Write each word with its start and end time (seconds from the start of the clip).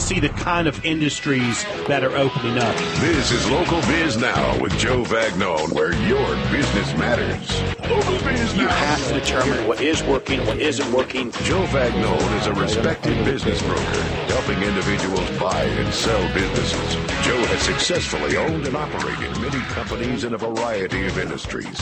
to 0.00 0.06
see 0.06 0.20
the 0.20 0.28
kind 0.30 0.66
of 0.66 0.84
industries 0.84 1.64
that 1.86 2.02
are 2.02 2.16
opening 2.16 2.58
up. 2.58 2.74
This 3.00 3.32
is 3.32 3.50
Local 3.50 3.80
Biz 3.82 4.16
Now 4.16 4.60
with 4.60 4.76
Joe 4.78 5.04
Vagnone, 5.04 5.72
where 5.72 5.92
your 6.06 6.26
business 6.50 6.96
matters. 6.96 7.62
Local 7.88 8.18
Biz 8.24 8.56
You 8.56 8.66
have 8.66 9.08
to 9.08 9.14
determine 9.14 9.66
what 9.66 9.80
is 9.80 10.02
working, 10.04 10.44
what 10.46 10.58
isn't 10.58 10.90
working. 10.92 11.30
Joe 11.42 11.64
Vagnone 11.66 12.40
is 12.40 12.46
a 12.46 12.54
respected 12.54 13.24
business 13.24 13.60
broker, 13.62 14.02
helping 14.32 14.62
individuals 14.62 15.28
buy 15.38 15.64
and 15.64 15.92
sell 15.92 16.22
businesses. 16.34 16.94
Joe 17.24 17.42
has 17.46 17.60
successfully 17.62 18.36
owned 18.36 18.66
and 18.66 18.76
operated 18.76 19.38
many 19.40 19.60
companies 19.66 20.24
in 20.24 20.34
a 20.34 20.38
variety 20.38 21.06
of 21.06 21.18
industries. 21.18 21.78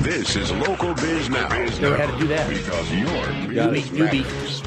This 0.00 0.36
is 0.36 0.50
Local 0.52 0.94
Biz 0.94 1.30
Now. 1.30 1.48
Never 1.48 1.96
had 1.96 2.10
to 2.12 2.18
do 2.18 2.26
that. 2.28 2.48
Because 2.48 2.92
your 2.92 3.08
business 3.54 3.90
it. 3.90 3.94
Newbie. 3.94 4.24
matters. 4.24 4.62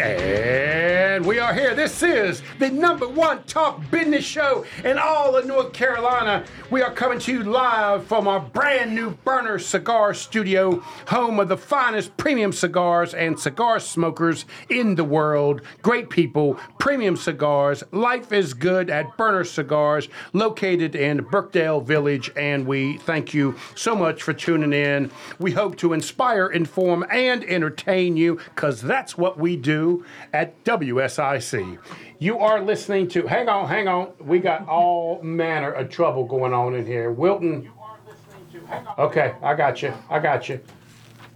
And 0.00 0.79
we 1.18 1.40
are 1.40 1.52
here. 1.52 1.74
This 1.74 2.04
is 2.04 2.40
the 2.60 2.70
number 2.70 3.08
one 3.08 3.42
talk 3.42 3.90
business 3.90 4.24
show 4.24 4.64
in 4.84 4.96
all 4.96 5.36
of 5.36 5.44
North 5.44 5.72
Carolina. 5.72 6.44
We 6.70 6.82
are 6.82 6.92
coming 6.92 7.18
to 7.20 7.32
you 7.32 7.42
live 7.42 8.06
from 8.06 8.28
our 8.28 8.38
brand 8.38 8.94
new 8.94 9.10
Burner 9.24 9.58
Cigar 9.58 10.14
Studio, 10.14 10.78
home 11.08 11.40
of 11.40 11.48
the 11.48 11.56
finest 11.56 12.16
premium 12.16 12.52
cigars 12.52 13.12
and 13.12 13.38
cigar 13.38 13.80
smokers 13.80 14.44
in 14.68 14.94
the 14.94 15.02
world. 15.02 15.62
Great 15.82 16.10
people, 16.10 16.54
premium 16.78 17.16
cigars. 17.16 17.82
Life 17.90 18.32
is 18.32 18.54
good 18.54 18.88
at 18.88 19.16
Burner 19.16 19.44
Cigars, 19.44 20.08
located 20.32 20.94
in 20.94 21.24
Birkdale 21.24 21.80
Village. 21.80 22.30
And 22.36 22.66
we 22.66 22.98
thank 22.98 23.34
you 23.34 23.56
so 23.74 23.96
much 23.96 24.22
for 24.22 24.32
tuning 24.32 24.72
in. 24.72 25.10
We 25.40 25.50
hope 25.50 25.76
to 25.78 25.92
inspire, 25.92 26.46
inform, 26.46 27.04
and 27.10 27.42
entertain 27.42 28.16
you 28.16 28.36
because 28.54 28.80
that's 28.80 29.18
what 29.18 29.38
we 29.38 29.56
do 29.56 30.04
at 30.32 30.54
WSIC. 31.00 31.78
You 32.18 32.38
are 32.38 32.60
listening 32.60 33.08
to, 33.08 33.26
hang 33.26 33.48
on, 33.48 33.68
hang 33.68 33.88
on. 33.88 34.12
We 34.20 34.38
got 34.38 34.68
all 34.68 35.22
manner 35.22 35.70
of 35.72 35.88
trouble 35.88 36.24
going 36.24 36.52
on 36.52 36.74
in 36.74 36.86
here. 36.86 37.10
Wilton. 37.10 37.70
Okay, 38.98 39.34
I 39.42 39.54
got 39.54 39.82
you. 39.82 39.94
I 40.08 40.18
got 40.18 40.48
you. 40.48 40.60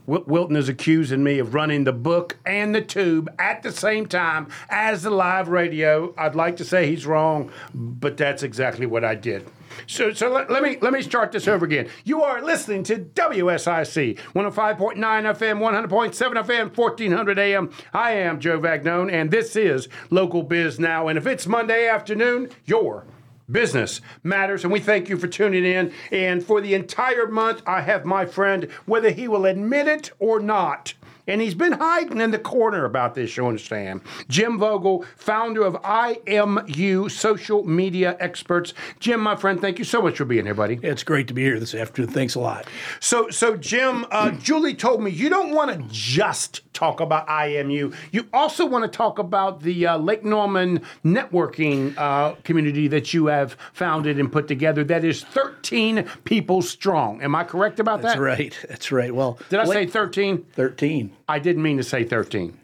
Wilton 0.07 0.57
is 0.57 0.69
accusing 0.69 1.25
me 1.25 1.39
of 1.39 1.55
running 1.55 1.85
the 1.85 1.93
book 1.93 2.37
and 2.45 2.75
the 2.75 2.83
tube 2.83 3.31
at 3.39 3.63
the 3.63 3.73
same 3.73 4.07
time 4.07 4.49
as 4.69 5.03
the 5.03 5.11
live 5.11 5.49
radio. 5.49 6.13
I'd 6.19 6.35
like 6.35 6.59
to 6.59 6.65
say 6.65 6.87
he's 6.87 7.07
wrong, 7.07 7.51
but 7.73 8.19
that's 8.19 8.43
exactly 8.43 8.85
what 8.85 9.03
I 9.03 9.15
did. 9.15 9.47
So, 9.87 10.13
so 10.13 10.31
let, 10.31 10.51
let 10.51 10.63
me 10.63 10.79
let 10.81 10.93
me 10.93 11.03
start 11.03 11.33
this 11.33 11.49
over 11.49 11.65
again. 11.65 11.89
You 12.05 12.23
are 12.23 12.43
listening 12.43 12.83
to 12.85 12.99
WSIC 12.99 14.19
105.9 14.35 14.97
FM, 14.97 15.89
100.7 15.89 16.45
FM, 16.45 16.77
1400 16.77 17.39
AM. 17.39 17.71
I 17.93 18.13
am 18.13 18.41
Joe 18.41 18.61
Vagnone, 18.61 19.13
and 19.13 19.31
this 19.31 19.57
is 19.57 19.89
Local 20.11 20.43
Biz 20.43 20.79
Now. 20.79 21.09
And 21.09 21.19
if 21.19 21.27
it's 21.27 21.47
Monday 21.47 21.89
afternoon, 21.89 22.51
you're 22.65 23.05
Business 23.51 24.01
matters, 24.23 24.65
and 24.65 24.73
we 24.73 24.81
thank 24.81 25.11
you 25.11 25.19
for 25.19 25.27
tuning 25.27 25.67
in. 25.67 25.93
And 26.11 26.43
for 26.43 26.63
the 26.63 26.73
entire 26.73 27.27
month, 27.27 27.63
I 27.67 27.83
have 27.83 28.07
my 28.07 28.25
friend, 28.25 28.71
whether 28.87 29.11
he 29.11 29.29
will 29.29 29.45
admit 29.45 29.87
it 29.87 30.13
or 30.19 30.41
not. 30.41 30.95
And 31.27 31.41
he's 31.41 31.55
been 31.55 31.73
hiding 31.73 32.21
in 32.21 32.31
the 32.33 32.39
corner 32.39 32.85
about 32.85 33.15
this, 33.15 33.37
you 33.37 33.47
understand. 33.47 34.03
Jim 34.29 34.59
Vogel, 34.59 35.05
founder 35.17 35.65
of 35.65 35.75
IMU 35.83 37.11
Social 37.11 37.65
Media 37.65 38.17
Experts. 38.21 38.75
Jim, 39.01 39.21
my 39.21 39.35
friend, 39.35 39.61
thank 39.61 39.79
you 39.79 39.85
so 39.85 40.03
much 40.03 40.19
for 40.19 40.27
being 40.27 40.45
here, 40.45 40.55
buddy. 40.55 40.79
It's 40.83 41.03
great 41.03 41.29
to 41.29 41.35
be 41.35 41.43
here 41.43 41.59
this 41.59 41.75
afternoon. 41.75 42.11
Thanks 42.13 42.35
a 42.35 42.41
lot. 42.41 42.67
So, 43.01 43.31
so 43.31 43.57
Jim, 43.57 44.05
uh, 44.11 44.33
Julie 44.33 44.75
told 44.75 45.03
me 45.03 45.11
you 45.11 45.31
don't 45.31 45.53
want 45.53 45.71
to 45.71 45.83
just 45.91 46.61
talk 46.75 47.01
about 47.01 47.27
IMU. 47.29 47.95
You 48.13 48.29
also 48.33 48.67
want 48.67 48.91
to 48.91 48.95
talk 48.95 49.19
about 49.19 49.63
the 49.63 49.87
uh, 49.87 49.99
Lake 49.99 50.25
Norman 50.25 50.83
networking 51.05 51.97
uh, 51.97 52.35
community 52.45 52.89
that 52.89 53.15
you 53.15 53.27
have 53.27 53.57
founded 53.73 54.19
and 54.19 54.31
put 54.31 54.47
together. 54.49 54.85
That 54.85 55.05
is 55.05 55.25
13 55.25 56.05
people 56.25 56.61
strong. 56.61 57.23
Am 57.23 57.35
I 57.35 57.45
correct 57.45 57.81
about 57.81 58.03
That's 58.03 58.17
that? 58.17 58.21
That's 58.21 58.39
right. 58.41 58.67
That's 58.69 58.93
right. 58.93 59.15
Well, 59.15 59.39
Did 59.49 59.61
I 59.61 59.65
say 59.65 59.71
Lake- 59.71 59.91
13? 59.91 60.45
13? 60.53 61.14
I 61.29 61.39
didn't 61.39 61.63
mean 61.63 61.77
to 61.79 61.83
say 61.85 62.05
13. 62.05 62.59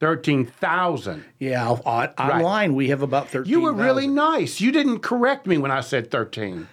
13,000. 0.00 1.24
Yeah, 1.38 1.70
on, 1.70 2.08
online 2.18 2.74
we 2.74 2.88
have 2.88 3.02
about 3.02 3.30
13. 3.30 3.50
You 3.50 3.62
were 3.62 3.72
really 3.72 4.06
nice. 4.06 4.60
You 4.60 4.70
didn't 4.70 5.00
correct 5.00 5.46
me 5.46 5.58
when 5.58 5.70
I 5.70 5.80
said 5.80 6.10
13. 6.10 6.68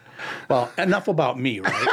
Well, 0.50 0.72
enough 0.78 1.08
about 1.08 1.40
me, 1.40 1.60
right? 1.60 1.88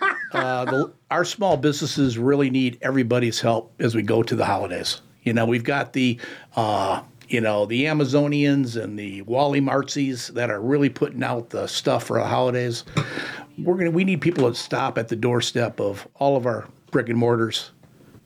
uh, 0.32 0.64
the, 0.64 0.92
our 1.10 1.24
small 1.24 1.56
businesses 1.56 2.18
really 2.18 2.50
need 2.50 2.78
everybody's 2.82 3.40
help 3.40 3.72
as 3.78 3.94
we 3.94 4.02
go 4.02 4.22
to 4.22 4.34
the 4.34 4.44
holidays. 4.44 5.02
You 5.22 5.32
know, 5.32 5.44
we've 5.44 5.64
got 5.64 5.92
the, 5.92 6.18
uh, 6.56 7.02
you 7.28 7.40
know, 7.40 7.66
the 7.66 7.84
Amazonians 7.84 8.82
and 8.82 8.98
the 8.98 9.22
Wally 9.22 9.60
Martsies 9.60 10.28
that 10.34 10.50
are 10.50 10.60
really 10.60 10.88
putting 10.88 11.22
out 11.22 11.50
the 11.50 11.66
stuff 11.66 12.04
for 12.04 12.18
the 12.18 12.26
holidays. 12.26 12.84
We're 13.58 13.76
gonna. 13.76 13.90
We 13.90 14.04
need 14.04 14.20
people 14.20 14.48
to 14.48 14.54
stop 14.54 14.98
at 14.98 15.08
the 15.08 15.16
doorstep 15.16 15.78
of 15.78 16.08
all 16.16 16.36
of 16.36 16.46
our 16.46 16.66
brick 16.90 17.08
and 17.08 17.18
mortars. 17.18 17.70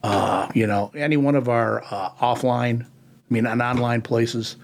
Uh, 0.07 0.49
you 0.55 0.67
know, 0.67 0.91
any 0.95 1.17
one 1.17 1.35
of 1.35 1.49
our 1.49 1.83
uh, 1.91 2.11
offline, 2.21 2.83
I 2.83 2.87
mean, 3.29 3.47
on 3.47 3.61
online 3.61 4.03
places. 4.03 4.57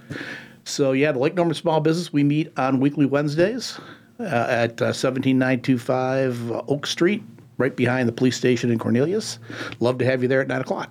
So 0.65 0.93
yeah, 0.93 1.11
the 1.13 1.19
Lake 1.19 1.35
Norman 1.35 1.55
Small 1.55 1.81
Business. 1.81 2.13
We 2.13 2.23
meet 2.23 2.57
on 2.57 2.79
weekly 2.79 3.07
Wednesdays 3.07 3.81
uh, 4.21 4.25
at 4.25 4.81
uh, 4.81 4.93
17925 4.93 6.53
Oak 6.69 6.87
Street, 6.87 7.23
right 7.59 7.75
behind 7.75 8.09
the 8.09 8.13
police 8.13 8.37
station 8.37 8.71
in 8.71 8.79
Cornelius. 8.79 9.41
Love 9.81 9.99
to 9.99 10.05
have 10.05 10.23
you 10.23 10.29
there 10.29 10.41
at 10.41 10.49
nine 10.49 10.61
o'clock. 10.61 10.91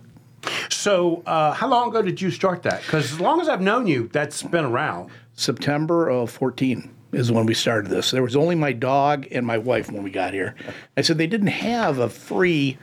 So, 0.70 1.24
uh, 1.26 1.54
how 1.54 1.68
long 1.68 1.90
ago 1.90 2.02
did 2.02 2.22
you 2.22 2.32
start 2.32 2.64
that? 2.64 2.82
Because 2.82 3.14
as 3.14 3.20
long 3.22 3.40
as 3.40 3.48
I've 3.48 3.62
known 3.62 3.88
you, 3.88 4.10
that's 4.12 4.44
been 4.44 4.66
around. 4.66 5.12
September 5.34 6.10
of 6.10 6.30
14 6.30 6.94
is 7.14 7.32
when 7.32 7.46
we 7.46 7.54
started 7.54 7.90
this. 7.90 8.12
There 8.12 8.24
was 8.24 8.36
only 8.36 8.56
my 8.56 8.74
dog 8.74 9.28
and 9.32 9.46
my 9.46 9.58
wife 9.58 9.92
when 9.92 10.04
we 10.04 10.10
got 10.10 10.34
here. 10.34 10.56
I 10.98 11.02
said 11.02 11.18
they 11.18 11.28
didn't 11.28 11.48
have 11.48 12.00
a 12.00 12.10
free 12.10 12.78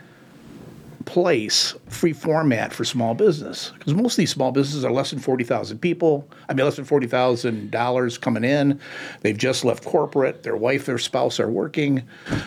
place, 1.09 1.75
free 1.89 2.13
format 2.13 2.71
for 2.71 2.85
small 2.85 3.15
business 3.15 3.73
because 3.79 3.95
most 3.95 4.13
of 4.13 4.17
these 4.19 4.31
small 4.31 4.53
businesses 4.53 4.85
are 4.85 4.93
less 4.93 5.09
than 5.09 5.19
40,000 5.19 5.79
people. 5.79 6.29
I 6.51 6.53
mean, 6.53 6.67
less 6.67 6.77
than 6.77 6.85
$40,000 6.85 8.21
coming 8.21 8.45
in. 8.45 8.79
They've 9.23 9.37
just 9.37 9.65
left 9.65 9.87
corporate. 9.87 10.43
Their 10.43 10.55
wife, 10.55 10.85
their 10.85 10.99
spouse 10.99 11.41
are 11.41 11.51
working. 11.51 12.03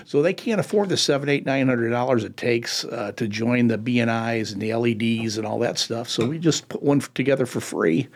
So 0.06 0.22
they 0.22 0.36
can't 0.36 0.60
afford 0.60 0.90
the 0.90 0.98
seven, 0.98 1.28
eight, 1.28 1.44
nine 1.44 1.68
hundred 1.68 1.90
dollars 1.90 2.24
it 2.24 2.38
takes 2.38 2.86
uh, 2.86 3.14
to 3.14 3.28
join 3.28 3.68
the 3.68 3.80
BNIs 3.80 4.54
and 4.54 4.62
the 4.62 4.76
LEDs 4.76 5.40
and 5.40 5.48
all 5.48 5.58
that 5.58 5.80
stuff. 5.80 6.08
So 6.08 6.28
we 6.28 6.38
just 6.38 6.70
put 6.70 6.84
one 6.84 7.00
together 7.16 7.48
for 7.48 7.62
free. 7.62 8.10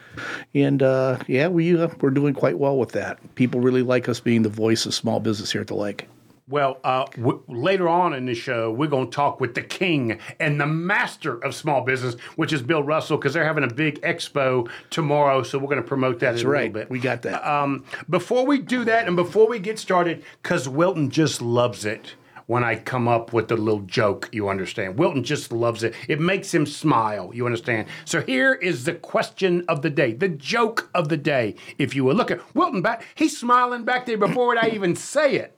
And 0.54 0.84
uh, 0.84 1.18
yeah, 1.28 1.48
we, 1.48 1.76
uh, 1.76 1.90
we're 2.02 2.12
doing 2.12 2.36
quite 2.36 2.60
well 2.60 2.78
with 2.78 2.92
that. 2.92 3.18
People 3.34 3.62
really 3.62 3.82
like 3.82 4.08
us 4.08 4.20
being 4.20 4.44
the 4.44 4.50
voice 4.50 4.86
of 4.86 4.94
small 4.94 5.20
business 5.20 5.52
here 5.52 5.62
at 5.62 5.68
the 5.68 5.76
lake. 5.76 6.08
Well, 6.48 6.78
uh, 6.84 7.06
w- 7.16 7.42
later 7.48 7.90
on 7.90 8.14
in 8.14 8.28
the 8.28 8.36
show, 8.36 8.72
we're 8.72 8.86
going 8.86 9.10
to 9.10 9.16
talk 9.16 9.40
with 9.40 9.56
the 9.56 9.64
king 9.64 10.20
and 10.40 10.62
the 10.62 10.68
master 10.68 11.44
of 11.44 11.56
small 11.56 11.82
business, 11.82 12.14
which 12.36 12.54
is 12.54 12.62
Bill 12.62 12.84
Russell, 12.84 13.18
because 13.18 13.34
they're 13.34 13.46
having 13.46 13.64
a 13.64 13.74
big 13.74 14.00
expo 14.02 14.70
tomorrow. 14.92 15.42
So 15.42 15.58
we're 15.58 15.70
going 15.70 15.82
to 15.82 15.88
promote 15.88 16.20
that 16.20 16.34
That's 16.34 16.44
in 16.44 16.48
a 16.48 16.52
little 16.52 16.70
bit. 16.70 16.92
We 16.92 17.00
got 17.00 17.24
that. 17.24 17.44
Um, 17.50 17.84
before 18.12 18.46
we 18.46 18.60
do 18.60 18.86
that, 18.86 19.08
and 19.08 19.16
before 19.16 19.48
we 19.48 19.58
get 19.58 19.80
started, 19.80 20.24
because 20.44 20.70
Wilton 20.70 21.10
just 21.10 21.42
loves 21.42 21.84
it 21.84 22.14
when 22.48 22.64
I 22.64 22.76
come 22.76 23.08
up 23.08 23.34
with 23.34 23.52
a 23.52 23.56
little 23.58 23.82
joke, 23.82 24.30
you 24.32 24.50
understand. 24.50 25.00
Wilton 25.00 25.24
just 25.24 25.52
loves 25.52 25.84
it. 25.84 25.96
It 26.08 26.20
makes 26.20 26.54
him 26.54 26.66
smile, 26.66 27.32
you 27.34 27.46
understand. 27.46 27.88
So 28.06 28.22
here 28.22 28.54
is 28.54 28.84
the 28.84 28.94
question 28.94 29.66
of 29.68 29.82
the 29.82 29.90
day, 29.90 30.14
the 30.14 30.30
joke 30.30 30.90
of 30.94 31.10
the 31.10 31.18
day, 31.18 31.56
if 31.80 31.96
you 31.96 32.04
will. 32.04 32.16
Look 32.16 32.30
at 32.32 32.56
Wilton 32.56 32.84
back, 32.84 33.04
he's 33.16 33.38
smiling 33.38 33.84
back 33.84 34.06
there 34.06 34.18
before 34.18 34.58
I 34.58 34.70
even 34.70 34.96
say 34.96 35.36
it. 35.38 35.55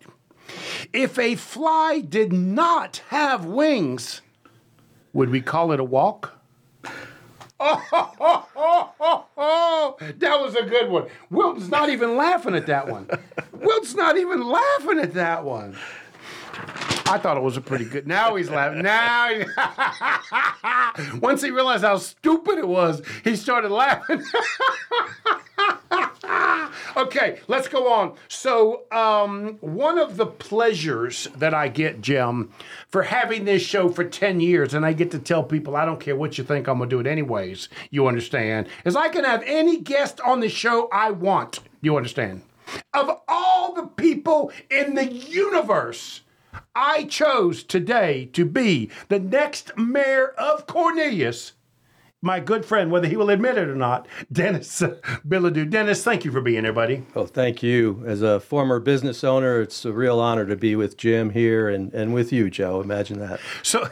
If 0.94 1.20
a 1.20 1.36
fly 1.36 2.00
did 2.00 2.32
not 2.32 3.02
have 3.10 3.46
wings, 3.46 4.22
would 5.14 5.30
we 5.30 5.42
call 5.42 5.72
it 5.72 5.80
a 5.80 5.84
walk? 5.84 6.34
Oh, 7.60 7.78
that 10.18 10.40
was 10.40 10.56
a 10.56 10.64
good 10.64 10.90
one. 10.90 11.08
Wilton's 11.30 11.70
not 11.70 11.90
even 11.90 12.16
laughing 12.16 12.56
at 12.56 12.68
that 12.68 12.88
one. 12.88 13.10
Wilton's 13.52 13.96
not 13.96 14.18
even 14.18 14.48
laughing 14.48 15.00
at 15.00 15.14
that 15.16 15.44
one. 15.44 15.76
I 17.10 17.18
thought 17.18 17.38
it 17.38 17.44
was 17.44 17.56
a 17.58 17.62
pretty 17.62 17.86
good. 17.86 18.06
Now 18.06 18.36
he's 18.36 18.50
laughing. 18.50 18.82
Now, 18.82 19.30
he, 19.30 19.46
once 21.20 21.42
he 21.42 21.52
realized 21.52 21.84
how 21.84 21.98
stupid 21.98 22.58
it 22.58 22.68
was, 22.68 23.02
he 23.24 23.36
started 23.36 23.72
laughing. 23.72 24.24
okay, 26.98 27.40
let's 27.48 27.68
go 27.68 27.92
on. 27.92 28.16
So, 28.28 28.84
um, 28.92 29.58
one 29.62 29.98
of 29.98 30.18
the 30.18 30.26
pleasures 30.26 31.28
that 31.36 31.54
I 31.54 31.68
get, 31.68 32.02
Jim, 32.02 32.52
for 32.90 33.04
having 33.04 33.46
this 33.46 33.62
show 33.62 33.90
for 33.90 34.04
10 34.04 34.40
years, 34.40 34.74
and 34.74 34.86
I 34.86 34.94
get 34.94 35.12
to 35.12 35.20
tell 35.20 35.44
people, 35.44 35.76
I 35.76 35.86
don't 35.86 36.00
care 36.00 36.16
what 36.16 36.38
you 36.38 36.44
think, 36.44 36.68
I'm 36.68 36.78
going 36.78 36.90
to 36.90 36.96
do 36.96 37.00
it 37.00 37.08
anyways, 37.08 37.70
you 37.90 38.08
understand, 38.08 38.68
is 38.86 38.96
I 38.96 39.10
can 39.10 39.24
have 39.24 39.44
any 39.46 39.80
guest 39.80 40.20
on 40.22 40.40
the 40.40 40.50
show 40.50 40.90
I 40.92 41.12
want, 41.12 41.60
you 41.82 41.98
understand? 41.98 42.44
Of 42.94 43.22
all 43.28 43.74
the 43.74 43.88
people 43.88 44.52
in 44.70 44.96
the 44.96 45.12
universe, 45.12 46.22
I 46.76 47.06
chose 47.06 47.64
today 47.64 48.30
to 48.34 48.46
be 48.46 48.92
the 49.10 49.20
next 49.20 49.78
mayor 49.78 50.28
of 50.38 50.68
Cornelius 50.68 51.54
my 52.24 52.40
good 52.40 52.66
friend, 52.66 52.92
whether 52.92 53.08
he 53.08 53.16
will 53.16 53.30
admit 53.30 53.60
it 53.60 53.68
or 53.70 53.76
not, 53.76 54.08
Denis 54.32 54.82
Bilodeau. 55.28 55.70
Denis, 55.70 56.04
thank 56.04 56.26
you 56.26 56.32
for 56.32 56.42
being 56.42 56.64
here, 56.64 56.74
buddy. 56.74 57.04
Oh, 57.16 57.28
thank 57.28 57.62
you. 57.62 58.04
As 58.08 58.24
a 58.24 58.40
former 58.40 58.80
business 58.80 59.24
owner, 59.24 59.62
it's 59.62 59.86
a 59.86 59.94
real 59.94 60.20
honor 60.20 60.48
to 60.48 60.56
be 60.56 60.76
with 60.76 60.98
Jim 60.98 61.30
here 61.30 61.70
and, 61.70 61.94
and 61.94 62.16
with 62.16 62.34
you, 62.34 62.50
Joe. 62.50 62.82
Imagine 62.82 63.20
that. 63.20 63.40
So, 63.62 63.84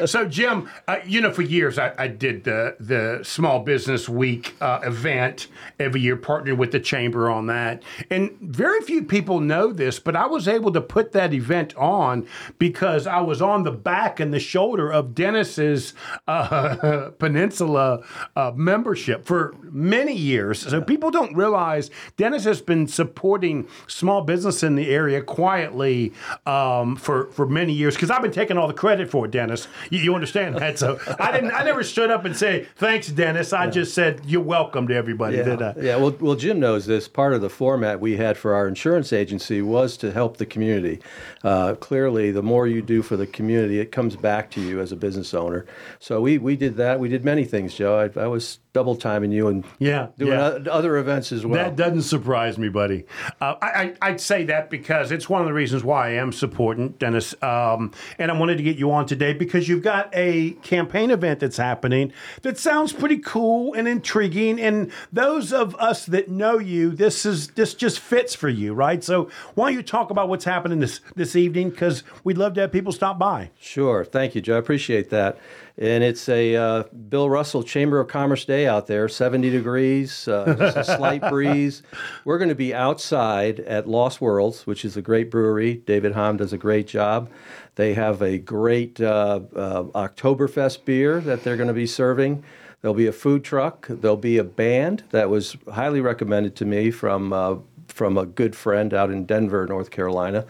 so 0.06 0.26
Jim, 0.26 0.68
uh, 0.86 0.98
you 1.06 1.22
know, 1.22 1.32
for 1.32 1.40
years 1.40 1.78
I, 1.78 1.94
I, 1.96 2.08
did 2.08 2.44
the 2.44 2.76
the 2.78 3.20
Small 3.22 3.60
Business 3.60 4.06
Week 4.06 4.54
uh, 4.60 4.80
event 4.82 5.48
every 5.80 6.02
year, 6.02 6.16
partnered 6.16 6.58
with 6.58 6.72
the 6.72 6.80
chamber 6.80 7.30
on 7.30 7.46
that. 7.46 7.82
And 8.10 8.36
very 8.40 8.82
few 8.82 9.02
people 9.02 9.40
know 9.40 9.72
this, 9.72 9.98
but 9.98 10.14
I 10.14 10.26
was 10.26 10.46
able 10.46 10.72
to 10.72 10.80
put 10.82 11.12
that 11.12 11.32
event 11.32 11.74
on 11.76 12.26
because 12.58 13.06
I 13.06 13.20
was 13.20 13.40
on 13.40 13.62
the 13.62 13.72
back 13.72 14.20
and 14.20 14.32
the 14.32 14.40
shoulder 14.40 14.92
of 14.92 15.14
Denis's. 15.14 15.94
Uh, 16.28 17.12
Peninsula 17.18 18.02
uh, 18.36 18.52
membership 18.54 19.24
for 19.24 19.54
many 19.62 20.14
years. 20.14 20.60
So 20.60 20.80
people 20.80 21.10
don't 21.10 21.34
realize 21.34 21.90
Denis 22.16 22.44
has 22.44 22.60
been 22.60 22.86
supporting 22.86 23.66
small 23.86 24.22
business 24.22 24.62
in 24.62 24.74
the 24.74 24.90
area 24.90 25.22
quietly 25.22 26.12
um, 26.46 26.96
for 26.96 27.26
for 27.32 27.46
many 27.46 27.72
years. 27.72 27.94
Because 27.94 28.10
I've 28.10 28.22
been 28.22 28.32
taking 28.32 28.58
all 28.58 28.68
the 28.68 28.74
credit 28.74 29.10
for 29.10 29.26
it, 29.26 29.30
Denis. 29.30 29.68
You, 29.90 30.00
you, 30.00 30.14
understand 30.14 30.56
that? 30.56 30.78
So 30.78 30.98
I 31.18 31.32
didn't. 31.32 31.52
I 31.52 31.64
never 31.64 31.82
stood 31.82 32.10
up 32.10 32.24
and 32.24 32.36
say 32.36 32.66
thanks, 32.76 33.08
Denis. 33.08 33.52
I 33.52 33.64
yeah. 33.64 33.70
just 33.70 33.94
said 33.94 34.22
you're 34.24 34.40
welcome 34.40 34.88
to 34.88 34.94
everybody. 34.94 35.36
Yeah. 35.36 35.72
Yeah. 35.76 35.96
Well, 35.96 36.16
well, 36.20 36.36
Jim 36.36 36.60
knows 36.60 36.86
this. 36.86 37.08
Part 37.08 37.34
of 37.34 37.40
the 37.40 37.50
format 37.50 38.00
we 38.00 38.16
had 38.16 38.36
for 38.36 38.54
our 38.54 38.68
insurance 38.68 39.12
agency 39.12 39.62
was 39.62 39.96
to 39.98 40.12
help 40.12 40.36
the 40.36 40.46
community. 40.46 41.00
Uh, 41.42 41.74
clearly, 41.74 42.30
the 42.30 42.42
more 42.42 42.66
you 42.66 42.82
do 42.82 43.02
for 43.02 43.16
the 43.16 43.26
community, 43.26 43.78
it 43.78 43.92
comes 43.92 44.16
back 44.16 44.50
to 44.52 44.60
you 44.60 44.80
as 44.80 44.92
a 44.92 44.96
business 44.96 45.34
owner. 45.34 45.66
So 45.98 46.20
we 46.20 46.38
we 46.38 46.56
did 46.56 46.76
that. 46.76 47.00
We 47.04 47.10
did 47.10 47.22
many 47.22 47.44
things, 47.44 47.74
Joe. 47.74 47.98
I, 47.98 48.18
I 48.18 48.28
was 48.28 48.60
double 48.72 48.96
timing 48.96 49.30
you 49.30 49.48
and 49.48 49.62
yeah, 49.78 50.08
doing 50.16 50.32
yeah. 50.32 50.72
other 50.72 50.96
events 50.96 51.32
as 51.32 51.44
well. 51.44 51.62
That 51.62 51.76
doesn't 51.76 52.00
surprise 52.00 52.56
me, 52.56 52.70
buddy. 52.70 53.04
Uh, 53.42 53.56
I, 53.60 53.94
I, 54.00 54.12
would 54.12 54.20
say 54.22 54.44
that 54.44 54.70
because 54.70 55.12
it's 55.12 55.28
one 55.28 55.42
of 55.42 55.46
the 55.46 55.52
reasons 55.52 55.84
why 55.84 56.08
I 56.08 56.12
am 56.12 56.32
supporting 56.32 56.92
Denis. 56.92 57.34
Um, 57.42 57.92
and 58.18 58.30
I 58.30 58.38
wanted 58.38 58.56
to 58.56 58.62
get 58.62 58.78
you 58.78 58.90
on 58.90 59.04
today 59.04 59.34
because 59.34 59.68
you've 59.68 59.82
got 59.82 60.08
a 60.14 60.52
campaign 60.62 61.10
event 61.10 61.40
that's 61.40 61.58
happening 61.58 62.10
that 62.40 62.56
sounds 62.56 62.94
pretty 62.94 63.18
cool 63.18 63.74
and 63.74 63.86
intriguing. 63.86 64.58
And 64.58 64.90
those 65.12 65.52
of 65.52 65.76
us 65.76 66.06
that 66.06 66.30
know 66.30 66.58
you, 66.58 66.92
this 66.92 67.26
is 67.26 67.48
this 67.48 67.74
just 67.74 68.00
fits 68.00 68.34
for 68.34 68.48
you, 68.48 68.72
right? 68.72 69.04
So 69.04 69.28
why 69.56 69.68
don't 69.68 69.76
you 69.76 69.82
talk 69.82 70.08
about 70.08 70.30
what's 70.30 70.46
happening 70.46 70.80
this 70.80 71.02
this 71.14 71.36
evening? 71.36 71.68
Because 71.68 72.02
we'd 72.24 72.38
love 72.38 72.54
to 72.54 72.62
have 72.62 72.72
people 72.72 72.92
stop 72.92 73.18
by. 73.18 73.50
Sure, 73.60 74.06
thank 74.06 74.34
you, 74.34 74.40
Joe. 74.40 74.56
I 74.56 74.58
appreciate 74.58 75.10
that 75.10 75.38
and 75.76 76.04
it's 76.04 76.28
a 76.28 76.54
uh, 76.54 76.82
Bill 77.08 77.28
Russell 77.28 77.62
Chamber 77.62 77.98
of 77.98 78.06
Commerce 78.06 78.44
day 78.44 78.66
out 78.66 78.86
there, 78.86 79.08
70 79.08 79.50
degrees, 79.50 80.28
uh, 80.28 80.54
just 80.56 80.76
a 80.76 80.84
slight 80.84 81.20
breeze. 81.28 81.82
We're 82.24 82.38
going 82.38 82.48
to 82.48 82.54
be 82.54 82.72
outside 82.72 83.60
at 83.60 83.88
Lost 83.88 84.20
Worlds, 84.20 84.66
which 84.66 84.84
is 84.84 84.96
a 84.96 85.02
great 85.02 85.30
brewery. 85.30 85.82
David 85.86 86.12
Hahn 86.12 86.36
does 86.36 86.52
a 86.52 86.58
great 86.58 86.86
job. 86.86 87.28
They 87.74 87.94
have 87.94 88.22
a 88.22 88.38
great 88.38 89.00
uh, 89.00 89.40
uh 89.54 89.82
Oktoberfest 89.84 90.84
beer 90.84 91.20
that 91.20 91.42
they're 91.42 91.56
going 91.56 91.68
to 91.68 91.74
be 91.74 91.86
serving. 91.86 92.44
There'll 92.80 92.94
be 92.94 93.06
a 93.06 93.12
food 93.12 93.42
truck. 93.42 93.86
There'll 93.88 94.16
be 94.16 94.38
a 94.38 94.44
band 94.44 95.04
that 95.10 95.28
was 95.28 95.56
highly 95.72 96.00
recommended 96.00 96.54
to 96.56 96.64
me 96.64 96.92
from 96.92 97.32
uh, 97.32 97.56
from 97.88 98.16
a 98.18 98.26
good 98.26 98.54
friend 98.56 98.92
out 98.92 99.10
in 99.10 99.24
Denver, 99.24 99.66
North 99.66 99.90
Carolina. 99.90 100.46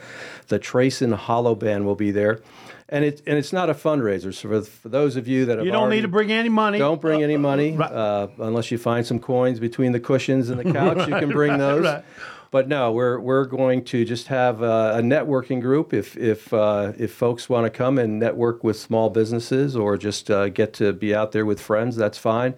The 0.49 0.59
Trayson 0.59 1.15
Hollow 1.15 1.55
Band 1.55 1.85
will 1.85 1.95
be 1.95 2.11
there 2.11 2.41
and 2.89 3.05
it's 3.05 3.23
and 3.27 3.39
it's 3.39 3.53
not 3.53 3.71
a 3.71 3.75
fundraiser. 3.75 4.35
So 4.35 4.49
for, 4.49 4.63
for 4.63 4.89
those 4.89 5.17
of 5.17 5.27
you 5.27 5.47
that 5.47 5.65
you 5.65 5.71
don't 5.71 5.91
need 5.91 6.03
to 6.03 6.09
bring 6.09 6.31
any 6.33 6.49
money, 6.49 6.79
don't 6.79 7.01
bring 7.01 7.23
any 7.23 7.37
money 7.37 7.77
uh, 7.79 8.29
unless 8.39 8.71
you 8.71 8.79
find 8.79 9.07
some 9.07 9.19
coins 9.19 9.61
between 9.61 9.93
the 9.93 10.01
cushions 10.01 10.51
and 10.51 10.59
the 10.59 10.73
couch. 10.73 11.09
you 11.09 11.15
can 11.15 11.31
bring 11.31 11.59
those. 11.59 11.85
right. 11.85 12.05
But 12.51 12.69
no, 12.69 12.93
we're 12.93 13.19
we're 13.19 13.47
going 13.47 13.85
to 13.87 14.05
just 14.05 14.29
have 14.29 14.63
a, 14.63 14.99
a 14.99 15.03
networking 15.03 15.61
group. 15.61 15.93
If 15.93 16.17
if 16.17 16.53
uh, 16.55 16.93
if 16.97 17.13
folks 17.13 17.49
want 17.49 17.65
to 17.65 17.71
come 17.71 17.99
and 17.99 18.21
network 18.21 18.63
with 18.63 18.79
small 18.79 19.11
businesses 19.11 19.75
or 19.75 19.97
just 19.97 20.31
uh, 20.31 20.51
get 20.51 20.73
to 20.75 20.93
be 20.93 21.13
out 21.13 21.33
there 21.33 21.45
with 21.45 21.61
friends, 21.61 21.97
that's 21.97 22.19
fine 22.19 22.55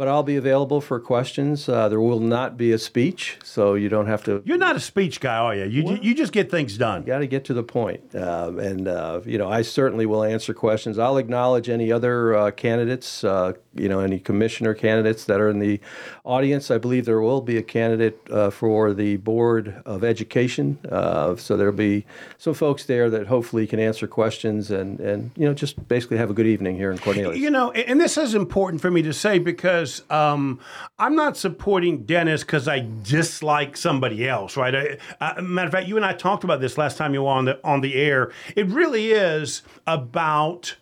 but 0.00 0.08
I'll 0.08 0.22
be 0.22 0.36
available 0.36 0.80
for 0.80 0.98
questions. 0.98 1.68
Uh, 1.68 1.90
there 1.90 2.00
will 2.00 2.20
not 2.20 2.56
be 2.56 2.72
a 2.72 2.78
speech, 2.78 3.36
so 3.44 3.74
you 3.74 3.90
don't 3.90 4.06
have 4.06 4.24
to. 4.24 4.42
You're 4.46 4.56
not 4.56 4.74
a 4.74 4.80
speech 4.80 5.20
guy, 5.20 5.36
are 5.36 5.54
you? 5.54 5.66
You, 5.66 5.84
well, 5.84 5.98
you 5.98 6.14
just 6.14 6.32
get 6.32 6.50
things 6.50 6.78
done. 6.78 7.02
Got 7.02 7.18
to 7.18 7.26
get 7.26 7.44
to 7.44 7.52
the 7.52 7.62
point. 7.62 8.14
Uh, 8.14 8.50
and, 8.56 8.88
uh, 8.88 9.20
you 9.26 9.36
know, 9.36 9.50
I 9.50 9.60
certainly 9.60 10.06
will 10.06 10.24
answer 10.24 10.54
questions. 10.54 10.98
I'll 10.98 11.18
acknowledge 11.18 11.68
any 11.68 11.92
other 11.92 12.34
uh, 12.34 12.50
candidates, 12.50 13.24
uh, 13.24 13.52
you 13.74 13.90
know, 13.90 14.00
any 14.00 14.18
commissioner 14.18 14.72
candidates 14.72 15.26
that 15.26 15.38
are 15.38 15.50
in 15.50 15.58
the 15.58 15.78
audience. 16.24 16.70
I 16.70 16.78
believe 16.78 17.04
there 17.04 17.20
will 17.20 17.42
be 17.42 17.58
a 17.58 17.62
candidate 17.62 18.22
uh, 18.30 18.48
for 18.48 18.94
the 18.94 19.18
Board 19.18 19.82
of 19.84 20.02
Education. 20.02 20.78
so 20.82 21.56
there'll 21.58 21.74
be 21.74 22.06
some 22.38 22.54
folks 22.54 22.86
there 22.86 23.10
that 23.10 23.26
hopefully 23.26 23.66
can 23.66 23.78
answer 23.78 24.06
questions 24.06 24.70
and, 24.70 24.98
and, 24.98 25.30
you 25.36 25.44
know, 25.44 25.52
just 25.52 25.86
basically 25.88 26.16
have 26.16 26.30
a 26.30 26.34
good 26.34 26.46
evening 26.46 26.76
here 26.76 26.90
in 26.90 26.96
Cornelius. 26.96 27.38
You 27.38 27.50
know, 27.50 27.70
and 27.72 28.00
this 28.00 28.16
is 28.16 28.34
important 28.34 28.80
for 28.80 28.90
me 28.90 29.02
to 29.02 29.12
say 29.12 29.38
because 29.38 29.89
um, 30.10 30.60
I'm 30.98 31.14
not 31.14 31.36
supporting 31.36 32.04
Denis 32.04 32.42
because 32.42 32.68
I 32.68 32.86
dislike 33.02 33.76
somebody 33.76 34.28
else, 34.28 34.56
right? 34.56 34.74
I, 34.74 34.98
I, 35.20 35.40
matter 35.40 35.66
of 35.66 35.72
fact, 35.72 35.88
you 35.88 35.96
and 35.96 36.04
I 36.04 36.12
talked 36.12 36.44
about 36.44 36.60
this 36.60 36.78
last 36.78 36.96
time 36.96 37.14
you 37.14 37.22
were 37.22 37.30
on 37.30 37.46
the 37.46 37.60
on 37.64 37.80
the 37.80 37.94
air. 37.94 38.32
It 38.56 38.66
really 38.66 39.12
is 39.12 39.62
about 39.86 40.76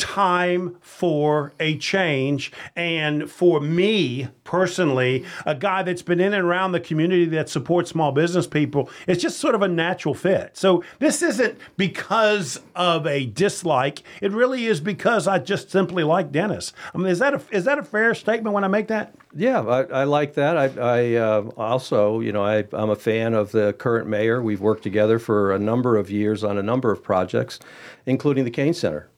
time 0.00 0.76
for 0.80 1.52
a 1.60 1.76
change. 1.76 2.50
And 2.74 3.30
for 3.30 3.60
me 3.60 4.28
personally, 4.44 5.24
a 5.46 5.54
guy 5.54 5.82
that's 5.82 6.02
been 6.02 6.18
in 6.18 6.32
and 6.32 6.44
around 6.44 6.72
the 6.72 6.80
community 6.80 7.26
that 7.26 7.48
supports 7.48 7.90
small 7.90 8.10
business 8.10 8.46
people, 8.46 8.90
it's 9.06 9.22
just 9.22 9.38
sort 9.38 9.54
of 9.54 9.62
a 9.62 9.68
natural 9.68 10.14
fit. 10.14 10.56
So 10.56 10.82
this 10.98 11.22
isn't 11.22 11.58
because 11.76 12.60
of 12.74 13.06
a 13.06 13.26
dislike. 13.26 14.02
It 14.20 14.32
really 14.32 14.66
is 14.66 14.80
because 14.80 15.28
I 15.28 15.38
just 15.38 15.70
simply 15.70 16.02
like 16.02 16.32
Denis. 16.32 16.72
I 16.94 16.98
mean, 16.98 17.08
is 17.08 17.18
that 17.18 17.34
a, 17.34 17.42
is 17.52 17.64
that 17.64 17.78
a 17.78 17.84
fair 17.84 18.14
statement 18.14 18.54
when 18.54 18.64
I 18.64 18.68
make 18.68 18.88
that? 18.88 19.14
Yeah, 19.36 19.60
I, 19.60 19.82
I 19.82 20.04
like 20.04 20.34
that. 20.34 20.56
I, 20.56 20.64
I 20.80 21.14
uh, 21.14 21.50
also, 21.56 22.20
you 22.20 22.32
know, 22.32 22.42
I, 22.42 22.64
I'm 22.72 22.90
a 22.90 22.96
fan 22.96 23.34
of 23.34 23.52
the 23.52 23.74
current 23.74 24.08
mayor. 24.08 24.42
We've 24.42 24.60
worked 24.60 24.82
together 24.82 25.18
for 25.18 25.52
a 25.52 25.58
number 25.58 25.96
of 25.96 26.10
years 26.10 26.42
on 26.42 26.56
a 26.58 26.62
number 26.62 26.90
of 26.90 27.02
projects, 27.02 27.60
including 28.06 28.44
the 28.44 28.50
Cain 28.50 28.74
Center 28.74 29.10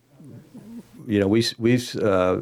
you 1.07 1.21
know, 1.21 1.29
we 1.29 1.45
we 1.59 1.81
uh, 2.01 2.39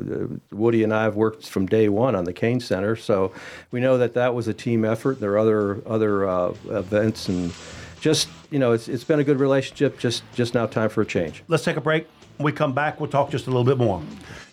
Woody 0.51 0.83
and 0.83 0.93
I 0.93 1.05
have 1.05 1.17
worked 1.17 1.49
from 1.49 1.67
day 1.67 1.89
one 1.89 2.15
on 2.15 2.25
the 2.25 2.33
Cain 2.33 2.61
Center, 2.61 2.97
so 2.97 3.33
we 3.71 3.81
know 3.81 3.99
that 3.99 4.15
that 4.15 4.35
was 4.35 4.49
a 4.49 4.55
team 4.55 4.85
effort. 4.85 5.21
There 5.21 5.33
are 5.33 5.39
other 5.39 5.83
other 5.87 6.29
uh, 6.29 6.55
events, 6.69 7.29
and 7.29 7.53
just 8.01 8.29
you 8.51 8.59
know, 8.59 8.73
it's 8.73 8.89
it's 8.89 9.05
been 9.05 9.21
a 9.21 9.25
good 9.25 9.41
relationship. 9.41 9.99
Just 9.99 10.23
just 10.35 10.55
now, 10.55 10.67
time 10.67 10.89
for 10.89 11.03
a 11.03 11.07
change. 11.07 11.43
Let's 11.49 11.65
take 11.65 11.77
a 11.77 11.81
break. 11.81 12.07
When 12.37 12.47
we 12.47 12.53
come 12.53 12.73
back, 12.73 13.01
we'll 13.01 13.11
talk 13.11 13.31
just 13.31 13.47
a 13.47 13.51
little 13.51 13.65
bit 13.65 13.77
more. 13.77 14.03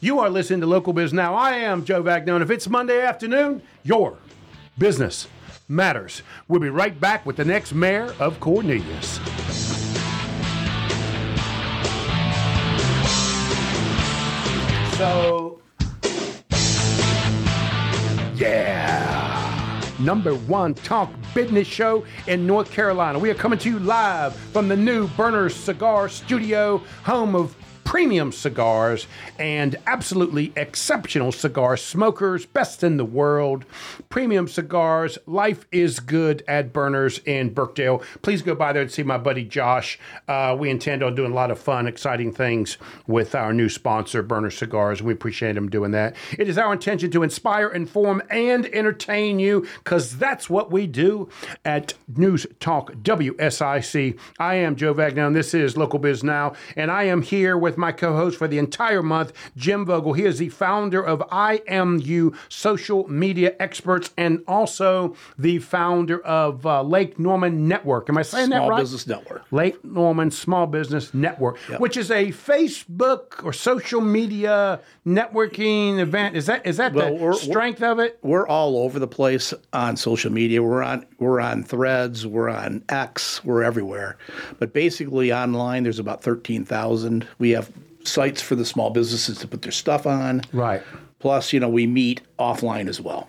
You 0.01 0.19
are 0.19 0.29
listening 0.29 0.59
to 0.61 0.67
Local 0.67 0.93
Biz 0.93 1.13
Now. 1.13 1.35
I 1.35 1.51
am 1.51 1.85
Joe 1.85 2.03
Vagnone. 2.03 2.41
If 2.41 2.51
it's 2.51 2.67
Monday 2.67 3.01
afternoon, 3.01 3.61
your 3.83 4.17
business 4.77 5.27
matters. 5.67 6.21
We'll 6.47 6.59
be 6.59 6.69
right 6.69 6.99
back 6.99 7.25
with 7.25 7.37
the 7.37 7.45
next 7.45 7.73
mayor 7.73 8.13
of 8.19 8.39
Cornelius. 8.39 9.19
So, 14.97 15.61
yeah. 18.35 19.93
Number 19.99 20.33
one 20.33 20.73
talk 20.73 21.11
business 21.35 21.67
show 21.67 22.03
in 22.25 22.47
North 22.47 22.71
Carolina. 22.71 23.19
We 23.19 23.29
are 23.29 23.35
coming 23.35 23.59
to 23.59 23.69
you 23.69 23.77
live 23.77 24.35
from 24.35 24.67
the 24.67 24.75
new 24.75 25.07
Burners 25.09 25.53
Cigar 25.53 26.09
Studio, 26.09 26.79
home 27.03 27.35
of 27.35 27.55
premium 27.87 28.33
cigars 28.33 29.07
and 29.39 29.77
absolutely 29.87 30.51
exceptional 30.57 31.31
cigar 31.31 31.77
smokers, 31.77 32.45
best 32.45 32.83
in 32.83 32.97
the 32.97 33.05
world. 33.05 33.63
Premium 34.09 34.45
cigars, 34.45 35.17
life 35.25 35.65
is 35.71 36.01
good 36.01 36.43
at 36.49 36.73
Burners 36.73 37.19
in 37.19 37.53
Birkdale. 37.53 38.03
Please 38.23 38.41
go 38.41 38.53
by 38.55 38.73
there 38.73 38.81
and 38.81 38.91
see 38.91 39.03
my 39.03 39.17
buddy 39.17 39.45
Josh. 39.45 39.97
Uh, 40.27 40.53
we 40.59 40.69
intend 40.69 41.01
on 41.01 41.15
doing 41.15 41.31
a 41.31 41.33
lot 41.33 41.49
of 41.49 41.57
fun, 41.57 41.87
exciting 41.87 42.33
things 42.33 42.77
with 43.07 43.33
our 43.33 43.53
new 43.53 43.69
sponsor, 43.69 44.21
Burner 44.21 44.51
Cigars. 44.51 45.01
We 45.01 45.13
appreciate 45.13 45.53
them 45.53 45.69
doing 45.69 45.91
that. 45.91 46.17
It 46.37 46.49
is 46.49 46.57
our 46.57 46.73
intention 46.73 47.09
to 47.11 47.23
inspire, 47.23 47.69
inform, 47.69 48.21
and 48.29 48.65
entertain 48.75 49.39
you 49.39 49.65
because 49.77 50.17
that's 50.17 50.49
what 50.49 50.73
we 50.73 50.87
do 50.87 51.29
at 51.63 51.93
News 52.17 52.45
Talk 52.59 52.91
WSIC. 52.95 54.19
I 54.39 54.55
am 54.55 54.75
Joe 54.75 54.93
Vagnone. 54.93 55.33
This 55.33 55.53
is 55.53 55.77
Local 55.77 55.99
Biz 55.99 56.21
Now, 56.21 56.51
and 56.75 56.91
I 56.91 57.03
am 57.03 57.21
here 57.21 57.57
with 57.57 57.76
with 57.77 57.81
my 57.81 57.91
co 57.91 58.15
host 58.15 58.37
for 58.37 58.47
the 58.47 58.57
entire 58.57 59.03
month, 59.03 59.31
Jim 59.55 59.85
Vogel. 59.85 60.13
He 60.13 60.25
is 60.25 60.39
the 60.39 60.49
founder 60.49 61.01
of 61.01 61.19
IMU 61.29 62.35
Social 62.49 63.07
Media 63.07 63.55
Experts 63.59 64.09
and 64.17 64.43
also 64.47 65.15
the 65.37 65.59
founder 65.59 66.19
of 66.25 66.65
uh, 66.65 66.81
Lake 66.81 67.19
Norman 67.19 67.67
Network. 67.67 68.09
Am 68.09 68.17
I 68.17 68.23
saying 68.23 68.47
Small 68.47 68.59
that 68.59 68.61
right? 68.61 68.67
Small 68.67 68.79
Business 68.79 69.07
Network. 69.07 69.43
Lake 69.51 69.85
Norman 69.85 70.31
Small 70.31 70.65
Business 70.65 71.13
Network, 71.13 71.57
which 71.77 71.95
is 71.95 72.09
a 72.09 72.27
Facebook 72.29 73.43
or 73.45 73.53
social 73.53 74.01
media 74.01 74.79
networking 75.05 75.99
event. 75.99 76.35
Is 76.35 76.47
that 76.47 76.65
is 76.65 76.77
that 76.77 76.93
Well, 76.93 77.15
the 77.15 77.33
strength 77.33 77.83
of 77.83 77.99
it? 77.99 78.17
We're 78.23 78.47
all 78.47 78.79
over 78.79 78.97
the 78.97 79.07
place 79.07 79.53
on 79.71 79.97
social 79.97 80.31
media. 80.31 80.63
We're 80.63 80.81
on 80.81 81.05
we're 81.19 81.39
on 81.39 81.63
Threads, 81.63 82.25
we're 82.25 82.49
on 82.49 82.83
X, 82.89 83.43
we're 83.45 83.61
everywhere. 83.61 84.17
But 84.57 84.73
basically 84.73 85.31
online 85.31 85.83
there's 85.83 85.99
about 85.99 86.23
13,000. 86.23 87.27
We 87.37 87.51
have 87.51 87.66
sites 88.07 88.41
for 88.41 88.55
the 88.55 88.65
small 88.65 88.89
businesses 88.89 89.37
to 89.39 89.47
put 89.47 89.61
their 89.61 89.71
stuff 89.71 90.05
on. 90.07 90.41
Right. 90.53 90.81
Plus, 91.19 91.53
you 91.53 91.59
know, 91.59 91.69
we 91.69 91.87
meet 91.87 92.21
offline 92.39 92.87
as 92.87 93.01
well. 93.01 93.27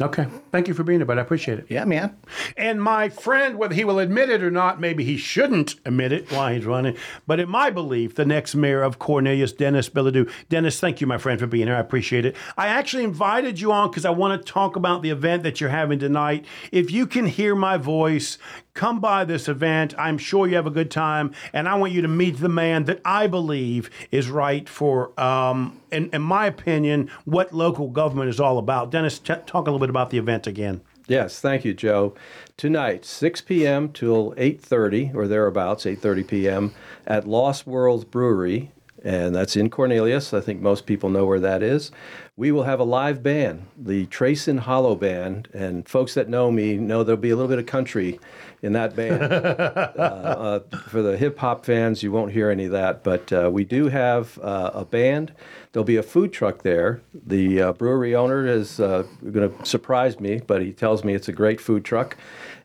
Okay. 0.00 0.26
Thank 0.54 0.68
you 0.68 0.74
for 0.74 0.84
being 0.84 1.00
here, 1.00 1.06
but 1.06 1.18
I 1.18 1.22
appreciate 1.22 1.58
it. 1.58 1.66
Yeah, 1.68 1.84
man. 1.84 2.16
And 2.56 2.80
my 2.80 3.08
friend, 3.08 3.58
whether 3.58 3.74
he 3.74 3.82
will 3.82 3.98
admit 3.98 4.30
it 4.30 4.40
or 4.40 4.52
not, 4.52 4.80
maybe 4.80 5.02
he 5.02 5.16
shouldn't 5.16 5.74
admit 5.84 6.12
it 6.12 6.30
while 6.30 6.54
he's 6.54 6.64
running, 6.64 6.96
but 7.26 7.40
in 7.40 7.48
my 7.48 7.70
belief, 7.70 8.14
the 8.14 8.24
next 8.24 8.54
mayor 8.54 8.80
of 8.80 9.00
Cornelius, 9.00 9.50
Denis 9.50 9.88
Bilodeau. 9.88 10.30
Denis, 10.48 10.78
thank 10.78 11.00
you, 11.00 11.08
my 11.08 11.18
friend, 11.18 11.40
for 11.40 11.48
being 11.48 11.66
here. 11.66 11.74
I 11.74 11.80
appreciate 11.80 12.24
it. 12.24 12.36
I 12.56 12.68
actually 12.68 13.02
invited 13.02 13.58
you 13.58 13.72
on 13.72 13.90
because 13.90 14.04
I 14.04 14.10
want 14.10 14.40
to 14.40 14.52
talk 14.52 14.76
about 14.76 15.02
the 15.02 15.10
event 15.10 15.42
that 15.42 15.60
you're 15.60 15.70
having 15.70 15.98
tonight. 15.98 16.44
If 16.70 16.92
you 16.92 17.08
can 17.08 17.26
hear 17.26 17.56
my 17.56 17.76
voice, 17.76 18.38
come 18.74 19.00
by 19.00 19.24
this 19.24 19.48
event. 19.48 19.92
I'm 19.98 20.18
sure 20.18 20.46
you 20.46 20.54
have 20.54 20.66
a 20.66 20.70
good 20.70 20.90
time, 20.90 21.32
and 21.52 21.68
I 21.68 21.74
want 21.74 21.92
you 21.92 22.02
to 22.02 22.08
meet 22.08 22.38
the 22.38 22.48
man 22.48 22.84
that 22.84 23.00
I 23.04 23.26
believe 23.26 23.90
is 24.12 24.28
right 24.28 24.68
for, 24.68 25.18
um, 25.20 25.80
in, 25.90 26.10
in 26.12 26.22
my 26.22 26.46
opinion, 26.46 27.10
what 27.24 27.52
local 27.52 27.88
government 27.88 28.28
is 28.30 28.38
all 28.38 28.58
about. 28.58 28.90
Denis, 28.90 29.18
t- 29.18 29.34
talk 29.46 29.66
a 29.66 29.70
little 29.70 29.78
bit 29.78 29.90
about 29.90 30.10
the 30.10 30.18
event 30.18 30.43
again. 30.46 30.80
Yes, 31.06 31.38
thank 31.40 31.64
you, 31.64 31.74
Joe. 31.74 32.14
Tonight, 32.56 33.04
6 33.04 33.42
p.m. 33.42 33.92
till 33.92 34.32
8:30 34.36 35.14
or 35.14 35.28
thereabouts, 35.28 35.84
8:30 35.84 36.26
p.m. 36.26 36.74
at 37.06 37.28
Lost 37.28 37.66
World 37.66 38.10
Brewery, 38.10 38.72
and 39.02 39.34
that's 39.34 39.54
in 39.54 39.68
Cornelius. 39.68 40.32
I 40.32 40.40
think 40.40 40.62
most 40.62 40.86
people 40.86 41.10
know 41.10 41.26
where 41.26 41.40
that 41.40 41.62
is. 41.62 41.92
We 42.36 42.50
will 42.50 42.62
have 42.62 42.80
a 42.80 42.84
live 42.84 43.22
band, 43.22 43.66
the 43.76 44.06
Tracin 44.06 44.60
Hollow 44.60 44.94
Band, 44.94 45.48
and 45.52 45.86
folks 45.86 46.14
that 46.14 46.28
know 46.28 46.50
me 46.50 46.78
know 46.78 47.04
there'll 47.04 47.20
be 47.20 47.30
a 47.30 47.36
little 47.36 47.50
bit 47.50 47.58
of 47.58 47.66
country 47.66 48.18
in 48.62 48.72
that 48.72 48.96
band. 48.96 49.22
uh, 49.32 50.60
for 50.88 51.02
the 51.02 51.18
hip 51.18 51.38
hop 51.38 51.66
fans, 51.66 52.02
you 52.02 52.10
won't 52.10 52.32
hear 52.32 52.50
any 52.50 52.64
of 52.64 52.72
that, 52.72 53.04
but 53.04 53.30
uh, 53.30 53.50
we 53.52 53.64
do 53.64 53.88
have 53.88 54.38
uh, 54.38 54.70
a 54.72 54.84
band. 54.86 55.34
There'll 55.74 55.84
be 55.84 55.96
a 55.96 56.04
food 56.04 56.32
truck 56.32 56.62
there. 56.62 57.00
The 57.26 57.60
uh, 57.60 57.72
brewery 57.72 58.14
owner 58.14 58.46
is 58.46 58.78
uh, 58.78 59.02
going 59.28 59.50
to 59.50 59.66
surprise 59.66 60.20
me, 60.20 60.40
but 60.46 60.62
he 60.62 60.72
tells 60.72 61.02
me 61.02 61.14
it's 61.14 61.26
a 61.26 61.32
great 61.32 61.60
food 61.60 61.84
truck. 61.84 62.16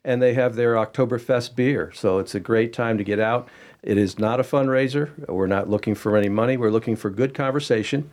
And 0.03 0.21
they 0.21 0.35
have 0.35 0.55
their 0.55 0.75
Oktoberfest 0.75 1.55
beer, 1.55 1.91
so 1.95 2.19
it's 2.19 2.35
a 2.35 2.39
great 2.39 2.71
time 2.71 2.99
to 2.99 3.03
get 3.03 3.19
out. 3.19 3.49
It 3.81 3.97
is 3.97 4.19
not 4.19 4.39
a 4.39 4.43
fundraiser. 4.43 5.27
We're 5.27 5.47
not 5.47 5.67
looking 5.67 5.95
for 5.95 6.15
any 6.15 6.29
money. 6.29 6.55
We're 6.55 6.69
looking 6.69 6.95
for 6.95 7.09
good 7.09 7.33
conversation. 7.33 8.11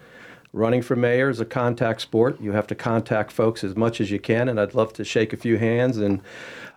Running 0.54 0.80
for 0.80 0.96
mayor 0.96 1.28
is 1.28 1.40
a 1.40 1.44
contact 1.44 2.00
sport. 2.00 2.40
You 2.40 2.52
have 2.52 2.66
to 2.68 2.74
contact 2.74 3.32
folks 3.32 3.62
as 3.62 3.76
much 3.76 4.00
as 4.00 4.10
you 4.10 4.18
can, 4.18 4.48
and 4.48 4.58
I'd 4.58 4.74
love 4.74 4.94
to 4.94 5.04
shake 5.04 5.34
a 5.34 5.36
few 5.36 5.58
hands 5.58 5.98
and 5.98 6.22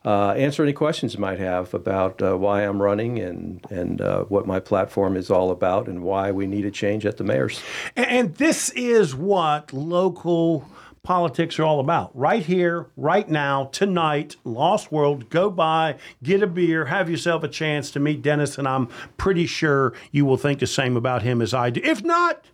uh, 0.05 0.31
answer 0.31 0.63
any 0.63 0.73
questions 0.73 1.13
you 1.13 1.19
might 1.19 1.39
have 1.39 1.73
about 1.73 2.21
uh, 2.21 2.37
why 2.37 2.61
I'm 2.61 2.81
running 2.81 3.19
and 3.19 3.65
and 3.69 4.01
uh, 4.01 4.23
what 4.23 4.47
my 4.47 4.59
platform 4.59 5.17
is 5.17 5.29
all 5.29 5.51
about 5.51 5.87
and 5.87 6.03
why 6.03 6.31
we 6.31 6.47
need 6.47 6.65
a 6.65 6.71
change 6.71 7.05
at 7.05 7.17
the 7.17 7.23
mayor's. 7.23 7.61
And, 7.95 8.07
and 8.07 8.35
this 8.35 8.69
is 8.71 9.15
what 9.15 9.73
local 9.73 10.67
politics 11.03 11.57
are 11.59 11.63
all 11.63 11.79
about. 11.79 12.15
Right 12.15 12.45
here, 12.45 12.87
right 12.95 13.27
now, 13.27 13.65
tonight, 13.65 14.35
Lost 14.43 14.91
World, 14.91 15.29
go 15.29 15.49
by, 15.49 15.95
get 16.21 16.43
a 16.43 16.47
beer, 16.47 16.85
have 16.85 17.09
yourself 17.09 17.43
a 17.43 17.47
chance 17.47 17.91
to 17.91 17.99
meet 17.99 18.21
Denis, 18.21 18.57
and 18.57 18.67
I'm 18.67 18.87
pretty 19.17 19.45
sure 19.45 19.93
you 20.11 20.25
will 20.25 20.37
think 20.37 20.59
the 20.59 20.67
same 20.67 20.97
about 20.97 21.21
him 21.23 21.41
as 21.41 21.53
I 21.53 21.69
do. 21.69 21.81
If 21.83 22.03
not, 22.03 22.45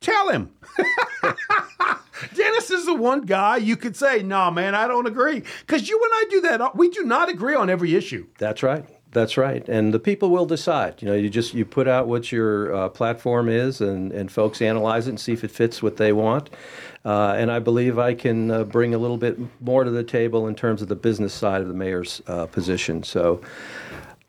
tell 0.00 0.28
him. 0.30 0.50
Denis 2.34 2.70
is 2.70 2.86
the 2.86 2.94
one 2.94 3.22
guy 3.22 3.56
you 3.56 3.76
could 3.76 3.96
say, 3.96 4.22
nah, 4.22 4.50
man, 4.50 4.74
I 4.74 4.86
don't 4.86 5.06
agree. 5.06 5.42
Because 5.60 5.88
you 5.88 6.00
and 6.02 6.12
I 6.12 6.24
do 6.30 6.40
that. 6.42 6.76
We 6.76 6.90
do 6.90 7.04
not 7.04 7.28
agree 7.28 7.54
on 7.54 7.70
every 7.70 7.94
issue. 7.94 8.26
That's 8.38 8.62
right. 8.62 8.84
That's 9.12 9.36
right, 9.36 9.68
and 9.68 9.92
the 9.92 9.98
people 9.98 10.30
will 10.30 10.46
decide. 10.46 11.02
You 11.02 11.08
know, 11.08 11.14
you 11.14 11.28
just 11.28 11.52
you 11.52 11.64
put 11.64 11.88
out 11.88 12.06
what 12.06 12.30
your 12.30 12.72
uh, 12.72 12.88
platform 12.90 13.48
is, 13.48 13.80
and 13.80 14.12
and 14.12 14.30
folks 14.30 14.62
analyze 14.62 15.08
it 15.08 15.10
and 15.10 15.20
see 15.20 15.32
if 15.32 15.42
it 15.42 15.50
fits 15.50 15.82
what 15.82 15.96
they 15.96 16.12
want. 16.12 16.48
Uh, 17.04 17.34
and 17.36 17.50
I 17.50 17.58
believe 17.58 17.98
I 17.98 18.14
can 18.14 18.52
uh, 18.52 18.62
bring 18.62 18.94
a 18.94 18.98
little 18.98 19.16
bit 19.16 19.36
more 19.60 19.82
to 19.82 19.90
the 19.90 20.04
table 20.04 20.46
in 20.46 20.54
terms 20.54 20.80
of 20.80 20.86
the 20.86 20.94
business 20.94 21.34
side 21.34 21.60
of 21.60 21.66
the 21.66 21.74
mayor's 21.74 22.22
uh, 22.28 22.46
position. 22.46 23.02
So. 23.02 23.40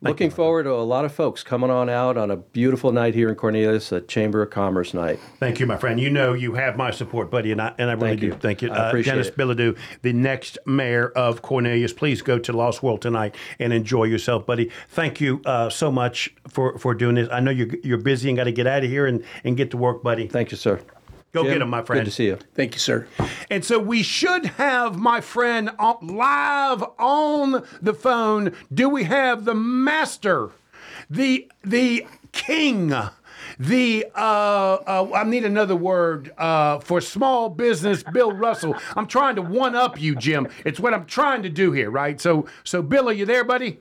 Looking 0.02 0.30
forward 0.30 0.64
to 0.64 0.72
a 0.72 0.82
lot 0.82 1.04
of 1.04 1.14
folks 1.14 1.44
coming 1.44 1.70
on 1.70 1.88
out 1.88 2.16
on 2.16 2.30
a 2.30 2.36
beautiful 2.36 2.90
night 2.90 3.14
here 3.14 3.28
in 3.28 3.36
Cornelius, 3.36 3.92
a 3.92 4.00
Chamber 4.00 4.42
of 4.42 4.50
Commerce 4.50 4.94
night. 4.94 5.20
Thank 5.38 5.60
you, 5.60 5.66
my 5.66 5.76
friend. 5.76 6.00
You 6.00 6.10
know 6.10 6.32
you 6.32 6.54
have 6.54 6.76
my 6.76 6.90
support, 6.90 7.30
buddy, 7.30 7.52
and 7.52 7.62
I, 7.62 7.72
and 7.78 7.88
I 7.88 7.92
really 7.92 8.08
Thank 8.08 8.20
do. 8.20 8.26
you. 8.26 8.32
Thank 8.34 8.62
you. 8.62 8.72
Uh, 8.72 8.74
I 8.74 8.88
appreciate 8.88 9.12
Denis 9.12 9.28
it. 9.28 9.76
The 10.02 10.12
next 10.12 10.58
mayor 10.66 11.10
of 11.10 11.42
Cornelius. 11.42 11.92
Please 11.92 12.20
go 12.20 12.38
to 12.40 12.52
Lost 12.52 12.82
World 12.82 13.00
tonight 13.00 13.36
and 13.60 13.72
enjoy 13.72 14.04
yourself, 14.04 14.44
buddy. 14.44 14.70
Thank 14.88 15.20
you 15.20 15.40
uh, 15.44 15.70
so 15.70 15.92
much 15.92 16.34
for, 16.48 16.76
for 16.78 16.94
doing 16.94 17.14
this. 17.14 17.28
I 17.30 17.38
know 17.38 17.52
you're, 17.52 17.68
you're 17.84 17.98
busy 17.98 18.28
and 18.28 18.36
got 18.36 18.44
to 18.44 18.52
get 18.52 18.66
out 18.66 18.82
of 18.82 18.90
here 18.90 19.06
and, 19.06 19.24
and 19.44 19.56
get 19.56 19.70
to 19.70 19.76
work, 19.76 20.02
buddy. 20.02 20.26
Thank 20.26 20.50
you, 20.50 20.56
sir. 20.56 20.80
Go 21.32 21.44
Jim, 21.44 21.52
get 21.54 21.62
him, 21.62 21.70
my 21.70 21.82
friend. 21.82 22.00
Good 22.00 22.10
to 22.10 22.14
see 22.14 22.26
you. 22.26 22.38
Thank 22.54 22.74
you, 22.74 22.78
sir. 22.78 23.06
And 23.50 23.64
so 23.64 23.78
we 23.78 24.02
should 24.02 24.44
have 24.44 24.98
my 24.98 25.22
friend 25.22 25.70
live 26.02 26.84
on 26.98 27.66
the 27.80 27.94
phone. 27.94 28.54
Do 28.72 28.90
we 28.90 29.04
have 29.04 29.46
the 29.46 29.54
master, 29.54 30.50
the 31.08 31.50
the 31.64 32.06
king, 32.32 32.92
the 33.58 34.06
uh, 34.14 34.18
uh, 34.18 35.10
I 35.14 35.24
need 35.24 35.46
another 35.46 35.74
word 35.74 36.32
uh, 36.36 36.80
for 36.80 37.00
small 37.00 37.48
business, 37.48 38.02
Bill 38.02 38.32
Russell. 38.32 38.76
I'm 38.94 39.06
trying 39.06 39.36
to 39.36 39.42
one 39.42 39.74
up 39.74 39.98
you, 39.98 40.14
Jim. 40.14 40.48
It's 40.66 40.78
what 40.78 40.92
I'm 40.92 41.06
trying 41.06 41.42
to 41.44 41.48
do 41.48 41.72
here, 41.72 41.90
right? 41.90 42.20
So 42.20 42.46
so 42.62 42.82
Bill, 42.82 43.08
are 43.08 43.12
you 43.12 43.24
there, 43.24 43.44
buddy? 43.44 43.78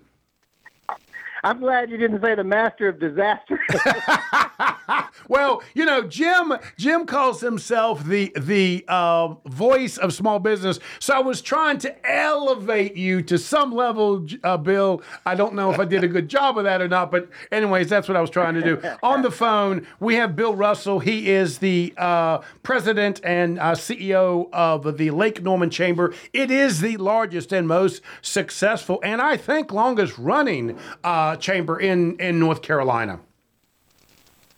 I'm 1.43 1.59
glad 1.59 1.89
you 1.89 1.97
didn't 1.97 2.21
say 2.21 2.35
the 2.35 2.43
master 2.43 2.87
of 2.87 2.99
disaster. 2.99 3.59
Well, 5.27 5.63
you 5.73 5.85
know, 5.85 6.03
Jim 6.03 6.53
Jim 6.77 7.05
calls 7.05 7.41
himself 7.41 8.03
the 8.03 8.33
the 8.37 8.83
uh, 8.87 9.35
voice 9.45 9.97
of 9.97 10.13
small 10.13 10.39
business. 10.39 10.79
So 10.99 11.13
I 11.13 11.19
was 11.19 11.41
trying 11.41 11.77
to 11.79 12.09
elevate 12.09 12.97
you 12.97 13.21
to 13.23 13.37
some 13.37 13.71
level, 13.71 14.25
uh, 14.43 14.57
Bill. 14.57 15.01
I 15.25 15.35
don't 15.35 15.53
know 15.53 15.71
if 15.71 15.79
I 15.79 15.85
did 15.85 16.03
a 16.03 16.07
good 16.07 16.27
job 16.27 16.57
of 16.57 16.65
that 16.65 16.81
or 16.81 16.87
not, 16.87 17.11
but 17.11 17.29
anyways, 17.51 17.87
that's 17.87 18.07
what 18.07 18.17
I 18.17 18.21
was 18.21 18.29
trying 18.29 18.55
to 18.55 18.61
do. 18.61 18.81
On 19.03 19.21
the 19.21 19.31
phone, 19.31 19.87
we 19.99 20.15
have 20.15 20.35
Bill 20.35 20.53
Russell. 20.53 20.99
He 20.99 21.29
is 21.29 21.59
the 21.59 21.93
uh, 21.97 22.39
president 22.63 23.21
and 23.23 23.59
uh, 23.59 23.71
CEO 23.71 24.49
of 24.51 24.97
the 24.97 25.11
Lake 25.11 25.41
Norman 25.41 25.69
Chamber. 25.69 26.13
It 26.33 26.51
is 26.51 26.81
the 26.81 26.97
largest 26.97 27.53
and 27.53 27.67
most 27.67 28.01
successful, 28.21 28.99
and 29.03 29.21
I 29.21 29.37
think 29.37 29.71
longest 29.71 30.17
running 30.17 30.77
uh, 31.03 31.37
chamber 31.37 31.79
in 31.79 32.17
in 32.19 32.39
North 32.39 32.61
Carolina. 32.61 33.21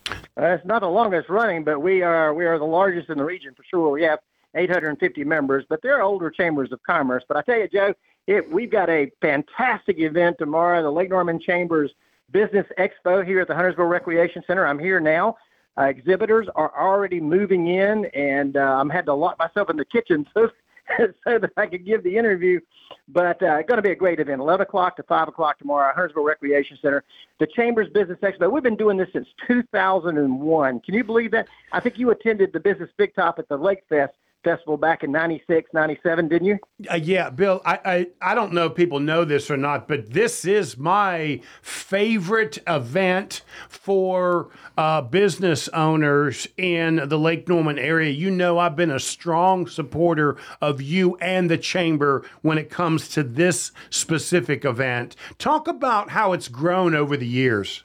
Uh, 0.09 0.15
it's 0.37 0.65
not 0.65 0.81
the 0.81 0.87
longest 0.87 1.29
running, 1.29 1.63
but 1.63 1.79
we 1.79 2.01
are 2.01 2.33
we 2.33 2.45
are 2.45 2.57
the 2.57 2.65
largest 2.65 3.09
in 3.09 3.17
the 3.17 3.23
region 3.23 3.53
for 3.55 3.63
sure. 3.63 3.89
We 3.89 4.03
have 4.03 4.19
850 4.55 5.23
members, 5.23 5.65
but 5.69 5.81
there 5.81 5.97
are 5.97 6.01
older 6.01 6.29
chambers 6.29 6.71
of 6.71 6.81
commerce. 6.83 7.23
But 7.27 7.37
I 7.37 7.41
tell 7.41 7.57
you, 7.57 7.67
Joe, 7.67 7.93
it, 8.27 8.49
we've 8.51 8.71
got 8.71 8.89
a 8.89 9.11
fantastic 9.21 9.99
event 9.99 10.37
tomorrow. 10.39 10.81
The 10.81 10.91
Lake 10.91 11.09
Norman 11.09 11.39
Chambers 11.39 11.91
Business 12.31 12.65
Expo 12.79 13.25
here 13.25 13.41
at 13.41 13.47
the 13.47 13.55
Huntersville 13.55 13.85
Recreation 13.85 14.43
Center. 14.47 14.65
I'm 14.65 14.79
here 14.79 14.99
now. 14.99 15.37
Uh, 15.77 15.83
exhibitors 15.83 16.47
are 16.55 16.71
already 16.79 17.19
moving 17.19 17.67
in, 17.67 18.05
and 18.13 18.57
uh, 18.57 18.77
I'm 18.79 18.89
had 18.89 19.05
to 19.07 19.13
lock 19.13 19.39
myself 19.39 19.69
in 19.69 19.77
the 19.77 19.85
kitchen 19.85 20.25
so 20.33 20.49
so 21.23 21.39
that 21.39 21.51
I 21.57 21.67
could 21.67 21.85
give 21.85 22.03
the 22.03 22.17
interview. 22.17 22.59
But 23.07 23.41
uh, 23.43 23.61
going 23.63 23.77
to 23.77 23.81
be 23.81 23.91
a 23.91 23.95
great 23.95 24.19
event, 24.19 24.39
11 24.39 24.65
o'clock 24.65 24.95
to 24.97 25.03
5 25.03 25.27
o'clock 25.27 25.59
tomorrow 25.59 25.91
Huntersville 25.93 26.23
Recreation 26.23 26.77
Center. 26.81 27.03
The 27.39 27.47
Chambers 27.47 27.89
Business 27.93 28.19
Expo. 28.21 28.51
We've 28.51 28.63
been 28.63 28.77
doing 28.77 28.97
this 28.97 29.09
since 29.13 29.27
2001. 29.47 30.79
Can 30.79 30.93
you 30.93 31.03
believe 31.03 31.31
that? 31.31 31.47
I 31.71 31.79
think 31.79 31.97
you 31.97 32.11
attended 32.11 32.53
the 32.53 32.59
Business 32.59 32.89
Big 32.97 33.13
Top 33.15 33.39
at 33.39 33.49
the 33.49 33.57
Lake 33.57 33.83
Fest 33.89 34.13
Festival 34.43 34.77
back 34.77 35.03
in 35.03 35.11
96, 35.11 35.69
97, 35.73 36.27
didn't 36.27 36.47
you? 36.47 36.59
Uh, 36.91 36.95
yeah, 36.95 37.29
Bill, 37.29 37.61
I, 37.65 37.79
I, 37.85 38.07
I 38.31 38.35
don't 38.35 38.53
know 38.53 38.67
if 38.67 38.75
people 38.75 38.99
know 38.99 39.25
this 39.25 39.49
or 39.49 39.57
not, 39.57 39.87
but 39.87 40.11
this 40.11 40.45
is 40.45 40.77
my 40.77 41.41
favorite 41.61 42.59
event 42.67 43.41
for 43.69 44.49
uh, 44.77 45.01
business 45.01 45.67
owners 45.69 46.47
in 46.57 47.07
the 47.07 47.17
Lake 47.17 47.47
Norman 47.47 47.79
area. 47.79 48.11
You 48.11 48.31
know, 48.31 48.59
I've 48.59 48.75
been 48.75 48.91
a 48.91 48.99
strong 48.99 49.67
supporter 49.67 50.37
of 50.61 50.81
you 50.81 51.15
and 51.17 51.49
the 51.49 51.57
Chamber 51.57 52.25
when 52.41 52.57
it 52.57 52.69
comes 52.69 53.07
to 53.09 53.23
this 53.23 53.71
specific 53.89 54.65
event. 54.65 55.15
Talk 55.37 55.67
about 55.67 56.09
how 56.11 56.33
it's 56.33 56.47
grown 56.47 56.95
over 56.95 57.17
the 57.17 57.27
years. 57.27 57.83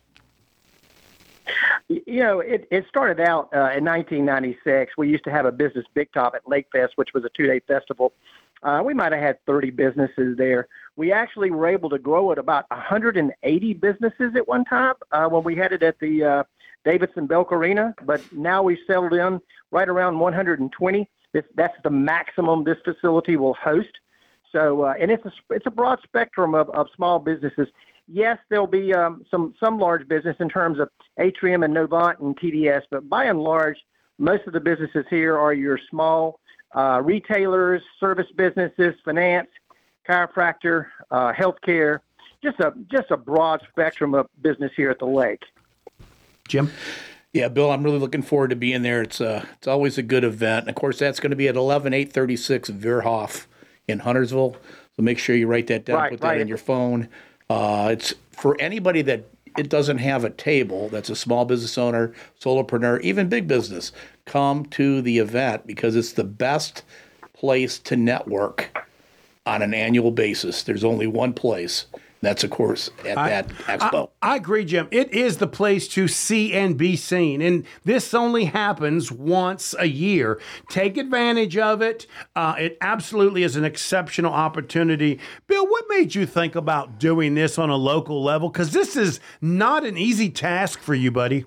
You 1.89 2.21
know, 2.21 2.41
it, 2.41 2.69
it 2.71 2.87
started 2.89 3.21
out 3.21 3.49
uh, 3.55 3.73
in 3.77 3.85
1996. 3.85 4.93
We 4.97 5.09
used 5.09 5.25
to 5.25 5.31
have 5.31 5.47
a 5.47 5.53
business 5.53 5.87
big 5.95 6.13
top 6.13 6.35
at 6.35 6.49
Lake 6.49 6.67
Fest, 6.73 6.93
which 6.97 7.15
was 7.15 7.25
a 7.25 7.31
two 7.31 7.47
day 7.47 7.61
festival. 7.61 8.13
Uh, 8.63 8.83
we 8.85 8.93
might 8.93 9.13
have 9.13 9.21
had 9.21 9.45
30 9.47 9.71
businesses 9.71 10.37
there. 10.37 10.69
We 10.97 11.13
actually 11.13 11.51
were 11.51 11.69
able 11.69 11.91
to 11.91 11.99
grow 11.99 12.33
at 12.33 12.39
about 12.39 12.69
180 12.71 13.75
businesses 13.75 14.33
at 14.35 14.49
one 14.49 14.65
time 14.65 14.95
uh, 15.13 15.29
when 15.29 15.45
we 15.45 15.55
had 15.55 15.73
it 15.73 15.83
at 15.83 15.99
the 16.01 16.25
uh, 16.25 16.43
Davidson 16.85 17.27
Belk 17.27 17.53
Arena, 17.53 17.95
but 18.05 18.21
now 18.33 18.63
we've 18.63 18.79
settled 18.87 19.13
in 19.13 19.41
right 19.71 19.89
around 19.89 20.19
120. 20.19 21.11
This, 21.33 21.45
that's 21.55 21.77
the 21.85 21.91
maximum 21.91 22.65
this 22.65 22.79
facility 22.85 23.37
will 23.37 23.55
host. 23.55 23.91
So, 24.51 24.83
uh, 24.83 24.95
and 24.99 25.11
it's 25.11 25.25
a 25.27 25.33
it's 25.51 25.67
a 25.67 25.71
broad 25.71 26.01
spectrum 26.03 26.55
of, 26.55 26.71
of 26.71 26.87
small 26.97 27.19
businesses. 27.19 27.69
Yes, 28.11 28.39
there'll 28.49 28.67
be 28.67 28.95
um, 28.95 29.25
some 29.31 29.55
some 29.61 29.79
large 29.79 30.09
business 30.09 30.37
in 30.41 30.49
terms 30.49 30.79
of 30.79 30.89
Atrium 31.19 31.63
and 31.63 31.75
Novant 31.75 32.21
and 32.21 32.39
TDS, 32.39 32.83
but 32.91 33.09
by 33.09 33.25
and 33.25 33.41
large, 33.41 33.77
most 34.19 34.47
of 34.47 34.55
the 34.55 34.61
businesses 34.61 35.05
here 35.11 35.37
are 35.37 35.53
your 35.53 35.79
small 35.91 36.41
uh, 36.75 37.03
retailers, 37.05 37.83
service 38.01 38.27
businesses, 38.37 38.95
finance, 39.05 39.49
chiropractor, 40.09 40.87
uh, 41.11 41.33
healthcare, 41.33 42.01
just 42.43 42.59
a 42.61 42.73
just 42.91 43.11
a 43.11 43.17
broad 43.17 43.61
spectrum 43.69 44.15
of 44.15 44.27
business 44.41 44.73
here 44.77 44.91
at 44.91 44.99
the 44.99 45.07
lake. 45.07 45.43
Jim. 46.49 46.71
Yeah, 47.35 47.49
Bill, 47.49 47.71
I'm 47.71 47.83
really 47.83 47.99
looking 47.99 48.23
forward 48.23 48.51
to 48.51 48.57
being 48.57 48.81
there. 48.83 49.03
It's 49.03 49.21
uh, 49.21 49.45
it's 49.59 49.69
always 49.69 49.99
a 49.99 50.03
good 50.03 50.25
event. 50.25 50.61
And 50.61 50.71
of 50.71 50.77
course, 50.77 50.99
that's 50.99 51.21
going 51.21 51.31
to 51.31 51.37
be 51.37 51.47
at 51.47 51.57
11 51.57 51.93
836 51.93 52.71
Verhoeff 52.71 53.47
in 53.87 54.01
Huntersville. 54.01 54.57
So 54.97 55.03
make 55.03 55.19
sure 55.19 55.37
you 55.37 55.47
write 55.47 55.67
that 55.67 55.85
down, 55.85 55.99
Right, 55.99 56.11
put 56.11 56.21
that 56.23 56.29
right. 56.29 56.41
in 56.41 56.49
your 56.49 56.57
phone. 56.57 57.09
Uh, 57.51 57.89
it's 57.93 58.15
for 58.31 58.57
anybody 58.61 59.03
that 59.03 59.25
it 59.57 59.69
doesn't 59.69 59.99
have 59.99 60.25
a 60.25 60.31
table. 60.31 60.89
That's 60.89 61.11
a 61.11 61.17
small 61.17 61.45
business 61.45 61.79
owner, 61.79 62.13
solopreneur, 62.41 63.01
even 63.01 63.29
big 63.29 63.49
business. 63.49 63.93
Come 64.25 64.67
to 64.67 65.03
the 65.03 65.19
event 65.19 65.67
because 65.67 65.97
it's 65.97 66.13
the 66.13 66.25
best 66.25 66.85
place 67.33 67.79
to 67.81 67.97
network 67.97 68.71
on 69.47 69.63
an 69.63 69.73
annual 69.73 70.11
basis. 70.11 70.63
There's 70.63 70.85
only 70.85 71.07
one 71.07 71.33
place. 71.33 71.87
That's 72.21 72.43
of 72.43 72.51
course 72.51 72.91
at 73.05 73.15
that 73.15 73.49
expo. 73.49 74.11
I, 74.21 74.33
I 74.33 74.37
agree, 74.37 74.65
Jim. 74.65 74.89
It 74.91 75.13
is 75.13 75.37
the 75.37 75.47
place 75.47 75.87
to 75.89 76.09
see 76.09 76.53
and 76.53 76.77
be 76.77 76.97
seen. 76.97 77.41
And 77.41 77.65
this 77.85 78.13
only 78.13 78.47
happens 78.47 79.13
once 79.13 79.75
a 79.79 79.87
year. 79.87 80.41
Take 80.69 80.97
advantage 80.97 81.57
of 81.57 81.81
it. 81.81 82.07
Uh, 82.35 82.55
it 82.59 82.77
absolutely 82.81 83.45
is 83.45 83.57
an 83.57 83.65
exceptional 83.65 84.33
opportunity. 84.33 85.21
Bill, 85.47 85.67
what 85.67 85.85
made 85.89 86.15
you 86.15 86.27
think 86.27 86.57
about 86.57 86.99
doing 86.99 87.35
this 87.35 87.59
on 87.59 87.71
a 87.71 87.77
local 87.77 88.23
level? 88.23 88.49
Because 88.49 88.73
this 88.73 88.97
is 88.97 89.21
not 89.41 89.85
an 89.85 89.97
easy 89.97 90.31
task 90.31 90.81
for 90.81 90.95
you, 90.95 91.11
buddy. 91.13 91.45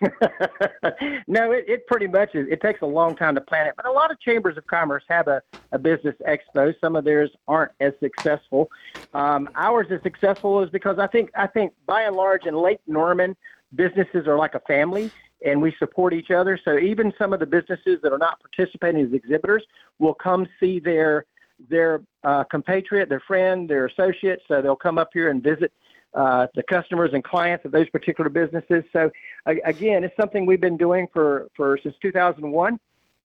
no, 1.26 1.52
it, 1.52 1.64
it 1.68 1.86
pretty 1.86 2.06
much 2.06 2.34
is. 2.34 2.46
It 2.50 2.60
takes 2.60 2.82
a 2.82 2.86
long 2.86 3.16
time 3.16 3.34
to 3.34 3.40
plan 3.40 3.66
it, 3.66 3.74
but 3.76 3.86
a 3.86 3.92
lot 3.92 4.10
of 4.10 4.20
chambers 4.20 4.56
of 4.56 4.66
commerce 4.66 5.04
have 5.08 5.28
a, 5.28 5.42
a 5.72 5.78
business 5.78 6.14
expo. 6.26 6.74
Some 6.80 6.96
of 6.96 7.04
theirs 7.04 7.30
aren't 7.48 7.72
as 7.80 7.92
successful. 8.00 8.70
Um, 9.14 9.48
ours 9.54 9.86
is 9.90 10.02
successful 10.02 10.62
is 10.62 10.70
because 10.70 10.98
I 10.98 11.06
think 11.06 11.30
I 11.34 11.46
think 11.46 11.72
by 11.86 12.02
and 12.02 12.16
large 12.16 12.46
in 12.46 12.54
Lake 12.54 12.80
Norman, 12.86 13.36
businesses 13.74 14.26
are 14.26 14.36
like 14.36 14.54
a 14.54 14.60
family 14.60 15.10
and 15.44 15.60
we 15.60 15.74
support 15.78 16.14
each 16.14 16.30
other. 16.30 16.58
So 16.62 16.78
even 16.78 17.12
some 17.18 17.32
of 17.32 17.40
the 17.40 17.46
businesses 17.46 17.98
that 18.02 18.12
are 18.12 18.18
not 18.18 18.40
participating 18.40 19.04
as 19.04 19.12
exhibitors 19.12 19.64
will 19.98 20.14
come 20.14 20.46
see 20.60 20.80
their 20.80 21.26
their 21.70 22.02
uh, 22.22 22.44
compatriot, 22.44 23.08
their 23.08 23.22
friend, 23.26 23.68
their 23.68 23.86
associate. 23.86 24.40
So 24.46 24.60
they'll 24.60 24.76
come 24.76 24.98
up 24.98 25.08
here 25.12 25.30
and 25.30 25.42
visit 25.42 25.72
uh, 26.16 26.46
the 26.54 26.62
customers 26.62 27.10
and 27.12 27.22
clients 27.22 27.64
of 27.64 27.72
those 27.72 27.88
particular 27.90 28.30
businesses. 28.30 28.82
So 28.92 29.10
again, 29.46 30.02
it's 30.02 30.16
something 30.16 30.46
we've 30.46 30.60
been 30.60 30.78
doing 30.78 31.06
for, 31.12 31.48
for 31.54 31.78
since 31.82 31.94
2001. 32.00 32.80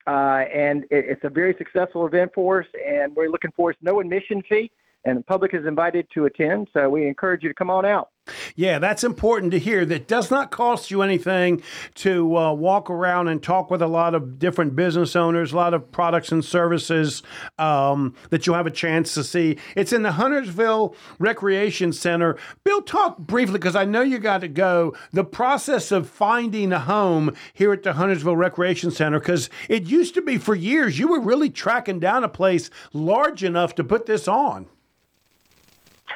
Uh, 0.07 0.09
and 0.09 0.83
it, 0.85 1.05
it's 1.07 1.23
a 1.23 1.29
very 1.29 1.55
successful 1.57 2.05
event 2.05 2.31
for 2.33 2.61
us, 2.61 2.67
and 2.85 3.15
we're 3.15 3.29
looking 3.29 3.51
forward 3.51 3.77
to 3.79 3.85
no 3.85 3.99
admission 3.99 4.41
fee, 4.49 4.71
and 5.05 5.17
the 5.17 5.23
public 5.23 5.53
is 5.53 5.65
invited 5.65 6.07
to 6.13 6.25
attend. 6.25 6.67
So 6.73 6.89
we 6.89 7.07
encourage 7.07 7.43
you 7.43 7.49
to 7.49 7.55
come 7.55 7.69
on 7.69 7.85
out. 7.85 8.09
Yeah, 8.55 8.77
that's 8.77 9.03
important 9.03 9.51
to 9.51 9.59
hear. 9.59 9.83
That 9.83 10.07
does 10.07 10.29
not 10.29 10.51
cost 10.51 10.91
you 10.91 11.01
anything 11.01 11.63
to 11.95 12.37
uh, 12.37 12.53
walk 12.53 12.89
around 12.89 13.29
and 13.29 13.41
talk 13.41 13.71
with 13.71 13.81
a 13.81 13.87
lot 13.87 14.13
of 14.13 14.37
different 14.37 14.75
business 14.75 15.15
owners, 15.15 15.53
a 15.53 15.55
lot 15.55 15.73
of 15.73 15.91
products 15.91 16.31
and 16.31 16.45
services 16.45 17.23
um, 17.57 18.15
that 18.29 18.45
you'll 18.45 18.55
have 18.55 18.67
a 18.67 18.71
chance 18.71 19.15
to 19.15 19.23
see. 19.23 19.57
It's 19.75 19.91
in 19.91 20.03
the 20.03 20.13
Huntersville 20.13 20.95
Recreation 21.17 21.91
Center. 21.93 22.37
Bill, 22.63 22.83
talk 22.83 23.17
briefly 23.17 23.53
because 23.53 23.75
I 23.75 23.85
know 23.85 24.01
you 24.01 24.19
got 24.19 24.41
to 24.41 24.47
go. 24.47 24.95
The 25.11 25.25
process 25.25 25.91
of 25.91 26.07
finding 26.07 26.71
a 26.71 26.79
home 26.79 27.35
here 27.53 27.73
at 27.73 27.81
the 27.81 27.93
Huntersville 27.93 28.37
Recreation 28.37 28.91
Center, 28.91 29.19
because 29.19 29.49
it 29.67 29.83
used 29.83 30.13
to 30.13 30.21
be 30.21 30.37
for 30.37 30.53
years 30.53 30.99
you 30.99 31.07
were 31.07 31.19
really 31.19 31.49
tracking 31.49 31.99
down 31.99 32.23
a 32.23 32.29
place 32.29 32.69
large 32.93 33.43
enough 33.43 33.73
to 33.75 33.83
put 33.83 34.05
this 34.05 34.27
on. 34.27 34.67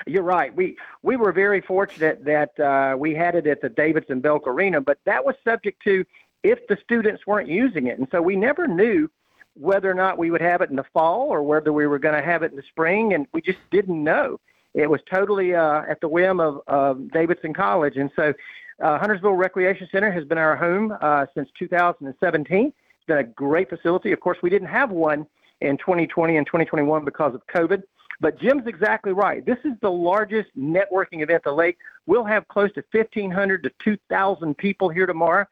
You're 0.05 0.23
right. 0.23 0.55
We 0.55 0.77
we 1.01 1.15
were 1.15 1.31
very 1.31 1.61
fortunate 1.61 2.23
that 2.25 2.59
uh, 2.59 2.95
we 2.97 3.13
had 3.13 3.35
it 3.35 3.47
at 3.47 3.61
the 3.61 3.69
Davidson 3.69 4.19
Belk 4.19 4.47
Arena, 4.47 4.81
but 4.81 4.99
that 5.05 5.25
was 5.25 5.35
subject 5.43 5.81
to 5.83 6.05
if 6.43 6.67
the 6.67 6.77
students 6.83 7.25
weren't 7.25 7.49
using 7.49 7.87
it, 7.87 7.97
and 7.97 8.07
so 8.11 8.21
we 8.21 8.35
never 8.35 8.67
knew 8.67 9.09
whether 9.55 9.89
or 9.89 9.93
not 9.93 10.17
we 10.17 10.31
would 10.31 10.41
have 10.41 10.61
it 10.61 10.69
in 10.69 10.75
the 10.75 10.85
fall 10.93 11.29
or 11.29 11.41
whether 11.41 11.71
we 11.71 11.87
were 11.87 11.99
going 11.99 12.15
to 12.15 12.25
have 12.25 12.43
it 12.43 12.51
in 12.51 12.57
the 12.57 12.63
spring, 12.69 13.13
and 13.13 13.25
we 13.33 13.41
just 13.41 13.59
didn't 13.71 14.03
know. 14.03 14.39
It 14.73 14.89
was 14.89 14.99
totally 15.09 15.55
uh, 15.55 15.83
at 15.87 16.01
the 16.01 16.09
whim 16.09 16.39
of, 16.39 16.61
of 16.67 17.09
Davidson 17.11 17.53
College, 17.53 17.95
and 17.95 18.11
so 18.15 18.33
uh, 18.81 18.99
Huntersville 18.99 19.33
Recreation 19.33 19.87
Center 19.91 20.11
has 20.11 20.25
been 20.25 20.37
our 20.37 20.55
home 20.55 20.93
uh, 21.01 21.25
since 21.33 21.49
2017. 21.57 22.67
It's 22.67 22.75
been 23.07 23.17
a 23.17 23.23
great 23.23 23.69
facility. 23.69 24.11
Of 24.11 24.19
course, 24.19 24.37
we 24.43 24.49
didn't 24.49 24.67
have 24.67 24.91
one 24.91 25.25
in 25.61 25.77
2020 25.77 26.35
and 26.35 26.45
2021 26.45 27.05
because 27.05 27.33
of 27.33 27.41
COVID. 27.47 27.83
But 28.19 28.39
Jim's 28.39 28.67
exactly 28.67 29.13
right. 29.13 29.45
This 29.45 29.57
is 29.65 29.73
the 29.81 29.91
largest 29.91 30.49
networking 30.57 31.21
event 31.21 31.31
at 31.31 31.43
the 31.43 31.51
lake. 31.51 31.77
We'll 32.05 32.23
have 32.23 32.47
close 32.47 32.71
to 32.73 32.83
1,500 32.91 33.63
to 33.63 33.71
2,000 33.83 34.57
people 34.57 34.89
here 34.89 35.05
tomorrow. 35.05 35.45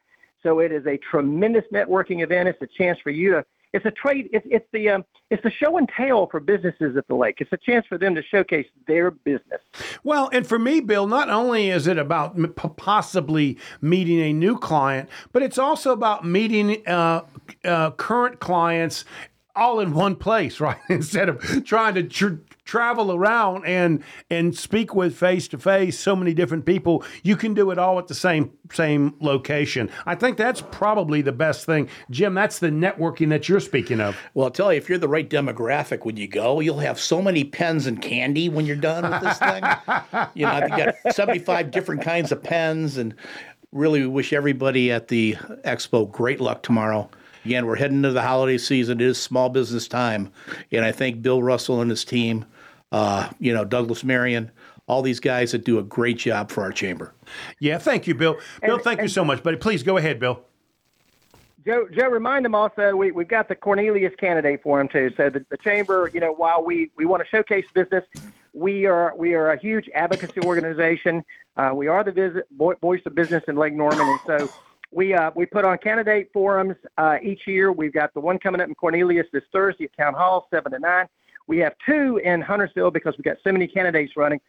So 0.44 0.60
it 0.60 0.72
is 0.72 0.86
a 0.86 0.98
tremendous 0.98 1.64
networking 1.74 2.24
event. 2.24 2.50
It's 2.50 2.62
a 2.62 2.68
chance 2.68 3.00
for 3.02 3.10
you 3.10 3.32
to. 3.32 3.46
It's 3.72 3.86
a 3.88 3.92
trade. 3.92 4.30
It's 4.32 4.46
it's 4.52 4.68
the 4.72 4.90
um, 4.90 5.06
it's 5.32 5.42
the 5.42 5.50
show 5.50 5.78
and 5.80 5.90
tell 5.98 6.28
for 6.28 6.40
businesses 6.40 6.96
at 6.96 7.08
the 7.08 7.16
lake. 7.16 7.38
It's 7.40 7.52
a 7.54 7.58
chance 7.58 7.88
for 7.88 7.98
them 7.98 8.14
to 8.14 8.22
showcase 8.22 8.68
their 8.86 9.10
business. 9.10 9.62
Well, 10.04 10.30
and 10.32 10.46
for 10.46 10.60
me, 10.60 10.80
Bill, 10.80 11.08
not 11.08 11.32
only 11.32 11.72
is 11.72 11.88
it 11.88 11.98
about 11.98 12.38
possibly 12.78 13.58
meeting 13.82 14.20
a 14.20 14.32
new 14.32 14.60
client, 14.60 15.10
but 15.32 15.42
it's 15.42 15.58
also 15.58 15.92
about 15.92 16.24
meeting 16.24 16.88
uh, 16.88 17.22
uh, 17.66 17.92
current 17.92 18.40
clients 18.40 19.06
all 19.56 19.80
in 19.80 19.94
one 19.94 20.18
place, 20.18 20.60
right? 20.60 20.78
Instead 20.90 21.30
of 21.30 21.66
trying 21.66 21.96
to 21.96 22.04
tr- 22.04 22.36
travel 22.66 23.12
around 23.12 23.66
and 23.66 24.04
and 24.30 24.56
speak 24.56 24.96
with 24.96 25.16
face 25.16 25.48
to 25.50 25.58
face 25.58 26.00
so 26.00 26.16
many 26.16 26.34
different 26.34 26.66
people, 26.66 27.04
you 27.24 27.36
can 27.36 27.54
do 27.54 27.72
it 27.72 27.78
all 27.78 28.00
at 28.00 28.08
the 28.08 28.16
same 28.16 28.52
same 28.72 29.16
location. 29.20 29.90
I 30.06 30.16
think 30.16 30.38
that's 30.38 30.62
probably 30.62 31.22
the 31.22 31.32
best 31.32 31.66
thing, 31.66 31.90
Jim. 32.10 32.34
That's 32.34 32.60
the 32.60 32.70
networking 32.70 33.30
that 33.30 33.50
you're 33.50 33.60
speaking 33.60 34.00
of. 34.00 34.18
Well, 34.34 34.46
I'll 34.46 34.52
tell 34.52 34.72
you, 34.72 34.78
if 34.78 34.90
you're 34.90 34.98
the 34.98 35.08
right 35.08 35.30
demographic 35.30 36.06
when 36.06 36.18
you 36.18 36.28
go, 36.28 36.60
you'll 36.60 36.80
have 36.80 37.00
so 37.00 37.22
many 37.22 37.44
pens 37.44 37.88
and 37.88 38.02
candy 38.02 38.50
when 38.50 38.66
you're 38.66 38.76
done 38.76 39.10
with 39.10 39.22
this 39.22 39.38
thing. 39.38 39.64
you 40.34 40.46
know, 40.46 40.60
you 40.60 40.70
got 40.70 40.96
75 41.14 41.72
different 41.72 42.02
kinds 42.02 42.32
of 42.32 42.42
pens, 42.42 42.98
and 42.98 43.14
really 43.72 44.02
we 44.02 44.08
wish 44.08 44.34
everybody 44.34 44.92
at 44.92 45.08
the 45.08 45.34
expo 45.66 46.10
great 46.10 46.40
luck 46.40 46.64
tomorrow. 46.64 47.10
Again, 47.46 47.66
we're 47.66 47.76
heading 47.76 47.98
into 47.98 48.12
the 48.12 48.22
holiday 48.22 48.58
season. 48.58 49.02
It 49.02 49.06
is 49.06 49.22
small 49.22 49.50
business 49.50 49.88
time, 49.90 50.32
and 50.72 50.86
I 50.86 50.94
thank 50.94 51.22
Bill 51.22 51.44
Russell 51.44 51.82
and 51.82 51.90
his 51.90 52.06
team. 52.06 52.46
Uh, 52.94 53.28
you 53.40 53.52
know, 53.52 53.66
Douglas 53.66 54.04
Marion, 54.04 54.52
all 54.86 55.02
these 55.02 55.20
guys 55.20 55.52
that 55.52 55.66
do 55.66 55.80
a 55.80 55.84
great 55.84 56.20
job 56.20 56.52
for 56.52 56.62
our 56.62 56.72
chamber. 56.72 57.16
Yeah, 57.60 57.80
thank 57.80 58.06
you, 58.06 58.14
Bill. 58.14 58.38
Bill, 58.62 58.76
And- 58.76 58.84
thank 58.84 59.02
you 59.02 59.08
so 59.08 59.26
much, 59.26 59.42
buddy. 59.42 59.58
Please 59.58 59.82
go 59.82 59.98
ahead, 59.98 60.20
Bill. 60.20 60.44
Joe, 61.66 61.88
Joe, 61.92 62.10
remind 62.10 62.46
them 62.46 62.54
also 62.54 62.96
we, 62.96 63.12
we've 63.12 63.28
got 63.28 63.48
the 63.48 63.56
Cornelius 63.56 64.14
candidate 64.20 64.62
for 64.62 64.78
them 64.78 64.88
too. 64.90 65.12
So 65.18 65.30
the, 65.32 65.44
the 65.50 65.58
chamber, 65.58 66.12
you 66.14 66.20
know, 66.20 66.34
while 66.34 66.64
we, 66.64 66.92
we 66.96 67.06
want 67.06 67.24
to 67.24 67.30
showcase 67.30 67.66
business, 67.74 68.04
we 68.54 68.86
are 68.86 69.16
we 69.18 69.34
are 69.34 69.52
a 69.54 69.60
huge 69.60 69.90
advocacy 69.96 70.42
organization. 70.42 71.24
Uh, 71.58 71.72
we 71.74 71.88
are 71.88 72.04
the 72.04 72.12
visit, 72.12 72.46
vo- 72.56 72.76
voice 72.82 73.02
of 73.08 73.16
business 73.16 73.44
in 73.48 73.56
Lake 73.56 73.74
Norman, 73.74 74.08
and 74.08 74.20
so 74.28 74.50
we 74.92 75.14
uh, 75.16 75.32
we 75.36 75.48
put 75.48 75.66
on 75.66 75.78
candidate 75.80 76.30
forums 76.32 76.76
uh, 77.00 77.18
each 77.24 77.48
year. 77.48 77.72
We've 77.72 77.94
got 77.94 78.14
the 78.14 78.20
one 78.20 78.38
coming 78.38 78.62
up 78.62 78.68
in 78.68 78.76
Cornelius 78.76 79.26
this 79.34 79.44
Thursday 79.52 79.86
at 79.86 79.98
Town 79.98 80.14
Hall, 80.14 80.48
seven 80.52 80.74
to 80.74 80.80
nine. 80.80 81.08
We 81.48 81.58
have 81.60 81.74
two 81.86 82.18
in 82.24 82.42
Huntersville 82.42 82.92
because 82.92 83.16
we've 83.18 83.26
got 83.26 83.38
so 83.44 83.52
many 83.52 83.68
candidates 83.68 84.14
running. 84.16 84.42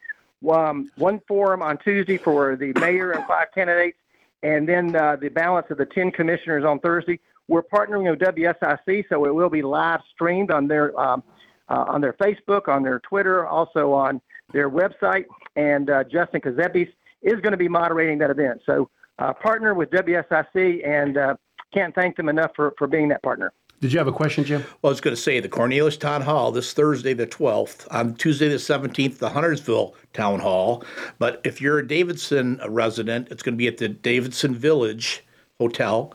Um, 0.49 0.91
one 0.97 1.21
forum 1.27 1.63
on 1.63 1.79
Tuesday 1.79 2.19
for 2.19 2.57
the 2.57 2.73
mayor 2.79 3.13
and 3.13 3.25
five 3.27 3.49
candidates 3.55 3.97
and 4.45 4.69
then 4.69 4.95
uh, 4.95 5.17
the 5.17 5.31
balance 5.31 5.67
of 5.71 5.79
the 5.79 5.87
10 5.87 6.13
commissioners 6.13 6.65
on 6.65 6.79
Thursday. 6.79 7.19
We're 7.49 7.63
partnering 7.63 8.11
with 8.11 8.21
WSIC, 8.21 9.07
so 9.09 9.25
it 9.25 9.35
will 9.35 9.51
be 9.51 9.63
live 9.63 10.01
streamed 10.15 10.51
on 10.51 10.69
their 10.69 10.99
um, 11.01 11.23
uh, 11.69 11.85
on 11.89 12.03
their 12.03 12.13
Facebook, 12.13 12.69
on 12.69 12.83
their 12.83 13.01
Twitter, 13.01 13.47
also 13.47 13.91
on 13.93 14.21
their 14.53 14.69
website. 14.69 15.25
And 15.57 15.89
uh, 15.89 16.05
Justin 16.05 16.43
Kazepis 16.43 16.93
is 17.23 17.41
going 17.41 17.53
to 17.53 17.57
be 17.57 17.69
moderating 17.69 18.19
that 18.19 18.31
event. 18.31 18.61
So 18.67 18.91
uh, 19.19 19.33
partner 19.33 19.73
with 19.73 19.91
WSIC, 19.91 20.87
and 20.87 21.17
uh, 21.17 21.37
can't 21.73 21.95
thank 21.95 22.17
them 22.17 22.29
enough 22.29 22.51
for, 22.55 22.75
for 22.77 22.87
being 22.87 23.09
that 23.09 23.23
partner. 23.23 23.53
Did 23.81 23.93
you 23.93 23.99
have 23.99 24.09
a 24.09 24.13
question, 24.13 24.45
Jim? 24.45 24.63
Well, 24.81 24.91
I 24.91 24.93
was 24.93 25.01
going 25.01 25.15
to 25.15 25.21
say 25.21 25.41
the 25.41 25.49
Cornelius 25.49 25.97
Town 25.97 26.23
Hall 26.23 26.53
this 26.53 26.73
Thursday, 26.73 27.13
the 27.13 27.27
12th, 27.27 27.87
on 27.91 28.15
Tuesday, 28.15 28.49
the 28.49 28.57
17th, 28.57 29.19
the 29.19 29.29
Huntersville 29.29 29.95
Town 30.13 30.41
Hall. 30.41 30.85
But 31.19 31.41
if 31.45 31.61
you're 31.61 31.79
a 31.79 31.87
Davidson 31.87 32.61
resident, 32.69 33.29
it's 33.31 33.43
going 33.43 33.55
to 33.55 33.59
be 33.59 33.69
at 33.69 33.79
the 33.79 33.89
Davidson 33.89 34.55
Village 34.55 35.25
Hotel 35.59 36.15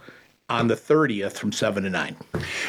on 0.49 0.67
the 0.67 0.75
30th 0.75 1.33
from 1.33 1.51
7 1.51 1.83
to 1.83 1.89
9. 1.89 2.15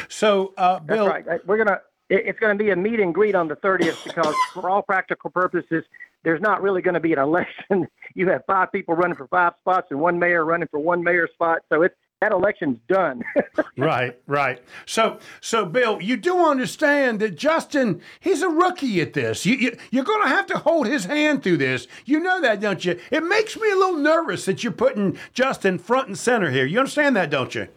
So, 0.07 0.53
uh, 0.57 0.79
Bill, 0.79 1.05
That's 1.05 1.27
right. 1.27 1.47
We're 1.47 1.57
gonna. 1.57 1.81
It's 2.09 2.39
going 2.39 2.57
to 2.57 2.61
be 2.61 2.71
a 2.71 2.75
meet 2.75 2.99
and 2.99 3.13
greet 3.13 3.35
on 3.35 3.47
the 3.47 3.55
30th 3.55 4.03
because, 4.03 4.35
for 4.53 4.69
all 4.69 4.81
practical 4.81 5.29
purposes, 5.29 5.85
there's 6.23 6.41
not 6.41 6.61
really 6.61 6.81
going 6.81 6.93
to 6.93 6.99
be 6.99 7.13
an 7.13 7.19
election. 7.19 7.87
You 8.13 8.27
have 8.27 8.43
five 8.45 8.73
people 8.73 8.93
running 8.93 9.15
for 9.15 9.25
five 9.27 9.53
spots 9.61 9.87
and 9.89 10.01
one 10.01 10.19
mayor 10.19 10.43
running 10.43 10.67
for 10.67 10.81
one 10.81 11.01
mayor 11.01 11.29
spot. 11.33 11.59
So 11.69 11.83
it's 11.83 11.95
that 12.21 12.31
election's 12.31 12.79
done. 12.87 13.23
Right, 13.77 14.19
right. 14.27 14.61
So, 14.85 15.17
so 15.39 15.65
Bill, 15.65 16.01
you 16.01 16.15
do 16.15 16.45
understand 16.45 17.19
that 17.19 17.35
Justin, 17.35 18.01
he's 18.19 18.41
a 18.41 18.49
rookie 18.49 19.01
at 19.01 19.13
this. 19.13 19.45
You, 19.45 19.55
you, 19.55 19.77
you're 19.89 20.03
going 20.03 20.21
to 20.23 20.29
have 20.29 20.45
to 20.47 20.57
hold 20.59 20.87
his 20.87 21.05
hand 21.05 21.41
through 21.41 21.57
this. 21.57 21.87
You 22.05 22.19
know 22.19 22.41
that, 22.41 22.59
don't 22.59 22.83
you? 22.85 22.99
It 23.09 23.23
makes 23.23 23.55
me 23.57 23.71
a 23.71 23.75
little 23.75 23.97
nervous 23.97 24.45
that 24.45 24.63
you're 24.63 24.73
putting 24.73 25.17
Justin 25.33 25.79
front 25.79 26.09
and 26.09 26.17
center 26.17 26.51
here. 26.51 26.65
You 26.65 26.79
understand 26.79 27.15
that, 27.15 27.31
don't 27.31 27.55
you? 27.55 27.69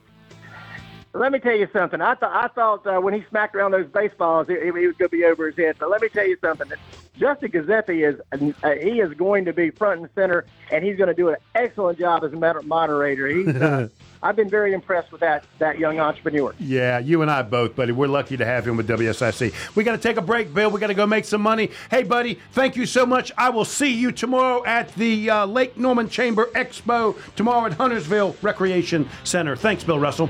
Let 1.15 1.31
me 1.31 1.39
tell 1.39 1.57
you 1.57 1.69
something. 1.73 2.01
I 2.01 2.15
thought 2.17 2.33
I 2.33 2.49
thought 2.49 2.87
uh, 2.87 3.01
when 3.01 3.15
he 3.15 3.25
smacked 3.31 3.55
around 3.55 3.71
those 3.71 3.87
baseballs, 3.87 4.49
it, 4.49 4.63
it 4.63 4.73
was 4.73 4.97
going 4.97 5.09
to 5.11 5.17
be 5.17 5.25
over 5.25 5.47
his 5.47 5.57
head. 5.57 5.77
But 5.79 5.89
let 5.91 6.03
me 6.03 6.09
tell 6.09 6.27
you 6.27 6.37
something. 6.41 6.71
Justin 7.17 7.53
Giuseppe 7.53 8.03
is 8.03 8.21
uh, 8.33 8.71
he 8.71 9.01
is 9.01 9.15
going 9.15 9.45
to 9.45 9.53
be 9.53 9.71
front 9.71 10.01
and 10.01 10.11
center, 10.17 10.45
and 10.73 10.85
he's 10.85 10.97
going 10.97 11.09
to 11.09 11.15
do 11.15 11.29
an 11.29 11.37
excellent 11.55 12.01
job 12.01 12.25
as 12.25 12.33
a 12.33 12.63
moderator. 12.63 13.29
He's, 13.29 13.47
uh, 13.47 13.89
I've 14.25 14.35
been 14.35 14.51
very 14.51 14.73
impressed 14.73 15.13
with 15.13 15.21
that 15.21 15.45
that 15.61 15.79
young 15.79 16.01
entrepreneur. 16.01 16.53
Yeah, 16.59 16.99
you 16.99 17.23
and 17.23 17.31
I 17.31 17.43
both, 17.43 17.77
buddy. 17.77 17.93
We're 17.93 18.09
lucky 18.09 18.37
to 18.37 18.45
have 18.45 18.67
him 18.67 18.77
with 18.77 18.89
WSIC. 18.89 19.77
We 19.77 19.85
got 19.85 19.93
to 19.93 19.99
take 19.99 20.17
a 20.17 20.23
break, 20.23 20.53
Bill. 20.53 20.71
We 20.71 20.81
got 20.81 20.89
to 20.89 20.95
go 20.95 21.07
make 21.07 21.27
some 21.27 21.43
money. 21.43 21.71
Hey, 21.91 22.03
buddy, 22.03 22.41
thank 22.53 22.75
you 22.75 22.87
so 22.87 23.07
much. 23.07 23.31
I 23.39 23.51
will 23.51 23.65
see 23.65 23.93
you 23.93 24.11
tomorrow 24.11 24.65
at 24.65 24.93
the 24.97 25.31
uh, 25.31 25.47
Lake 25.47 25.77
Norman 25.77 26.09
Chamber 26.09 26.47
Expo 26.55 27.17
tomorrow 27.37 27.67
at 27.67 27.75
Huntersville 27.75 28.35
Recreation 28.43 29.09
Center. 29.23 29.55
Thanks, 29.55 29.85
Bill 29.85 30.01
Russell. 30.01 30.29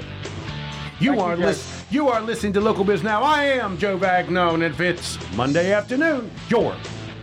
You 1.04 1.10
Thank 1.10 1.22
are 1.22 1.36
lis- 1.36 1.84
you 1.90 2.08
are 2.08 2.22
listening 2.22 2.54
to 2.54 2.62
Local 2.62 2.82
Biz 2.82 3.02
Now. 3.02 3.22
I 3.22 3.44
am 3.44 3.76
Joe 3.76 3.98
Vagnone, 3.98 4.54
and 4.54 4.62
if 4.74 4.80
it's 4.80 5.18
Monday 5.36 5.70
afternoon, 5.70 6.30
your 6.48 6.74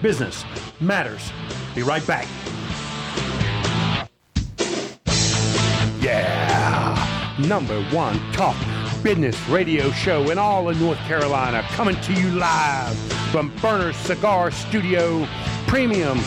business 0.03 0.45
matters. 0.79 1.31
Be 1.73 1.81
right 1.81 2.05
back. 2.05 2.27
Yeah, 5.99 7.35
number 7.47 7.81
one 7.85 8.19
talk 8.33 8.55
business 9.01 9.35
radio 9.49 9.89
show 9.89 10.29
in 10.29 10.37
all 10.37 10.69
of 10.69 10.79
North 10.79 10.99
Carolina, 10.99 11.63
coming 11.69 11.99
to 12.01 12.13
you 12.13 12.29
live 12.33 12.95
from 13.31 13.51
Burner 13.63 13.93
Cigar 13.93 14.51
Studio, 14.51 15.27
premium 15.65 16.19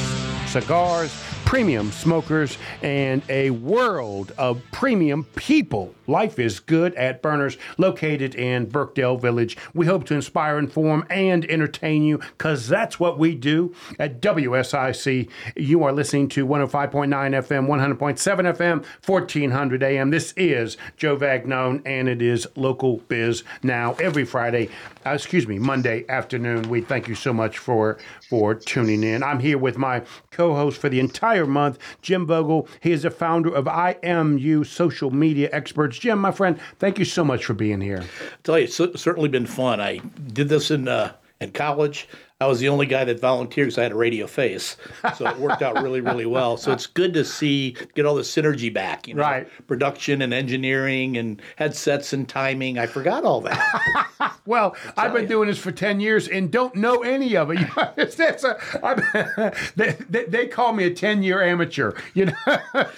cigars, 0.48 1.14
premium 1.44 1.92
smokers, 1.92 2.58
and 2.82 3.22
a 3.28 3.50
world 3.50 4.32
of 4.38 4.60
premium 4.72 5.22
people. 5.36 5.94
Life 6.06 6.38
is 6.38 6.60
good 6.60 6.94
at 6.94 7.22
Burners, 7.22 7.56
located 7.78 8.34
in 8.34 8.66
Birkdale 8.66 9.16
Village. 9.16 9.56
We 9.72 9.86
hope 9.86 10.04
to 10.06 10.14
inspire, 10.14 10.58
inform, 10.58 11.06
and 11.08 11.48
entertain 11.50 12.02
you 12.02 12.18
because 12.18 12.68
that's 12.68 13.00
what 13.00 13.18
we 13.18 13.34
do 13.34 13.74
at 13.98 14.20
WSIC. 14.20 15.30
You 15.56 15.82
are 15.84 15.92
listening 15.92 16.28
to 16.30 16.46
105.9 16.46 17.08
FM, 17.08 17.66
100.7 17.66 18.56
FM, 18.56 18.84
1400 19.06 19.82
AM. 19.82 20.10
This 20.10 20.34
is 20.36 20.76
Joe 20.96 21.16
Vagnone, 21.16 21.80
and 21.86 22.08
it 22.08 22.20
is 22.20 22.46
Local 22.54 22.98
Biz 23.08 23.42
Now 23.62 23.94
every 23.94 24.24
Friday, 24.24 24.68
uh, 25.06 25.10
excuse 25.10 25.48
me, 25.48 25.58
Monday 25.58 26.04
afternoon. 26.08 26.68
We 26.68 26.82
thank 26.82 27.08
you 27.08 27.14
so 27.14 27.32
much 27.32 27.58
for, 27.58 27.98
for 28.28 28.54
tuning 28.54 29.02
in. 29.02 29.22
I'm 29.22 29.40
here 29.40 29.58
with 29.58 29.78
my 29.78 30.02
co 30.30 30.54
host 30.54 30.80
for 30.80 30.88
the 30.88 31.00
entire 31.00 31.46
month, 31.46 31.78
Jim 32.02 32.26
Vogel. 32.26 32.68
He 32.80 32.92
is 32.92 33.02
the 33.02 33.10
founder 33.10 33.54
of 33.54 33.64
IMU 33.66 34.64
Social 34.66 35.10
Media 35.10 35.48
Experts. 35.52 35.93
Jim, 35.98 36.18
my 36.18 36.32
friend, 36.32 36.58
thank 36.78 36.98
you 36.98 37.04
so 37.04 37.24
much 37.24 37.44
for 37.44 37.54
being 37.54 37.80
here. 37.80 38.02
tell 38.42 38.58
you, 38.58 38.64
it's 38.64 38.76
certainly 39.00 39.28
been 39.28 39.46
fun. 39.46 39.80
I 39.80 39.98
did 40.32 40.48
this 40.48 40.70
in 40.70 40.88
uh, 40.88 41.12
in 41.40 41.52
college. 41.52 42.08
I 42.44 42.46
was 42.46 42.60
the 42.60 42.68
only 42.68 42.84
guy 42.86 43.04
that 43.04 43.18
volunteered 43.20 43.66
because 43.68 43.78
I 43.78 43.84
had 43.84 43.92
a 43.92 43.96
radio 43.96 44.26
face, 44.26 44.76
so 45.16 45.26
it 45.26 45.38
worked 45.38 45.62
out 45.62 45.82
really, 45.82 46.00
really 46.02 46.26
well. 46.26 46.56
So 46.58 46.72
it's 46.72 46.86
good 46.86 47.14
to 47.14 47.24
see 47.24 47.76
get 47.94 48.04
all 48.04 48.14
the 48.14 48.22
synergy 48.22 48.72
back, 48.72 49.08
you 49.08 49.14
know, 49.14 49.22
Right. 49.22 49.48
Production 49.66 50.20
and 50.20 50.34
engineering 50.34 51.16
and 51.16 51.40
headsets 51.56 52.12
and 52.12 52.28
timing. 52.28 52.78
I 52.78 52.86
forgot 52.86 53.24
all 53.24 53.40
that. 53.42 54.10
Well, 54.46 54.76
I've 54.98 55.14
been 55.14 55.22
you. 55.22 55.28
doing 55.28 55.48
this 55.48 55.58
for 55.58 55.72
10 55.72 56.00
years 56.00 56.28
and 56.28 56.50
don't 56.50 56.74
know 56.74 57.02
any 57.02 57.34
of 57.34 57.50
it. 57.50 57.58
You 57.60 57.66
know, 57.76 57.92
it's- 57.96 58.20
it's 58.20 58.44
a- 58.44 58.58
I'm- 58.84 59.52
they, 59.76 59.96
they, 60.10 60.24
they 60.26 60.46
call 60.48 60.74
me 60.74 60.84
a 60.84 60.90
10 60.90 61.22
year 61.22 61.42
amateur. 61.42 61.92
You 62.12 62.26
know, 62.26 62.34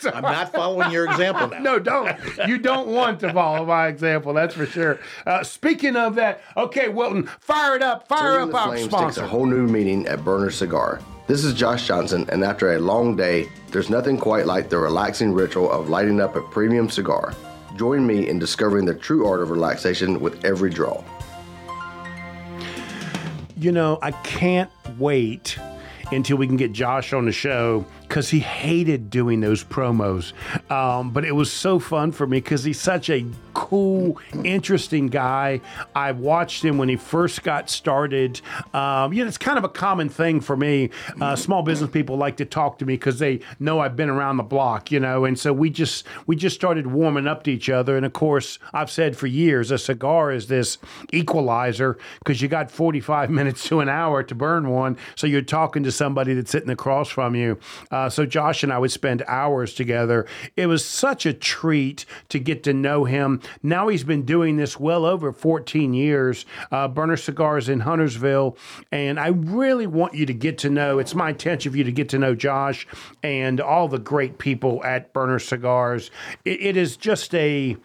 So- 0.01 0.11
I'm 0.13 0.23
not 0.23 0.53
following 0.53 0.91
your 0.91 1.05
example 1.05 1.47
now. 1.49 1.59
no, 1.61 1.79
don't. 1.79 2.17
You 2.49 2.59
don't 2.59 2.89
want 2.89 3.21
to 3.21 3.33
follow 3.33 3.65
my 3.65 3.87
example, 3.87 4.35
that's 4.35 4.55
for 4.57 4.67
sure. 4.67 4.99
Uh, 5.25 5.45
speaking 5.45 5.95
of 5.95 6.17
that, 6.17 6.41
okay, 6.57 6.89
Wilton, 6.89 7.29
fire 7.41 7.77
it 7.77 7.83
up. 7.83 8.09
Fire 8.09 8.39
Tending 8.39 8.55
up 8.55 8.61
our 8.63 8.69
Flames 8.73 8.85
sponsor. 8.91 9.27
Whole 9.37 9.45
new 9.45 9.67
meaning 9.67 10.07
at 10.07 10.25
Burner 10.25 10.51
Cigar. 10.51 10.99
This 11.27 11.45
is 11.45 11.53
Josh 11.53 11.87
Johnson, 11.87 12.25
and 12.31 12.43
after 12.43 12.73
a 12.73 12.79
long 12.79 13.17
day, 13.17 13.51
there's 13.71 13.91
nothing 13.91 14.17
quite 14.17 14.47
like 14.47 14.71
the 14.71 14.79
relaxing 14.79 15.31
ritual 15.35 15.71
of 15.71 15.91
lighting 15.91 16.23
up 16.23 16.37
a 16.37 16.41
premium 16.41 16.89
cigar. 16.89 17.35
Join 17.77 18.07
me 18.07 18.31
in 18.31 18.39
discovering 18.39 18.87
the 18.87 18.95
true 18.95 19.27
art 19.27 19.43
of 19.43 19.51
relaxation 19.51 20.21
with 20.21 20.43
every 20.43 20.71
draw. 20.71 21.05
You 23.59 23.73
know, 23.73 23.99
I 24.01 24.13
can't 24.13 24.71
wait 24.99 25.59
until 26.13 26.39
we 26.39 26.47
can 26.47 26.57
get 26.57 26.73
Josh 26.73 27.13
on 27.13 27.27
the 27.27 27.33
show 27.33 27.85
because 28.17 28.31
he 28.31 28.41
hated 28.41 29.11
doing 29.11 29.41
those 29.43 29.63
promos. 29.63 30.33
Um, 30.73 31.11
but 31.11 31.27
it 31.27 31.33
was 31.33 31.53
so 31.53 31.79
fun 31.79 32.13
for 32.13 32.27
me 32.27 32.39
because 32.39 32.65
he's 32.65 32.81
such 32.81 33.11
a 33.11 33.27
cool, 33.53 34.19
interesting 34.43 35.09
guy. 35.09 35.61
I 35.95 36.13
watched 36.13 36.65
him 36.65 36.79
when 36.79 36.89
he 36.89 36.97
first 36.97 37.43
got 37.43 37.69
started. 37.69 38.41
Um, 38.73 39.13
you 39.13 39.23
know, 39.23 39.29
it's 39.29 39.37
kind 39.37 39.59
of 39.59 39.65
a 39.65 39.69
common 39.69 40.09
thing 40.09 40.41
for 40.41 40.57
me. 40.57 40.91
Uh, 41.21 41.37
small 41.37 41.63
business 41.63 41.91
people 41.91 42.17
like 42.17 42.37
to 42.37 42.45
talk 42.45 42.79
to 42.79 42.87
me 42.87 42.95
because 42.95 43.19
they 43.19 43.41
know 43.59 43.81
I've 43.81 43.97
been 43.97 44.09
around 44.09 44.37
the 44.37 44.43
block, 44.43 44.91
you 44.91 45.01
know, 45.01 45.25
and 45.25 45.39
so 45.39 45.53
we 45.53 45.69
just 45.69 46.07
we 46.27 46.37
just 46.37 46.55
started 46.55 46.87
warming 46.87 47.27
up 47.27 47.45
to 47.45 47.51
each 47.51 47.69
other. 47.69 47.97
And 47.97 48.07
of 48.07 48.13
course, 48.13 48.59
I've 48.73 48.91
said 48.91 49.17
for 49.17 49.27
years, 49.27 49.71
a 49.71 49.79
cigar 49.79 50.33
is 50.33 50.49
this 50.49 50.79
equalizer 51.13 51.99
because 52.21 52.41
you 52.41 52.49
got 52.49 52.71
45 52.71 53.31
minutes 53.41 53.67
to 53.69 53.81
an 53.81 53.89
hour 53.89 54.23
to 54.23 54.35
burn 54.35 54.71
one. 54.71 54.97
So 55.17 55.27
you're 55.27 55.43
talking 55.43 55.83
to 55.85 55.93
somebody 55.93 56.35
that's 56.35 56.51
sitting 56.51 56.71
across 56.71 57.09
from 57.09 57.35
you. 57.35 57.59
Uh, 57.91 58.06
so 58.09 58.27
Josh 58.27 58.63
and 58.63 58.73
I 58.73 58.79
would 58.79 58.91
spend 58.93 59.23
hours 59.27 59.75
together. 59.75 60.27
It 60.57 60.67
was 60.67 60.85
such 60.85 61.27
a 61.27 61.33
treat 61.33 62.05
to 62.29 62.39
get 62.39 62.63
to 62.65 62.73
know 62.73 63.05
him. 63.05 63.41
Now 63.63 63.89
he's 63.89 64.05
been 64.05 64.25
doing 64.25 64.57
this 64.57 64.79
well 64.79 65.05
over 65.05 65.33
14 65.33 65.95
years. 65.95 66.47
Uh, 66.71 66.89
Burner 66.89 67.17
Cigars 67.17 67.69
in 67.69 67.81
Huntersville, 67.81 68.57
and 68.93 69.19
I 69.19 69.29
really 69.29 69.87
want 69.87 70.15
you 70.15 70.27
to 70.27 70.35
get 70.35 70.59
to 70.59 70.71
know. 70.71 70.99
It's 70.99 71.15
my 71.15 71.31
intention 71.31 71.73
for 71.73 71.79
you 71.79 71.85
to 71.85 71.93
get 71.93 72.09
to 72.11 72.19
know 72.19 72.35
Josh 72.35 72.87
and 73.23 73.61
all 73.61 73.89
the 73.89 73.99
great 73.99 74.39
people 74.39 74.83
at 74.85 75.13
Burner 75.13 75.39
Cigars. 75.39 76.11
it, 76.45 76.61
it 76.61 76.77
is 76.77 76.97
just 76.97 77.35
a 77.35 77.77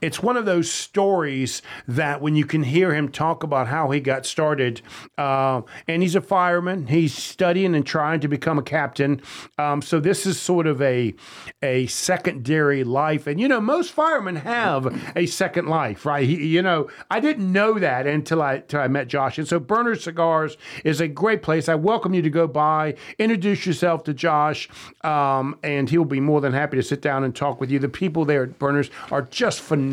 it's 0.00 0.22
one 0.22 0.36
of 0.36 0.44
those 0.44 0.70
stories 0.70 1.62
that 1.86 2.20
when 2.20 2.36
you 2.36 2.44
can 2.44 2.62
hear 2.62 2.94
him 2.94 3.08
talk 3.08 3.42
about 3.42 3.68
how 3.68 3.90
he 3.90 4.00
got 4.00 4.26
started, 4.26 4.80
uh, 5.16 5.62
and 5.86 6.02
he's 6.02 6.14
a 6.14 6.20
fireman, 6.20 6.86
he's 6.86 7.14
studying 7.14 7.74
and 7.74 7.84
trying 7.84 8.20
to 8.20 8.28
become 8.28 8.58
a 8.58 8.62
captain. 8.62 9.20
Um, 9.58 9.82
so 9.82 10.00
this 10.00 10.26
is 10.26 10.40
sort 10.40 10.66
of 10.66 10.80
a 10.80 11.14
a 11.62 11.86
secondary 11.86 12.84
life, 12.84 13.26
and 13.26 13.40
you 13.40 13.48
know 13.48 13.60
most 13.60 13.92
firemen 13.92 14.36
have 14.36 14.86
a 15.16 15.26
second 15.26 15.66
life, 15.66 16.06
right? 16.06 16.26
He, 16.26 16.46
you 16.46 16.62
know, 16.62 16.88
I 17.10 17.20
didn't 17.20 17.52
know 17.52 17.78
that 17.78 18.06
until 18.06 18.42
I 18.42 18.54
until 18.54 18.80
I 18.80 18.88
met 18.88 19.08
Josh, 19.08 19.38
and 19.38 19.48
so 19.48 19.58
Burner 19.58 19.96
Cigars 19.96 20.56
is 20.84 21.00
a 21.00 21.08
great 21.08 21.42
place. 21.42 21.68
I 21.68 21.74
welcome 21.74 22.14
you 22.14 22.22
to 22.22 22.30
go 22.30 22.46
by, 22.46 22.94
introduce 23.18 23.66
yourself 23.66 24.04
to 24.04 24.14
Josh, 24.14 24.68
um, 25.02 25.58
and 25.62 25.90
he'll 25.90 26.04
be 26.04 26.20
more 26.20 26.40
than 26.40 26.52
happy 26.52 26.76
to 26.76 26.82
sit 26.82 27.02
down 27.02 27.24
and 27.24 27.34
talk 27.34 27.60
with 27.60 27.70
you. 27.70 27.78
The 27.78 27.88
people 27.88 28.24
there 28.24 28.44
at 28.44 28.58
Burners 28.58 28.90
are 29.10 29.22
just 29.22 29.60
phenomenal 29.60 29.87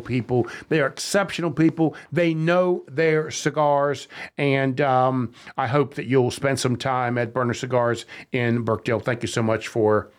people. 0.00 0.46
They 0.68 0.80
are 0.80 0.86
exceptional 0.86 1.50
people. 1.50 1.94
They 2.12 2.34
know 2.34 2.84
their 2.88 3.30
cigars, 3.30 4.08
and 4.38 4.80
um, 4.80 5.32
I 5.56 5.66
hope 5.66 5.94
that 5.94 6.06
you'll 6.06 6.30
spend 6.30 6.58
some 6.58 6.76
time 6.76 7.18
at 7.18 7.32
Burner 7.32 7.54
Cigars 7.54 8.06
in 8.32 8.64
Birkdale. 8.64 9.00
Thank 9.00 9.22
you 9.22 9.28
so 9.28 9.42
much 9.42 9.68
for 9.68 10.10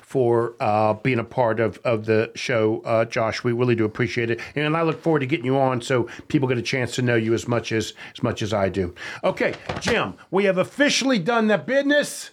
for 0.00 0.54
uh, 0.60 0.94
being 0.94 1.18
a 1.18 1.24
part 1.24 1.58
of, 1.58 1.78
of 1.84 2.04
the 2.06 2.30
show, 2.34 2.80
uh, 2.84 3.04
Josh. 3.04 3.42
We 3.42 3.52
really 3.52 3.74
do 3.74 3.84
appreciate 3.84 4.30
it, 4.30 4.40
and 4.54 4.76
I 4.76 4.82
look 4.82 5.00
forward 5.00 5.20
to 5.20 5.26
getting 5.26 5.46
you 5.46 5.58
on 5.58 5.80
so 5.80 6.08
people 6.28 6.48
get 6.48 6.58
a 6.58 6.62
chance 6.62 6.94
to 6.96 7.02
know 7.02 7.16
you 7.16 7.34
as 7.34 7.48
much 7.48 7.72
as 7.72 7.94
as 8.14 8.22
much 8.22 8.42
as 8.42 8.52
I 8.52 8.68
do. 8.68 8.94
Okay, 9.22 9.54
Jim, 9.80 10.14
we 10.30 10.44
have 10.44 10.58
officially 10.58 11.18
done 11.18 11.48
the 11.48 11.58
business. 11.58 12.30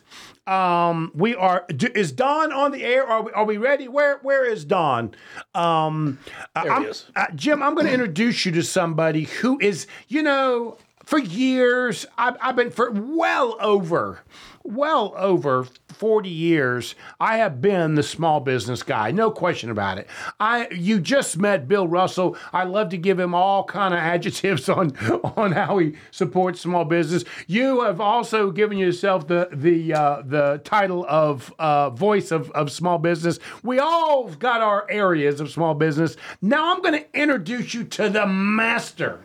Um, 0.48 1.12
we 1.14 1.36
are. 1.36 1.66
do- 1.76 1.92
Is 1.94 2.12
Don 2.12 2.52
on 2.52 2.72
the 2.72 2.84
air? 2.84 3.06
Are 3.08 3.22
we, 3.22 3.32
are 3.32 3.46
we 3.46 3.58
ready? 3.58 3.88
Where 3.88 4.18
Where 4.24 4.44
is 4.44 4.66
Don? 4.66 5.14
Um, 5.54 6.18
There 6.56 6.64
he 6.64 6.70
I'm- 6.70 6.84
is. 6.86 7.06
uh, 7.16 7.28
Jim, 7.36 7.62
I'm 7.62 7.76
going 7.76 7.86
to 7.86 7.94
introduce 7.94 8.46
you 8.46 8.52
to 8.54 8.64
somebody 8.64 9.26
who 9.26 9.60
is, 9.60 9.86
you 10.08 10.24
know, 10.24 10.78
for 11.06 11.20
years, 11.20 12.06
I've, 12.18 12.38
I've 12.42 12.56
been 12.56 12.72
for 12.72 12.92
well 12.92 13.56
over, 13.62 14.22
well 14.64 15.14
over 15.18 15.66
40 15.90 16.30
years, 16.30 16.96
I 17.20 17.38
have 17.38 17.62
been 17.62 17.96
the 17.96 18.04
small 18.04 18.40
business 18.40 18.84
guy. 18.84 19.12
No 19.12 19.32
question 19.32 19.70
about 19.70 19.98
it. 19.98 20.08
I 20.40 20.68
you 20.70 21.00
just 21.00 21.38
met 21.38 21.68
Bill 21.68 21.88
Russell. 21.88 22.38
I 22.54 22.64
love 22.64 22.90
to 22.90 22.98
give 22.98 23.20
him 23.20 23.34
all 23.34 23.64
kind 23.64 23.94
of 23.94 24.00
adjectives 24.12 24.70
on 24.70 24.96
on 25.36 25.52
how 25.52 25.78
he 25.78 25.96
supports 26.12 26.62
small 26.62 26.86
business. 26.86 27.24
You 27.48 27.82
have 27.82 28.02
also 28.02 28.52
given 28.52 28.78
yourself 28.78 29.28
the 29.28 29.50
the 29.52 29.94
uh, 29.94 30.24
the 30.26 30.62
title 30.64 31.06
of 31.08 31.54
uh, 31.60 31.90
voice 31.90 32.32
of, 32.32 32.50
of 32.52 32.72
small 32.72 32.98
business. 32.98 33.40
We 33.64 33.80
all 33.80 34.30
got 34.30 34.62
our 34.62 34.90
areas 34.90 35.40
of 35.40 35.52
small 35.52 35.74
business. 35.74 36.18
Now 36.42 36.74
I'm 36.74 36.82
going 36.82 37.00
to 37.00 37.20
introduce 37.20 37.74
you 37.74 37.84
to 37.86 38.10
the 38.10 38.26
master 38.26 39.20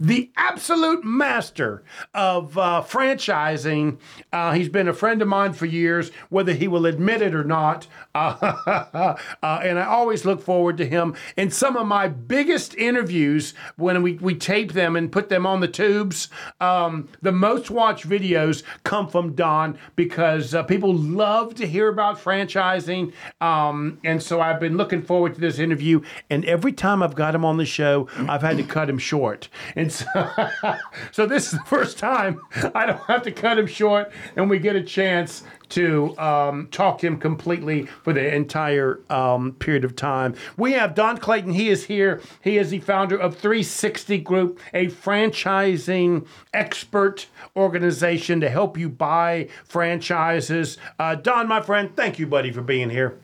the 0.00 0.30
absolute 0.36 1.04
master 1.04 1.82
of 2.14 2.56
uh, 2.56 2.82
franchising. 2.86 3.98
Uh, 4.32 4.52
he's 4.52 4.68
been 4.68 4.88
a 4.88 4.92
friend 4.92 5.20
of 5.20 5.28
mine 5.28 5.52
for 5.52 5.66
years, 5.66 6.10
whether 6.28 6.52
he 6.52 6.68
will 6.68 6.86
admit 6.86 7.22
it 7.22 7.34
or 7.34 7.44
not. 7.44 7.86
Uh, 9.40 9.60
and 9.62 9.78
I 9.78 9.84
always 9.84 10.24
look 10.24 10.42
forward 10.42 10.76
to 10.78 10.86
him. 10.86 11.14
And 11.36 11.54
some 11.54 11.76
of 11.76 11.86
my 11.86 12.08
biggest 12.08 12.74
interviews, 12.74 13.54
when 13.76 14.02
we, 14.02 14.14
we 14.14 14.34
tape 14.34 14.72
them 14.72 14.96
and 14.96 15.12
put 15.12 15.28
them 15.28 15.46
on 15.46 15.60
the 15.60 15.68
tubes, 15.68 16.28
um, 16.60 17.08
the 17.22 17.30
most 17.30 17.70
watched 17.70 18.08
videos 18.08 18.64
come 18.82 19.08
from 19.08 19.34
Don 19.34 19.78
because 19.94 20.54
uh, 20.54 20.64
people 20.64 20.94
love 20.94 21.54
to 21.56 21.66
hear 21.66 21.88
about 21.88 22.18
franchising. 22.18 23.12
Um, 23.40 23.98
and 24.02 24.22
so 24.22 24.40
I've 24.40 24.60
been 24.60 24.76
looking 24.76 25.02
forward 25.02 25.34
to 25.36 25.40
this 25.40 25.58
interview. 25.58 26.00
And 26.28 26.44
every 26.44 26.72
time 26.72 27.02
I've 27.02 27.14
got 27.14 27.34
him 27.34 27.44
on 27.44 27.56
the 27.56 27.66
show, 27.66 28.08
I've 28.28 28.42
had 28.42 28.56
to 28.56 28.64
cut 28.64 28.90
him 28.90 28.98
short. 28.98 29.48
And 29.76 29.87
so, 29.90 30.06
so 31.12 31.26
this 31.26 31.52
is 31.52 31.58
the 31.58 31.64
first 31.66 31.98
time 31.98 32.40
I 32.74 32.86
don't 32.86 33.02
have 33.04 33.22
to 33.22 33.32
cut 33.32 33.58
him 33.58 33.66
short, 33.66 34.12
and 34.36 34.48
we 34.48 34.58
get 34.58 34.76
a 34.76 34.82
chance 34.82 35.42
to 35.70 36.18
um, 36.18 36.68
talk 36.70 36.98
to 36.98 37.06
him 37.06 37.18
completely 37.18 37.86
for 38.02 38.12
the 38.12 38.34
entire 38.34 39.00
um, 39.10 39.52
period 39.52 39.84
of 39.84 39.94
time. 39.96 40.34
We 40.56 40.72
have 40.72 40.94
Don 40.94 41.18
Clayton. 41.18 41.52
He 41.52 41.68
is 41.68 41.84
here. 41.84 42.22
He 42.42 42.58
is 42.58 42.70
the 42.70 42.80
founder 42.80 43.16
of 43.16 43.36
360 43.36 44.18
Group, 44.18 44.60
a 44.72 44.86
franchising 44.86 46.26
expert 46.52 47.26
organization 47.56 48.40
to 48.40 48.48
help 48.48 48.76
you 48.78 48.88
buy 48.88 49.48
franchises. 49.64 50.78
Uh, 50.98 51.14
Don, 51.14 51.48
my 51.48 51.60
friend, 51.60 51.94
thank 51.94 52.18
you, 52.18 52.26
buddy, 52.26 52.50
for 52.50 52.62
being 52.62 52.90
here. 52.90 53.18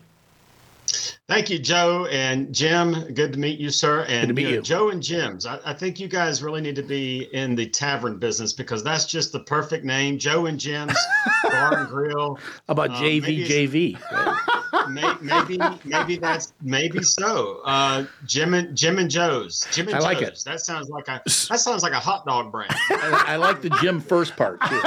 Thank 1.27 1.49
you, 1.49 1.57
Joe 1.57 2.05
and 2.11 2.53
Jim. 2.53 3.11
Good 3.15 3.33
to 3.33 3.39
meet 3.39 3.59
you, 3.59 3.71
sir. 3.71 4.05
And 4.07 4.27
to 4.27 4.33
meet 4.35 4.43
you 4.43 4.47
know, 4.49 4.55
you. 4.57 4.61
Joe 4.61 4.89
and 4.89 5.01
Jim's. 5.01 5.47
I, 5.47 5.59
I 5.65 5.73
think 5.73 5.99
you 5.99 6.07
guys 6.07 6.43
really 6.43 6.61
need 6.61 6.75
to 6.75 6.83
be 6.83 7.23
in 7.33 7.55
the 7.55 7.67
tavern 7.67 8.19
business 8.19 8.53
because 8.53 8.83
that's 8.83 9.07
just 9.07 9.31
the 9.31 9.39
perfect 9.39 9.83
name. 9.85 10.19
Joe 10.19 10.45
and 10.45 10.59
Jim's 10.59 10.95
Bar 11.43 11.79
and 11.79 11.89
Grill. 11.89 12.35
How 12.35 12.41
about 12.67 12.91
Uh, 12.91 13.01
JV 13.01 13.21
maybe 13.21 13.97
JV? 13.97 14.91
May, 14.91 15.13
maybe, 15.19 15.57
maybe 15.83 16.17
that's 16.17 16.53
maybe 16.61 17.01
so. 17.01 17.61
Uh, 17.65 18.05
Jim 18.27 18.53
and 18.53 18.77
Jim 18.77 18.99
and 18.99 19.09
Joe's. 19.09 19.65
Jim 19.71 19.87
and 19.87 19.95
I 19.95 19.99
like 20.01 20.19
Joe's. 20.19 20.43
That 20.43 20.61
sounds 20.61 20.89
like 20.89 21.07
a 21.07 21.21
that 21.25 21.59
sounds 21.59 21.81
like 21.81 21.93
a 21.93 21.99
hot 21.99 22.23
dog 22.27 22.51
brand. 22.51 22.71
I, 22.91 23.23
I 23.29 23.35
like 23.37 23.63
the 23.63 23.71
Jim 23.81 23.99
first 23.99 24.35
part 24.35 24.59
too. 24.61 24.81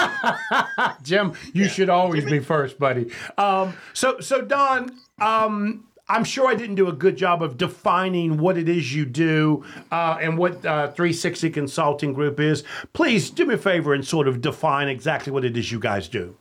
Jim, 1.02 1.32
you 1.52 1.64
should 1.68 1.90
always 1.90 2.24
be 2.24 2.38
first, 2.38 2.78
buddy. 2.78 3.10
Um, 3.38 3.74
so, 3.92 4.20
so 4.20 4.40
Don, 4.42 4.96
um, 5.20 5.84
I'm 6.10 6.24
sure 6.24 6.48
I 6.48 6.54
didn't 6.54 6.76
do 6.76 6.88
a 6.88 6.92
good 6.92 7.16
job 7.16 7.42
of 7.42 7.58
defining 7.58 8.38
what 8.38 8.56
it 8.56 8.66
is 8.66 8.94
you 8.94 9.04
do 9.04 9.64
uh, 9.92 10.16
and 10.20 10.38
what 10.38 10.64
uh, 10.64 10.90
360 10.92 11.50
Consulting 11.50 12.14
Group 12.14 12.40
is. 12.40 12.64
Please 12.94 13.28
do 13.28 13.44
me 13.44 13.54
a 13.54 13.58
favor 13.58 13.92
and 13.92 14.06
sort 14.06 14.26
of 14.26 14.40
define 14.40 14.88
exactly 14.88 15.32
what 15.32 15.44
it 15.44 15.56
is 15.56 15.70
you 15.70 15.78
guys 15.78 16.08
do. 16.08 16.34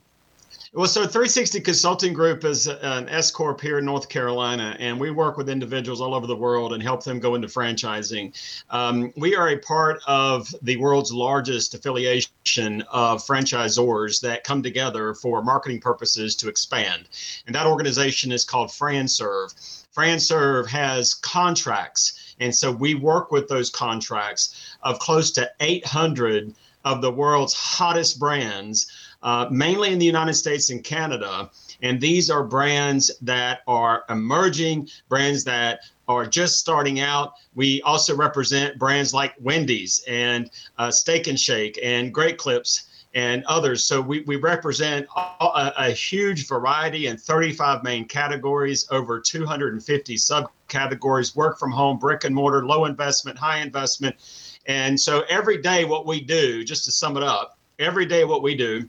Well, 0.77 0.85
so 0.85 1.01
360 1.07 1.61
Consulting 1.61 2.13
Group 2.13 2.45
is 2.45 2.67
an 2.67 3.09
S 3.09 3.31
corp 3.31 3.59
here 3.59 3.79
in 3.79 3.85
North 3.85 4.09
Carolina, 4.09 4.77
and 4.79 4.99
we 4.99 5.09
work 5.09 5.35
with 5.35 5.49
individuals 5.49 6.01
all 6.01 6.13
over 6.13 6.27
the 6.27 6.35
world 6.35 6.71
and 6.71 6.83
help 6.83 7.03
them 7.03 7.19
go 7.19 7.33
into 7.33 7.47
franchising. 7.47 8.31
Um, 8.69 9.11
we 9.17 9.35
are 9.35 9.49
a 9.49 9.57
part 9.57 9.99
of 10.05 10.53
the 10.61 10.77
world's 10.77 11.11
largest 11.11 11.73
affiliation 11.73 12.83
of 12.91 13.25
franchisors 13.25 14.21
that 14.21 14.43
come 14.43 14.61
together 14.61 15.15
for 15.15 15.43
marketing 15.43 15.81
purposes 15.81 16.35
to 16.35 16.47
expand, 16.47 17.09
and 17.47 17.55
that 17.55 17.65
organization 17.65 18.31
is 18.31 18.43
called 18.43 18.69
FranServe. 18.69 19.55
FranServe 19.97 20.67
has 20.67 21.15
contracts, 21.15 22.35
and 22.39 22.55
so 22.55 22.71
we 22.71 22.93
work 22.93 23.31
with 23.31 23.47
those 23.47 23.71
contracts 23.71 24.75
of 24.83 24.99
close 24.99 25.31
to 25.31 25.49
800 25.59 26.53
of 26.85 27.01
the 27.01 27.11
world's 27.11 27.55
hottest 27.55 28.19
brands 28.19 28.85
uh, 29.23 29.47
mainly 29.51 29.91
in 29.91 29.99
the 29.99 30.05
United 30.05 30.33
States 30.33 30.69
and 30.69 30.83
Canada. 30.83 31.49
And 31.81 31.99
these 31.99 32.29
are 32.29 32.43
brands 32.43 33.11
that 33.21 33.61
are 33.67 34.03
emerging, 34.09 34.89
brands 35.09 35.43
that 35.45 35.81
are 36.07 36.25
just 36.25 36.59
starting 36.59 36.99
out. 36.99 37.33
We 37.55 37.81
also 37.81 38.15
represent 38.15 38.79
brands 38.79 39.13
like 39.13 39.35
Wendy's 39.39 40.03
and 40.07 40.49
uh, 40.77 40.91
Steak 40.91 41.27
and 41.27 41.39
Shake 41.39 41.79
and 41.83 42.13
Great 42.13 42.37
Clips 42.37 42.87
and 43.13 43.43
others. 43.45 43.83
So 43.83 43.99
we, 43.99 44.21
we 44.21 44.35
represent 44.35 45.07
a, 45.15 45.73
a, 45.77 45.89
huge 45.91 46.47
variety 46.47 47.07
in 47.07 47.17
35 47.17 47.83
main 47.83 48.05
categories, 48.05 48.87
over 48.91 49.19
250 49.19 50.15
subcategories, 50.15 51.35
work 51.35 51.57
from 51.57 51.71
home, 51.71 51.97
brick 51.97 52.25
and 52.25 52.35
mortar, 52.35 52.65
low 52.65 52.85
investment, 52.85 53.37
high 53.37 53.59
investment. 53.59 54.15
And 54.67 54.99
so 54.99 55.23
every 55.29 55.61
day, 55.61 55.85
what 55.85 56.05
we 56.05 56.21
do, 56.21 56.63
just 56.63 56.85
to 56.85 56.91
sum 56.91 57.17
it 57.17 57.23
up, 57.23 57.57
every 57.79 58.05
day, 58.05 58.23
what 58.23 58.43
we 58.43 58.55
do 58.55 58.87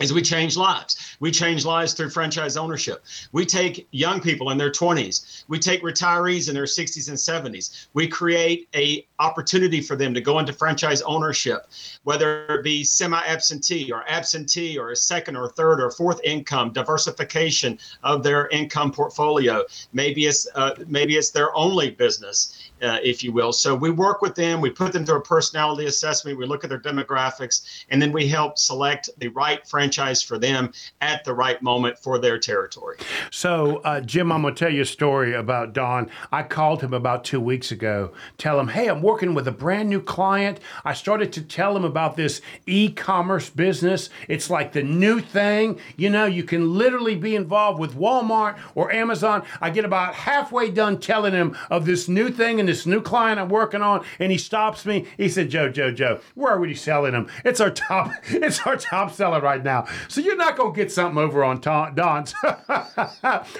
is 0.00 0.12
we 0.12 0.22
change 0.22 0.56
lives. 0.56 1.16
We 1.20 1.30
change 1.30 1.64
lives 1.64 1.92
through 1.92 2.10
franchise 2.10 2.56
ownership. 2.56 3.04
We 3.32 3.44
take 3.44 3.88
young 3.90 4.20
people 4.20 4.50
in 4.50 4.58
their 4.58 4.70
20s. 4.70 5.44
We 5.48 5.58
take 5.58 5.82
retirees 5.82 6.48
in 6.48 6.54
their 6.54 6.64
60s 6.64 7.08
and 7.08 7.16
70s. 7.16 7.88
We 7.94 8.06
create 8.06 8.68
a 8.74 9.06
opportunity 9.18 9.80
for 9.80 9.96
them 9.96 10.14
to 10.14 10.20
go 10.20 10.38
into 10.38 10.52
franchise 10.52 11.02
ownership, 11.02 11.66
whether 12.04 12.46
it 12.46 12.62
be 12.62 12.84
semi-absentee 12.84 13.90
or 13.90 14.08
absentee 14.08 14.78
or 14.78 14.90
a 14.90 14.96
second 14.96 15.36
or 15.36 15.48
third 15.48 15.80
or 15.80 15.90
fourth 15.90 16.20
income, 16.22 16.72
diversification 16.72 17.78
of 18.04 18.22
their 18.22 18.48
income 18.48 18.92
portfolio. 18.92 19.64
Maybe 19.92 20.26
it's 20.26 20.46
uh, 20.54 20.74
maybe 20.86 21.16
it's 21.16 21.30
their 21.30 21.54
only 21.56 21.90
business, 21.90 22.67
uh, 22.82 22.98
if 23.02 23.22
you 23.22 23.32
will. 23.32 23.52
So 23.52 23.74
we 23.74 23.90
work 23.90 24.22
with 24.22 24.34
them. 24.34 24.60
We 24.60 24.70
put 24.70 24.92
them 24.92 25.04
through 25.04 25.18
a 25.18 25.22
personality 25.22 25.86
assessment. 25.86 26.38
We 26.38 26.46
look 26.46 26.64
at 26.64 26.70
their 26.70 26.80
demographics, 26.80 27.84
and 27.90 28.00
then 28.00 28.12
we 28.12 28.28
help 28.28 28.58
select 28.58 29.10
the 29.18 29.28
right 29.28 29.66
franchise 29.66 30.22
for 30.22 30.38
them 30.38 30.72
at 31.00 31.24
the 31.24 31.34
right 31.34 31.60
moment 31.62 31.98
for 31.98 32.18
their 32.18 32.38
territory. 32.38 32.98
So, 33.30 33.78
uh, 33.78 34.00
Jim, 34.00 34.32
I'm 34.32 34.42
going 34.42 34.54
to 34.54 34.58
tell 34.58 34.72
you 34.72 34.82
a 34.82 34.86
story 34.86 35.34
about 35.34 35.72
Don. 35.72 36.10
I 36.32 36.42
called 36.42 36.82
him 36.82 36.94
about 36.94 37.24
two 37.24 37.40
weeks 37.40 37.72
ago, 37.72 38.12
tell 38.36 38.58
him, 38.58 38.68
hey, 38.68 38.88
I'm 38.88 39.02
working 39.02 39.34
with 39.34 39.48
a 39.48 39.52
brand 39.52 39.88
new 39.88 40.00
client. 40.00 40.60
I 40.84 40.94
started 40.94 41.32
to 41.34 41.42
tell 41.42 41.76
him 41.76 41.84
about 41.84 42.16
this 42.16 42.40
e 42.66 42.90
commerce 42.90 43.50
business. 43.50 44.10
It's 44.28 44.50
like 44.50 44.72
the 44.72 44.82
new 44.82 45.20
thing. 45.20 45.80
You 45.96 46.10
know, 46.10 46.26
you 46.26 46.44
can 46.44 46.74
literally 46.74 47.16
be 47.16 47.34
involved 47.36 47.78
with 47.78 47.94
Walmart 47.94 48.58
or 48.74 48.92
Amazon. 48.92 49.42
I 49.60 49.70
get 49.70 49.84
about 49.84 50.14
halfway 50.14 50.70
done 50.70 50.98
telling 51.00 51.32
him 51.32 51.56
of 51.70 51.86
this 51.86 52.08
new 52.08 52.30
thing 52.30 52.60
and 52.60 52.67
this 52.68 52.86
new 52.86 53.00
client 53.00 53.40
I'm 53.40 53.48
working 53.48 53.82
on, 53.82 54.04
and 54.18 54.30
he 54.30 54.38
stops 54.38 54.84
me. 54.84 55.06
He 55.16 55.28
said, 55.28 55.50
Joe, 55.50 55.68
Joe, 55.70 55.90
Joe, 55.90 56.20
we're 56.36 56.50
already 56.50 56.74
selling 56.74 57.12
them. 57.12 57.28
It's 57.44 57.60
our 57.60 57.70
top, 57.70 58.12
it's 58.28 58.60
our 58.66 58.76
top 58.76 59.12
seller 59.12 59.40
right 59.40 59.62
now. 59.62 59.86
So 60.06 60.20
you're 60.20 60.36
not 60.36 60.56
to 60.56 60.72
get 60.72 60.92
something 60.92 61.18
over 61.18 61.42
on 61.42 61.60
Ta- 61.60 61.90
Don's. 61.90 62.34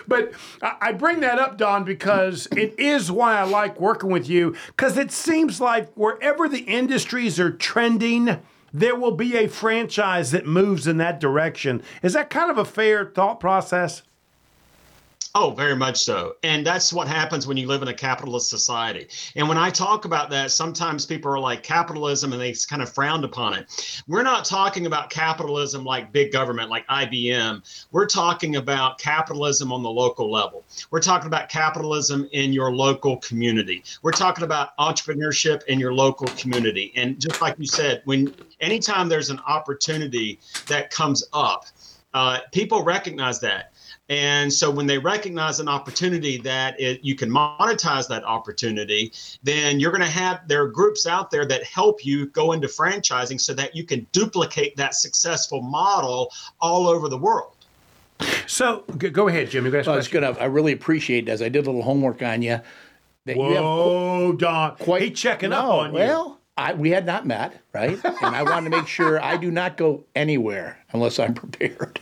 but 0.07 0.33
I 0.63 0.93
bring 0.93 1.21
that 1.21 1.39
up, 1.39 1.57
Don, 1.57 1.85
because 1.85 2.47
it 2.53 2.79
is 2.79 3.11
why 3.11 3.39
I 3.39 3.45
like 3.45 3.81
working 3.81 4.11
with 4.11 4.29
you, 4.29 4.55
because 4.69 4.99
it 4.99 5.11
seems 5.11 5.61
like 5.61 5.93
wherever 5.95 6.49
the 6.49 6.61
industries 6.61 7.41
are 7.41 7.51
trending, 7.51 8.39
there 8.73 8.97
will 8.97 9.13
be 9.13 9.37
a 9.37 9.49
franchise 9.49 10.31
that 10.33 10.47
moves 10.47 10.87
in 10.87 10.99
that 10.99 11.21
direction. 11.21 11.83
Is 12.03 12.13
that 12.13 12.31
kind 12.31 12.51
of 12.51 12.59
a 12.59 12.65
fair 12.65 13.07
thought 13.07 13.41
process? 13.41 14.03
Oh, 15.35 15.51
very 15.51 15.77
much 15.77 15.99
so. 15.99 16.37
And 16.43 16.67
that's 16.67 16.93
what 16.93 17.07
happens 17.07 17.47
when 17.47 17.57
you 17.59 17.69
live 17.69 17.83
in 17.83 17.89
a 17.89 17.95
capitalist 17.95 18.49
society. 18.49 19.09
And 19.37 19.47
when 19.47 19.59
I 19.59 19.71
talk 19.71 20.07
about 20.07 20.31
that, 20.31 20.51
sometimes 20.51 21.05
people 21.05 21.31
are 21.31 21.39
like 21.39 21.63
capitalism 21.63 22.33
and 22.33 22.41
they 22.41 22.55
kind 22.69 22.81
of 22.83 22.91
frowned 22.93 23.25
upon 23.25 23.53
it. 23.55 24.03
We're 24.09 24.23
not 24.23 24.47
talking 24.47 24.87
about 24.87 25.11
capitalism 25.11 25.85
like 25.85 26.13
big 26.13 26.33
government, 26.33 26.71
like 26.71 26.87
IBM. 26.89 27.87
We're 27.93 28.07
talking 28.07 28.57
about 28.57 28.99
capitalism 28.99 29.71
on 29.71 29.83
the 29.83 29.91
local 29.91 30.31
level. 30.31 30.65
We're 30.91 31.01
talking 31.01 31.27
about 31.27 31.51
capitalism 31.51 32.29
in 32.33 32.53
your 32.53 32.73
local 32.73 33.19
community. 33.19 33.85
We're 34.03 34.13
talking 34.13 34.45
about 34.45 34.77
entrepreneurship 34.79 35.63
in 35.67 35.79
your 35.79 35.93
local 35.93 36.29
community. 36.39 36.93
And 36.97 37.21
just 37.21 37.43
like 37.43 37.55
you 37.59 37.67
said, 37.67 38.01
when 38.07 38.35
anytime 38.61 39.09
there's 39.11 39.31
an 39.31 39.41
opportunity 39.47 40.41
that 40.69 40.91
comes 40.91 41.23
up, 41.33 41.67
Uh, 42.15 42.39
people 42.53 42.83
recognize 42.83 43.39
that. 43.39 43.71
And 44.09 44.53
so 44.53 44.71
when 44.71 44.87
they 44.87 44.97
recognize 44.97 45.61
an 45.61 45.69
opportunity 45.69 46.39
that 46.39 46.81
it, 46.81 47.01
you 47.03 47.15
can 47.15 47.31
monetize 47.31 48.09
that 48.09 48.25
opportunity, 48.25 49.13
then 49.43 49.79
you're 49.81 49.91
going 49.91 50.01
to 50.03 50.07
have 50.07 50.47
there 50.49 50.63
are 50.63 50.69
groups 50.69 51.07
out 51.07 51.31
there 51.31 51.45
that 51.47 51.65
help 51.65 52.05
you 52.05 52.27
go 52.27 52.53
into 52.53 52.69
franchising 52.69 53.41
so 53.41 53.53
that 53.55 53.77
you 53.77 53.85
can 53.85 54.07
duplicate 54.13 54.77
that 54.77 54.95
successful 54.95 55.61
model 55.61 56.33
all 56.61 56.89
over 56.89 57.09
the 57.09 57.19
world. 57.19 57.53
So 58.47 58.85
g- 58.97 59.11
go 59.11 59.29
ahead, 59.29 59.51
Jim. 59.51 59.65
You 59.67 59.71
guys. 59.71 59.85
So 59.85 59.93
I 59.93 59.97
was 59.97 60.09
gonna. 60.09 60.31
I 60.41 60.47
really 60.47 60.73
appreciate 60.73 61.29
it 61.29 61.31
as 61.31 61.43
I 61.43 61.49
did 61.49 61.67
a 61.67 61.71
little 61.71 61.83
homework 61.83 62.23
on 62.23 62.43
you. 62.43 62.61
That 63.27 63.37
you 63.37 63.43
have 63.43 63.65
Whoa, 63.65 64.33
Don. 64.33 64.77
quite 64.77 65.03
he 65.03 65.11
checking 65.11 65.53
up 65.53 65.65
No, 65.65 65.71
on 65.81 65.91
you. 65.91 65.99
Well, 65.99 66.38
I, 66.59 66.75
we 66.75 66.91
had 66.91 67.07
not 67.07 67.25
met, 67.25 67.63
right? 67.73 67.99
And 68.05 68.35
I 68.35 68.43
wanted 68.43 68.71
to 68.71 68.77
make 68.77 68.89
sure 68.89 69.23
I 69.23 69.37
do 69.37 69.49
not 69.49 69.77
go 69.77 70.05
anywhere 70.17 70.77
unless 70.93 71.21
I'm 71.21 71.33
prepared. 71.45 72.01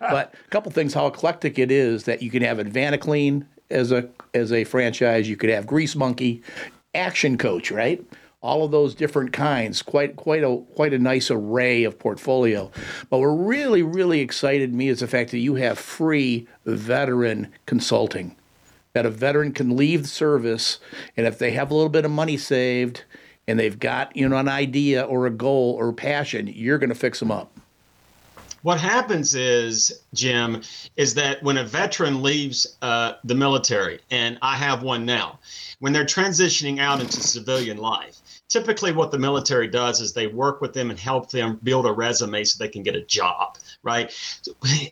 but 0.00 0.34
a 0.46 0.50
couple 0.50 0.72
things: 0.72 0.94
how 0.94 1.06
eclectic 1.06 1.58
it 1.58 1.70
is 1.70 2.04
that 2.04 2.22
you 2.22 2.30
can 2.30 2.42
have 2.42 2.56
AdvantaClean 2.56 3.44
as 3.70 3.92
a 3.92 4.08
as 4.32 4.50
a 4.50 4.64
franchise. 4.64 5.28
You 5.28 5.36
could 5.36 5.50
have 5.50 5.66
Grease 5.66 5.94
Monkey, 5.94 6.42
Action 6.94 7.36
Coach, 7.36 7.70
right? 7.70 8.02
All 8.40 8.64
of 8.64 8.70
those 8.70 8.94
different 8.94 9.34
kinds, 9.34 9.82
quite 9.82 10.16
quite 10.16 10.42
a 10.42 10.56
quite 10.74 10.94
a 10.94 10.98
nice 10.98 11.30
array 11.30 11.84
of 11.84 11.98
portfolio. 11.98 12.70
But 13.10 13.18
what 13.18 13.26
really 13.26 13.82
really 13.82 14.20
excited 14.20 14.72
me 14.72 14.88
is 14.88 15.00
the 15.00 15.06
fact 15.06 15.32
that 15.32 15.38
you 15.38 15.56
have 15.56 15.78
free 15.78 16.48
veteran 16.64 17.52
consulting 17.66 18.36
that 18.94 19.04
a 19.04 19.10
veteran 19.10 19.52
can 19.52 19.76
leave 19.76 20.02
the 20.02 20.08
service 20.08 20.78
and 21.16 21.26
if 21.26 21.38
they 21.38 21.50
have 21.50 21.70
a 21.70 21.74
little 21.74 21.90
bit 21.90 22.06
of 22.06 22.10
money 22.10 22.38
saved 22.38 23.04
and 23.48 23.58
they've 23.58 23.78
got 23.80 24.14
you 24.14 24.28
know 24.28 24.36
an 24.36 24.48
idea 24.48 25.02
or 25.02 25.26
a 25.26 25.30
goal 25.30 25.74
or 25.78 25.92
passion 25.92 26.46
you're 26.46 26.78
going 26.78 26.90
to 26.90 26.94
fix 26.94 27.18
them 27.18 27.32
up 27.32 27.50
What 28.62 28.80
happens 28.80 29.34
is, 29.34 30.02
Jim, 30.14 30.62
is 30.96 31.14
that 31.14 31.42
when 31.42 31.58
a 31.58 31.64
veteran 31.64 32.22
leaves 32.22 32.76
uh, 32.82 33.12
the 33.24 33.34
military, 33.34 34.00
and 34.10 34.36
I 34.42 34.56
have 34.56 34.82
one 34.82 35.06
now, 35.06 35.38
when 35.78 35.92
they're 35.92 36.04
transitioning 36.04 36.80
out 36.80 37.00
into 37.00 37.20
civilian 37.22 37.78
life, 37.78 38.16
typically 38.48 38.92
what 38.92 39.10
the 39.10 39.18
military 39.18 39.68
does 39.68 40.00
is 40.00 40.12
they 40.12 40.26
work 40.26 40.60
with 40.60 40.72
them 40.72 40.90
and 40.90 40.98
help 40.98 41.30
them 41.30 41.60
build 41.62 41.86
a 41.86 41.92
resume 41.92 42.42
so 42.44 42.62
they 42.62 42.68
can 42.68 42.82
get 42.82 42.96
a 42.96 43.02
job, 43.02 43.56
right? 43.82 44.12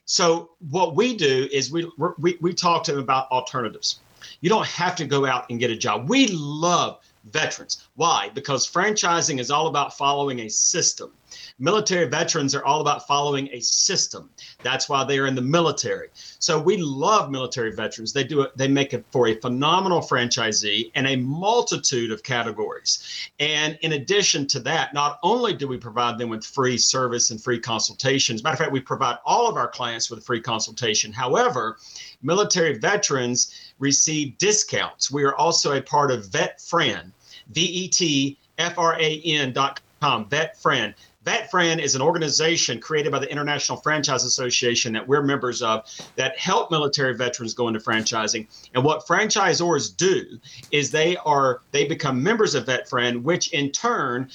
So 0.04 0.50
what 0.70 0.94
we 0.94 1.16
do 1.16 1.48
is 1.52 1.72
we 1.72 1.90
we, 2.18 2.38
we 2.40 2.54
talk 2.54 2.84
to 2.84 2.92
them 2.92 3.00
about 3.02 3.28
alternatives. 3.30 3.98
You 4.40 4.48
don't 4.48 4.66
have 4.66 4.94
to 4.96 5.06
go 5.06 5.26
out 5.26 5.50
and 5.50 5.58
get 5.58 5.70
a 5.70 5.76
job. 5.76 6.08
We 6.08 6.28
love 6.28 7.00
veterans. 7.32 7.88
Why? 7.94 8.30
Because 8.34 8.70
franchising 8.70 9.40
is 9.40 9.50
all 9.50 9.66
about 9.66 9.96
following 9.96 10.40
a 10.40 10.48
system. 10.48 11.12
Military 11.58 12.06
veterans 12.06 12.54
are 12.54 12.64
all 12.64 12.80
about 12.80 13.06
following 13.06 13.48
a 13.52 13.60
system. 13.60 14.30
That's 14.62 14.88
why 14.88 15.04
they 15.04 15.18
are 15.18 15.26
in 15.26 15.34
the 15.34 15.42
military. 15.42 16.08
So 16.38 16.60
we 16.60 16.76
love 16.76 17.30
military 17.30 17.72
veterans. 17.72 18.12
They 18.12 18.24
do 18.24 18.42
it, 18.42 18.56
they 18.56 18.68
make 18.68 18.94
it 18.94 19.04
for 19.10 19.28
a 19.28 19.40
phenomenal 19.40 20.00
franchisee 20.00 20.92
in 20.94 21.06
a 21.06 21.16
multitude 21.16 22.12
of 22.12 22.22
categories. 22.22 23.30
And 23.40 23.78
in 23.82 23.92
addition 23.92 24.46
to 24.48 24.60
that, 24.60 24.94
not 24.94 25.18
only 25.22 25.52
do 25.52 25.66
we 25.66 25.78
provide 25.78 26.18
them 26.18 26.28
with 26.28 26.44
free 26.44 26.78
service 26.78 27.30
and 27.30 27.42
free 27.42 27.58
consultations, 27.58 28.44
matter 28.44 28.54
of 28.54 28.58
fact, 28.60 28.72
we 28.72 28.80
provide 28.80 29.18
all 29.24 29.48
of 29.48 29.56
our 29.56 29.68
clients 29.68 30.10
with 30.10 30.20
a 30.20 30.22
free 30.22 30.40
consultation. 30.40 31.12
However, 31.12 31.78
military 32.22 32.78
veterans 32.78 33.72
receive 33.78 34.38
discounts. 34.38 35.10
We 35.10 35.24
are 35.24 35.34
also 35.34 35.76
a 35.76 35.82
part 35.82 36.10
of 36.10 36.26
VetFran, 36.26 37.12
V 37.50 37.60
E 37.60 37.88
T 37.88 38.38
F 38.58 38.78
R 38.78 38.96
A 39.00 39.20
N 39.22 39.52
dot 39.52 39.80
com, 40.00 40.26
VetFran. 40.26 40.94
VetFran 41.24 41.80
is 41.80 41.96
an 41.96 42.02
organization 42.02 42.78
created 42.78 43.10
by 43.10 43.18
the 43.18 43.28
International 43.28 43.76
Franchise 43.78 44.22
Association 44.22 44.92
that 44.92 45.08
we're 45.08 45.22
members 45.22 45.60
of 45.60 45.84
that 46.14 46.38
help 46.38 46.70
military 46.70 47.16
veterans 47.16 47.52
go 47.52 47.66
into 47.66 47.80
franchising. 47.80 48.46
And 48.74 48.84
what 48.84 49.04
franchisors 49.06 49.96
do 49.96 50.38
is 50.70 50.92
they 50.92 51.16
are 51.16 51.62
they 51.72 51.84
become 51.84 52.22
members 52.22 52.54
of 52.54 52.66
VetFran, 52.66 53.22
which 53.22 53.52
in 53.52 53.72
turn 53.72 54.30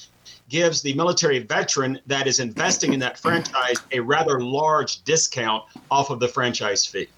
gives 0.48 0.82
the 0.82 0.92
military 0.94 1.38
veteran 1.38 1.98
that 2.06 2.26
is 2.26 2.38
investing 2.38 2.92
in 2.92 3.00
that 3.00 3.18
franchise 3.18 3.76
a 3.90 4.00
rather 4.00 4.40
large 4.40 5.02
discount 5.04 5.64
off 5.90 6.10
of 6.10 6.20
the 6.20 6.28
franchise 6.28 6.84
fee. 6.84 7.08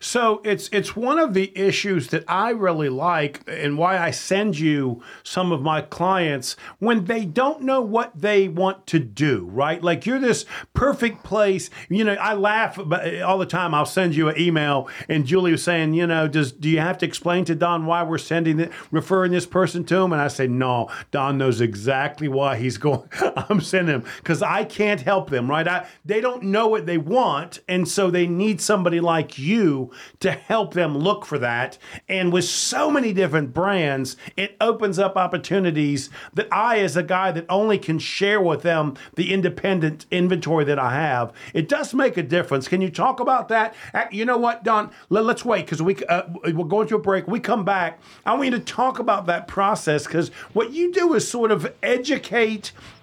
So 0.00 0.40
it's 0.44 0.68
it's 0.72 0.96
one 0.96 1.18
of 1.18 1.34
the 1.34 1.56
issues 1.56 2.08
that 2.08 2.24
I 2.26 2.50
really 2.50 2.88
like 2.88 3.42
and 3.46 3.78
why 3.78 3.98
I 3.98 4.10
send 4.10 4.58
you 4.58 5.02
some 5.22 5.52
of 5.52 5.62
my 5.62 5.82
clients 5.82 6.56
when 6.78 7.04
they 7.04 7.24
don't 7.24 7.62
know 7.62 7.80
what 7.80 8.12
they 8.18 8.48
want 8.48 8.86
to 8.88 8.98
do, 8.98 9.48
right? 9.52 9.82
Like 9.82 10.06
you're 10.06 10.18
this 10.18 10.46
perfect 10.74 11.22
place. 11.22 11.70
You 11.88 12.04
know, 12.04 12.14
I 12.14 12.34
laugh 12.34 12.78
all 12.78 13.38
the 13.38 13.46
time. 13.46 13.74
I'll 13.74 13.86
send 13.86 14.16
you 14.16 14.28
an 14.28 14.40
email 14.40 14.88
and 15.08 15.26
Julie 15.26 15.52
was 15.52 15.62
saying, 15.62 15.94
you 15.94 16.06
know, 16.06 16.26
does 16.26 16.50
do 16.50 16.68
you 16.68 16.80
have 16.80 16.98
to 16.98 17.06
explain 17.06 17.44
to 17.44 17.54
Don 17.54 17.86
why 17.86 18.02
we're 18.02 18.18
sending 18.18 18.58
it, 18.58 18.72
referring 18.90 19.32
this 19.32 19.46
person 19.46 19.84
to 19.84 19.96
him? 19.96 20.12
And 20.12 20.20
I 20.20 20.28
say, 20.28 20.46
no, 20.46 20.90
Don 21.10 21.38
knows 21.38 21.60
exactly 21.60 22.26
why 22.28 22.56
he's 22.60 22.78
going. 22.78 23.08
I'm 23.36 23.60
sending 23.60 23.96
him 23.96 24.04
because 24.18 24.42
I 24.42 24.64
can't 24.64 25.00
help 25.00 25.30
them, 25.30 25.48
right? 25.48 25.66
I, 25.66 25.86
they 26.04 26.20
don't 26.20 26.44
know 26.44 26.68
what 26.68 26.86
they 26.86 26.98
want, 26.98 27.60
and 27.68 27.88
so 27.88 28.10
they 28.10 28.26
need 28.26 28.60
somebody 28.60 29.00
like 29.00 29.38
you 29.38 29.90
to 30.20 30.30
help 30.30 30.74
them 30.74 30.96
look 30.96 31.24
for 31.24 31.38
that. 31.38 31.78
And 32.08 32.32
with 32.32 32.44
so 32.44 32.90
many 32.90 33.12
different 33.12 33.52
brands, 33.52 34.16
it 34.36 34.56
opens 34.60 34.98
up 34.98 35.16
opportunities 35.16 36.10
that 36.34 36.48
I, 36.52 36.80
as 36.80 36.96
a 36.96 37.02
guy 37.02 37.32
that 37.32 37.46
only 37.48 37.78
can 37.78 37.98
share 37.98 38.40
with 38.40 38.62
them 38.62 38.96
the 39.14 39.32
independent 39.32 40.06
inventory 40.10 40.64
that 40.64 40.78
I 40.78 40.92
have, 40.92 41.32
it 41.54 41.68
does 41.68 41.94
make 41.94 42.16
a 42.16 42.22
difference. 42.22 42.68
Can 42.68 42.80
you 42.80 42.90
talk 42.90 43.20
about 43.20 43.48
that? 43.48 43.74
Uh, 43.94 44.04
You 44.10 44.24
know 44.24 44.38
what, 44.38 44.64
Don? 44.64 44.90
Let, 45.08 45.24
us 45.26 45.44
wait 45.44 45.66
because 45.66 45.82
we 45.82 45.96
uh, 46.08 46.22
we're 46.44 46.64
going 46.64 46.88
to 46.88 46.96
a 46.96 46.98
break. 46.98 47.28
We 47.28 47.40
come 47.40 47.64
back. 47.64 48.00
I 48.26 48.32
want 48.34 48.46
you 48.46 48.50
to 48.52 48.60
talk 48.60 48.98
about 48.98 49.26
that 49.26 49.46
process 49.46 50.04
because 50.04 50.30
what 50.52 50.72
you 50.72 50.92
do 50.92 51.14
is 51.14 51.28
sort 51.28 51.52
of 51.52 51.72
educate 51.82 52.39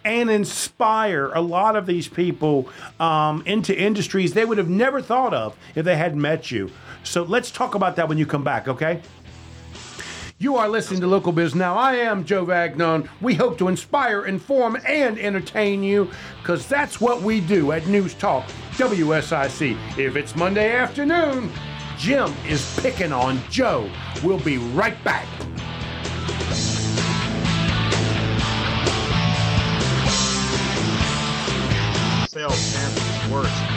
and 0.04 0.30
inspire 0.30 1.32
a 1.34 1.41
lot 1.41 1.76
of 1.76 1.86
these 1.86 2.08
people 2.08 2.69
um, 3.00 3.43
into 3.45 3.78
industries 3.78 4.34
they 4.34 4.45
would 4.45 4.58
have 4.58 4.69
never 4.69 5.02
thought 5.02 5.34
of 5.34 5.56
if 5.76 5.86
they 5.86 5.95
hadn't 5.95 6.21
met 6.21 6.50
you. 6.50 6.71
So 7.04 7.23
let's 7.23 7.52
talk 7.52 7.76
about 7.76 7.95
that 7.97 8.10
when 8.10 8.17
you 8.17 8.26
come 8.26 8.43
back, 8.43 8.67
okay? 8.67 9.02
You 10.39 10.56
are 10.58 10.69
listening 10.69 11.02
to 11.02 11.08
Local 11.08 11.32
Biz 11.32 11.56
Now. 11.56 11.76
I 11.76 11.95
am 11.95 12.23
Joe 12.23 12.45
Vagnon. 12.45 13.10
We 13.21 13.34
hope 13.34 13.58
to 13.58 13.67
inspire, 13.67 14.26
inform, 14.26 14.78
and 14.86 15.17
entertain 15.17 15.82
you 15.82 16.12
because 16.41 16.67
that's 16.67 17.02
what 17.02 17.21
we 17.23 17.41
do 17.41 17.71
at 17.71 17.88
News 17.88 18.13
Talk 18.13 18.45
WSIC. 18.73 19.97
If 19.97 20.15
it's 20.15 20.36
Monday 20.36 20.76
afternoon, 20.76 21.52
Jim 21.97 22.32
is 22.47 22.80
picking 22.82 23.12
on 23.12 23.39
Joe. 23.50 23.89
We'll 24.23 24.39
be 24.39 24.58
right 24.58 25.04
back. 25.04 25.28
Worse. 33.38 33.77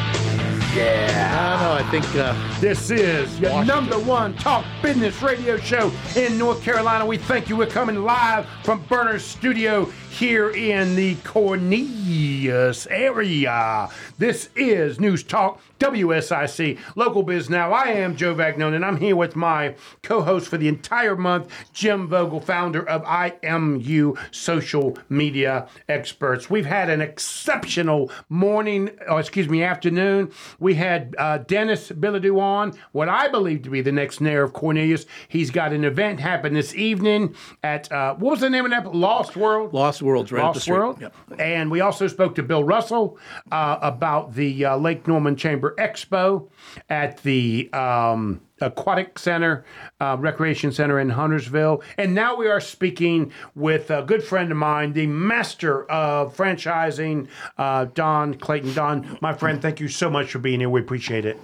Yeah 0.74 1.56
i 1.59 1.62
don't 1.62 1.62
know 1.83 1.87
i 1.87 1.90
think 1.90 2.16
uh, 2.16 2.61
This 2.61 2.90
is 2.90 3.40
your 3.40 3.50
Washington. 3.50 3.66
number 3.90 3.98
one 3.98 4.35
talk 4.37 4.64
business 4.83 5.20
radio 5.22 5.56
show 5.56 5.90
in 6.16 6.37
North 6.38 6.62
Carolina. 6.62 7.06
We 7.06 7.16
thank 7.16 7.48
you. 7.48 7.56
We're 7.56 7.66
coming 7.66 8.02
live 8.04 8.46
from 8.64 8.83
Burner's 8.83 9.24
studio 9.24 9.87
here 10.11 10.50
in 10.50 10.94
the 10.96 11.14
Cornelius 11.24 12.87
area. 12.88 13.88
This 14.18 14.50
is 14.56 15.00
News 15.00 15.22
Talk 15.22 15.61
WSIC 15.78 16.78
Local 16.96 17.22
Biz 17.22 17.48
Now. 17.48 17.72
I 17.72 17.85
am 17.87 18.16
Joe 18.16 18.35
Vagnon, 18.35 18.74
and 18.74 18.85
I'm 18.85 18.96
here 18.98 19.16
with 19.16 19.37
my 19.37 19.74
co-host 20.02 20.48
for 20.48 20.59
the 20.59 20.68
entire 20.68 21.16
month, 21.16 21.48
Jim 21.72 22.09
Vogel, 22.09 22.40
founder 22.40 22.87
of 22.87 23.02
IMU 23.04 24.16
Social 24.35 24.98
Media 25.09 25.66
Experts. 25.88 26.50
We've 26.50 26.66
had 26.66 26.90
an 26.90 27.00
exceptional 27.00 28.11
morning, 28.28 28.90
or 29.09 29.20
excuse 29.20 29.48
me, 29.48 29.62
afternoon. 29.62 30.30
We 30.61 30.75
had 30.75 31.14
uh, 31.18 31.38
Denis 31.38 31.88
Bilodeau 31.88 32.40
on, 32.40 32.79
what 32.92 33.09
I 33.09 33.29
believe 33.29 33.62
to 33.62 33.70
be 33.70 33.81
the 33.81 33.92
next 33.92 34.20
mayor 34.20 34.42
of 34.44 34.53
Cornelius. 34.53 35.07
He's 35.29 35.51
got 35.51 35.73
an 35.73 35.85
event 35.85 36.20
happen 36.20 36.55
this 36.55 36.75
evening 36.75 37.35
at 37.62 37.90
uh, 37.90 38.14
what 38.14 38.33
was 38.33 38.40
the 38.40 38.51
name 38.51 38.64
of 38.66 38.70
that? 38.70 38.94
Lost 38.94 39.37
World. 39.37 39.75
lost 39.75 40.03
worlds 40.03 40.31
right 40.31 40.42
Lost 40.42 40.68
World. 40.68 41.01
Yep. 41.01 41.14
And 41.38 41.70
we 41.70 41.81
also 41.81 42.07
spoke 42.07 42.35
to 42.37 42.42
Bill 42.42 42.62
Russell 42.62 43.18
uh, 43.51 43.79
about 43.81 44.35
the 44.35 44.66
uh, 44.66 44.77
Lake 44.77 45.09
Norman 45.09 45.35
Chamber 45.37 45.75
Expo 45.79 46.49
at 46.88 47.23
the 47.23 47.73
um, 47.73 48.40
Aquatic 48.61 49.19
Center, 49.19 49.65
uh, 50.00 50.17
Recreation 50.19 50.73
Center 50.73 51.00
in 51.00 51.11
Huntersville. 51.11 51.83
And 51.98 52.15
now 52.15 52.37
we 52.37 52.48
are 52.48 52.61
speaking 52.61 53.33
with 53.54 53.90
a 53.90 54.02
good 54.02 54.23
friend 54.23 54.50
of 54.50 54.56
mine, 54.56 54.92
the 54.92 55.06
master 55.06 55.90
of 55.90 56.37
franchising, 56.37 57.29
uh, 57.58 57.87
Don 57.87 58.35
Clayton. 58.35 58.75
Don, 58.75 59.19
my 59.21 59.33
friend, 59.33 59.61
thank 59.61 59.81
you 59.81 59.88
so 59.88 60.11
much 60.11 60.33
for 60.33 60.38
being 60.38 60.61
here. 60.61 60.71
We 60.71 60.81
appreciate 60.81 61.25
it. 61.25 61.38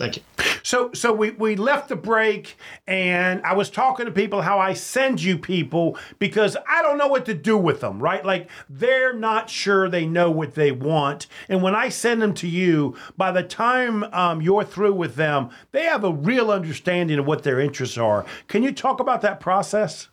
Thank 0.00 0.16
you. 0.16 0.22
So 0.62 0.94
so 0.94 1.12
we 1.12 1.32
we 1.32 1.56
left 1.56 1.90
the 1.90 1.96
break, 1.96 2.56
and 2.86 3.42
I 3.42 3.52
was 3.52 3.68
talking 3.68 4.06
to 4.06 4.12
people 4.12 4.40
how 4.40 4.58
I 4.58 4.72
send 4.72 5.22
you 5.22 5.36
people 5.36 5.98
because 6.18 6.56
I 6.66 6.80
don't 6.80 6.96
know 6.96 7.06
what 7.06 7.26
to 7.26 7.34
do 7.34 7.58
with 7.58 7.82
them. 7.82 8.00
Right, 8.00 8.24
like 8.24 8.48
they're 8.70 9.12
not 9.12 9.50
sure 9.50 9.90
they 9.90 10.06
know 10.06 10.30
what 10.30 10.54
they 10.54 10.72
want, 10.72 11.26
and 11.50 11.62
when 11.62 11.74
I 11.74 11.90
send 11.90 12.22
them 12.22 12.32
to 12.36 12.48
you, 12.48 12.96
by 13.18 13.30
the 13.30 13.42
time 13.42 14.04
um, 14.04 14.40
you're 14.40 14.64
through 14.64 14.94
with 14.94 15.16
them, 15.16 15.50
they 15.72 15.82
have 15.82 16.02
a 16.02 16.12
real 16.12 16.50
understanding 16.50 17.18
of 17.18 17.26
what 17.26 17.42
their 17.42 17.60
interests 17.60 17.98
are. 17.98 18.24
Can 18.48 18.62
you 18.62 18.72
talk 18.72 19.00
about 19.00 19.20
that 19.20 19.38
process? 19.38 20.08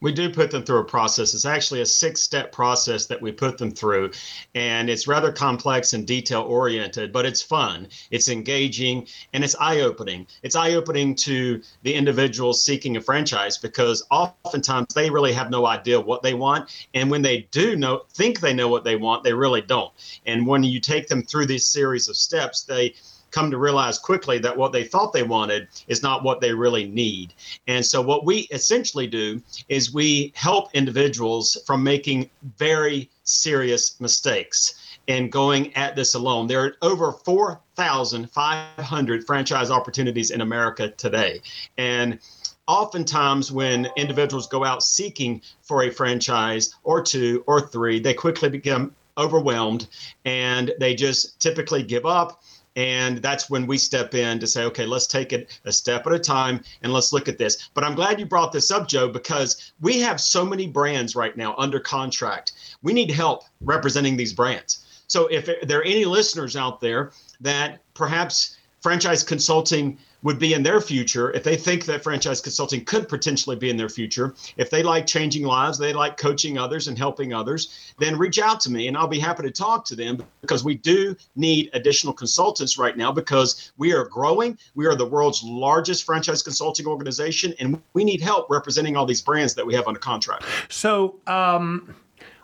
We 0.00 0.12
do 0.12 0.30
put 0.30 0.50
them 0.50 0.62
through 0.62 0.78
a 0.78 0.84
process. 0.84 1.34
It's 1.34 1.44
actually 1.44 1.80
a 1.80 1.86
six 1.86 2.20
step 2.20 2.52
process 2.52 3.06
that 3.06 3.20
we 3.20 3.32
put 3.32 3.58
them 3.58 3.70
through. 3.70 4.12
And 4.54 4.88
it's 4.88 5.08
rather 5.08 5.32
complex 5.32 5.92
and 5.92 6.06
detail 6.06 6.42
oriented, 6.42 7.12
but 7.12 7.26
it's 7.26 7.42
fun, 7.42 7.88
it's 8.10 8.28
engaging, 8.28 9.08
and 9.32 9.42
it's 9.42 9.56
eye 9.58 9.80
opening. 9.80 10.26
It's 10.42 10.54
eye 10.54 10.74
opening 10.74 11.14
to 11.16 11.60
the 11.82 11.94
individuals 11.94 12.64
seeking 12.64 12.96
a 12.96 13.00
franchise 13.00 13.58
because 13.58 14.06
oftentimes 14.10 14.94
they 14.94 15.10
really 15.10 15.32
have 15.32 15.50
no 15.50 15.66
idea 15.66 16.00
what 16.00 16.22
they 16.22 16.34
want. 16.34 16.70
And 16.94 17.10
when 17.10 17.22
they 17.22 17.48
do 17.50 17.76
know, 17.76 18.02
think 18.10 18.40
they 18.40 18.54
know 18.54 18.68
what 18.68 18.84
they 18.84 18.96
want, 18.96 19.24
they 19.24 19.32
really 19.32 19.62
don't. 19.62 19.92
And 20.26 20.46
when 20.46 20.62
you 20.62 20.80
take 20.80 21.08
them 21.08 21.22
through 21.22 21.46
this 21.46 21.66
series 21.66 22.08
of 22.08 22.16
steps, 22.16 22.62
they 22.62 22.94
come 23.30 23.50
to 23.50 23.58
realize 23.58 23.98
quickly 23.98 24.38
that 24.38 24.56
what 24.56 24.72
they 24.72 24.84
thought 24.84 25.12
they 25.12 25.22
wanted 25.22 25.68
is 25.86 26.02
not 26.02 26.22
what 26.22 26.40
they 26.40 26.52
really 26.52 26.88
need. 26.88 27.34
And 27.66 27.84
so, 27.84 28.00
what 28.00 28.24
we 28.24 28.48
essentially 28.50 29.06
do 29.06 29.42
is 29.68 29.92
we 29.92 30.32
help 30.34 30.74
individuals 30.74 31.58
from 31.66 31.82
making 31.82 32.30
very 32.56 33.10
serious 33.24 34.00
mistakes 34.00 34.98
and 35.08 35.32
going 35.32 35.74
at 35.74 35.96
this 35.96 36.14
alone. 36.14 36.46
There 36.46 36.64
are 36.64 36.76
over 36.82 37.12
4,500 37.12 39.26
franchise 39.26 39.70
opportunities 39.70 40.30
in 40.30 40.42
America 40.42 40.90
today. 40.90 41.40
And 41.78 42.18
oftentimes 42.66 43.50
when 43.50 43.88
individuals 43.96 44.46
go 44.46 44.64
out 44.64 44.82
seeking 44.82 45.40
for 45.62 45.84
a 45.84 45.90
franchise 45.90 46.74
or 46.84 47.02
two 47.02 47.42
or 47.46 47.60
three, 47.60 47.98
they 47.98 48.14
quickly 48.14 48.50
become 48.50 48.94
overwhelmed 49.16 49.88
and 50.24 50.72
they 50.78 50.94
just 50.94 51.40
typically 51.40 51.82
give 51.82 52.06
up 52.06 52.40
and 52.78 53.18
that's 53.18 53.50
when 53.50 53.66
we 53.66 53.76
step 53.76 54.14
in 54.14 54.38
to 54.38 54.46
say, 54.46 54.62
okay, 54.62 54.86
let's 54.86 55.08
take 55.08 55.32
it 55.32 55.60
a 55.64 55.72
step 55.72 56.06
at 56.06 56.12
a 56.12 56.18
time 56.18 56.62
and 56.82 56.92
let's 56.92 57.12
look 57.12 57.26
at 57.26 57.36
this. 57.36 57.70
But 57.74 57.82
I'm 57.82 57.96
glad 57.96 58.20
you 58.20 58.24
brought 58.24 58.52
this 58.52 58.70
up, 58.70 58.86
Joe, 58.86 59.08
because 59.08 59.72
we 59.80 59.98
have 59.98 60.20
so 60.20 60.44
many 60.44 60.68
brands 60.68 61.16
right 61.16 61.36
now 61.36 61.56
under 61.58 61.80
contract. 61.80 62.52
We 62.84 62.92
need 62.92 63.10
help 63.10 63.42
representing 63.62 64.16
these 64.16 64.32
brands. 64.32 64.86
So 65.08 65.26
if 65.26 65.48
there 65.66 65.80
are 65.80 65.84
any 65.84 66.04
listeners 66.04 66.54
out 66.54 66.80
there 66.80 67.10
that 67.40 67.80
perhaps 67.94 68.58
franchise 68.80 69.24
consulting 69.24 69.98
would 70.22 70.38
be 70.38 70.54
in 70.54 70.62
their 70.62 70.80
future 70.80 71.30
if 71.32 71.44
they 71.44 71.56
think 71.56 71.84
that 71.84 72.02
franchise 72.02 72.40
consulting 72.40 72.84
could 72.84 73.08
potentially 73.08 73.56
be 73.56 73.70
in 73.70 73.76
their 73.76 73.88
future 73.88 74.34
if 74.56 74.70
they 74.70 74.82
like 74.82 75.06
changing 75.06 75.44
lives 75.44 75.78
they 75.78 75.92
like 75.92 76.16
coaching 76.16 76.58
others 76.58 76.88
and 76.88 76.98
helping 76.98 77.32
others 77.32 77.92
then 77.98 78.16
reach 78.16 78.38
out 78.38 78.60
to 78.60 78.70
me 78.70 78.88
and 78.88 78.96
i'll 78.96 79.06
be 79.06 79.18
happy 79.18 79.42
to 79.42 79.50
talk 79.50 79.84
to 79.84 79.94
them 79.94 80.22
because 80.40 80.64
we 80.64 80.74
do 80.74 81.14
need 81.36 81.70
additional 81.72 82.12
consultants 82.12 82.78
right 82.78 82.96
now 82.96 83.12
because 83.12 83.72
we 83.76 83.92
are 83.92 84.04
growing 84.04 84.56
we 84.74 84.86
are 84.86 84.94
the 84.94 85.06
world's 85.06 85.42
largest 85.42 86.04
franchise 86.04 86.42
consulting 86.42 86.86
organization 86.86 87.54
and 87.60 87.80
we 87.92 88.04
need 88.04 88.20
help 88.20 88.48
representing 88.50 88.96
all 88.96 89.06
these 89.06 89.22
brands 89.22 89.54
that 89.54 89.66
we 89.66 89.74
have 89.74 89.86
under 89.86 90.00
contract 90.00 90.44
so 90.68 91.16
um 91.26 91.94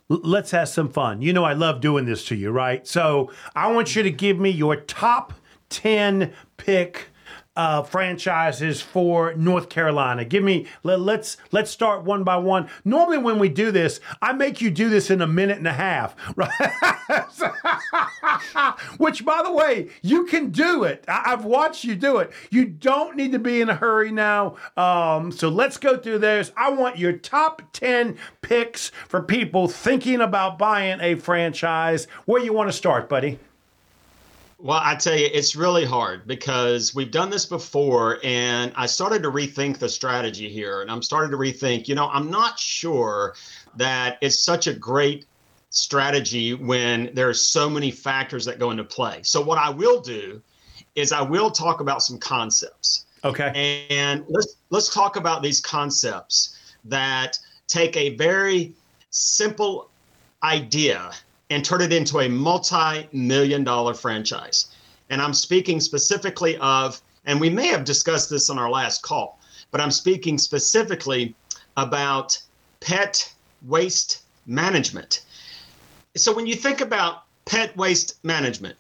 let's 0.09 0.51
have 0.51 0.69
some 0.69 0.89
fun. 0.89 1.23
You 1.23 1.33
know, 1.33 1.45
I 1.45 1.55
love 1.55 1.81
doing 1.81 2.05
this 2.05 2.27
to 2.27 2.35
you, 2.35 2.51
right? 2.51 2.87
So 2.87 3.33
I 3.57 3.73
want 3.73 3.97
you 3.97 4.03
to 4.03 4.11
give 4.11 4.39
me 4.39 4.51
your 4.51 4.77
top 4.77 5.33
10 5.71 6.33
pick 6.57 7.09
uh, 7.57 7.83
franchises 7.83 8.83
for 8.83 9.35
North 9.35 9.69
Carolina. 9.69 10.25
Give 10.25 10.43
me 10.43 10.67
let, 10.83 11.01
let's 11.01 11.37
let's 11.53 11.71
start 11.71 12.05
one 12.05 12.25
by 12.25 12.37
one. 12.37 12.69
Normally 12.85 13.19
when 13.19 13.39
we 13.39 13.49
do 13.49 13.71
this, 13.71 14.01
I 14.21 14.33
make 14.33 14.61
you 14.61 14.71
do 14.71 14.89
this 14.89 15.11
in 15.11 15.23
a 15.23 15.27
minute 15.27 15.59
and 15.59 15.67
a 15.67 15.73
half? 15.73 16.17
Which, 18.99 19.25
by 19.25 19.43
the 19.43 19.53
way, 19.53 19.89
you 20.03 20.27
can 20.27 20.51
do 20.51 20.85
it. 20.85 21.05
I, 21.09 21.31
have 21.31 21.45
watched 21.45 21.85
you 21.85 21.95
do 21.95 22.19
it. 22.19 22.33
You 22.51 22.65
don't 22.65 23.17
need 23.17 23.33
to 23.33 23.39
be 23.39 23.61
in 23.61 23.69
a 23.69 23.75
hurry 23.75 24.11
now. 24.11 24.57
Um, 24.77 25.33
so 25.33 25.49
let's 25.49 25.77
go 25.77 25.97
through 25.97 26.19
this. 26.19 26.53
I 26.57 26.71
want 26.71 26.99
your 26.99 27.13
top 27.13 27.63
ten 27.73 28.17
picks 28.43 28.91
for 29.09 29.23
people 29.23 29.69
thinking 29.69 30.21
about 30.21 30.59
buying 30.59 31.01
a 31.01 31.15
franchise. 31.15 32.07
Where 32.25 32.43
you 32.43 32.53
want 32.53 32.69
to 32.69 32.77
start, 32.77 33.09
buddy? 33.09 33.39
Well, 34.65 34.81
I 34.83 34.95
tell 34.95 35.15
you, 35.15 35.29
it's 35.31 35.55
really 35.55 35.85
hard 35.85 36.27
because 36.27 36.95
we've 36.95 37.11
done 37.11 37.29
this 37.29 37.45
before, 37.45 38.19
and 38.25 38.73
I 38.77 38.87
started 38.87 39.23
to 39.25 39.31
rethink 39.31 39.77
the 39.77 39.91
strategy 39.91 40.49
here. 40.49 40.81
And 40.81 40.91
I'm 40.91 41.03
starting 41.03 41.31
to 41.33 41.37
rethink, 41.37 41.87
you 41.87 41.95
know, 41.95 42.09
I'm 42.09 42.31
not 42.31 42.59
sure 42.59 43.35
that 43.77 44.17
it's 44.23 44.39
such 44.39 44.67
a 44.67 44.73
great 44.73 45.27
strategy 45.69 46.55
when 46.55 47.11
there 47.13 47.29
are 47.29 47.35
so 47.35 47.69
many 47.69 47.91
factors 47.91 48.47
that 48.47 48.59
go 48.59 48.71
into 48.71 48.85
play. 48.85 49.21
So, 49.23 49.43
what 49.43 49.59
I 49.59 49.69
will 49.69 50.01
do 50.01 50.41
is 50.95 51.13
I 51.13 51.21
will 51.21 51.51
talk 51.51 51.81
about 51.81 52.03
some 52.03 52.17
concepts. 52.17 53.05
Okay. 53.23 53.85
And 53.91 54.25
let's 54.31 54.57
let's 54.71 54.89
talk 54.89 55.17
about 55.17 55.43
these 55.43 55.61
concepts 55.61 56.59
that 56.87 57.39
take 57.67 57.99
a 57.99 58.17
very 58.17 58.73
simple 59.11 59.91
idea 60.43 61.11
and 61.51 61.65
turn 61.65 61.83
it 61.83 61.93
into 61.93 62.21
a 62.21 62.29
multi 62.29 63.09
million 63.13 63.65
dollar 63.65 63.95
franchise. 63.95 64.67
And 65.11 65.21
I'm 65.21 65.35
speaking 65.35 65.81
specifically 65.81 66.57
of, 66.59 67.01
and 67.27 67.41
we 67.41 67.51
may 67.51 67.69
have 67.69 67.85
discussed 67.85 68.31
this 68.31 68.51
on 68.51 68.59
our 68.59 68.71
last 68.71 69.03
call, 69.03 69.39
but 69.71 69.81
I'm 69.81 69.91
speaking 69.91 70.39
specifically 70.39 71.35
about 71.77 72.41
pet 72.81 73.33
waste 73.67 74.23
management. 74.47 75.25
So 76.17 76.35
when 76.35 76.47
you 76.47 76.55
think 76.55 76.81
about 76.81 77.25
pet 77.45 77.77
waste 77.77 78.25
management, 78.25 78.77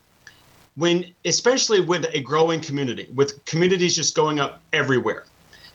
when 0.77 1.15
especially 1.25 1.81
with 1.81 2.07
a 2.13 2.21
growing 2.21 2.61
community, 2.61 3.09
with 3.15 3.45
communities 3.45 3.95
just 3.95 4.15
going 4.15 4.41
up 4.41 4.61
everywhere, 4.73 5.25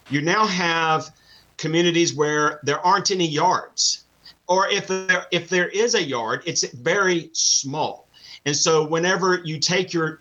you 0.09 0.21
now 0.21 0.45
have 0.45 1.13
communities 1.57 2.13
where 2.13 2.59
there 2.63 2.85
aren't 2.85 3.11
any 3.11 3.27
yards 3.27 4.05
or 4.49 4.67
if 4.67 4.87
there 4.87 5.27
if 5.31 5.47
there 5.47 5.69
is 5.69 5.95
a 5.95 6.03
yard, 6.03 6.43
it's 6.45 6.63
very 6.73 7.29
small. 7.31 8.07
And 8.45 8.55
so 8.55 8.85
whenever 8.85 9.41
you 9.45 9.59
take 9.59 9.93
your 9.93 10.19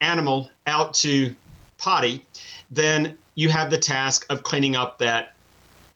animal 0.00 0.50
out 0.66 0.94
to 0.94 1.34
potty, 1.76 2.24
then 2.70 3.18
you 3.34 3.48
have 3.50 3.70
the 3.70 3.78
task 3.78 4.24
of 4.30 4.42
cleaning 4.42 4.76
up 4.76 4.98
that 4.98 5.34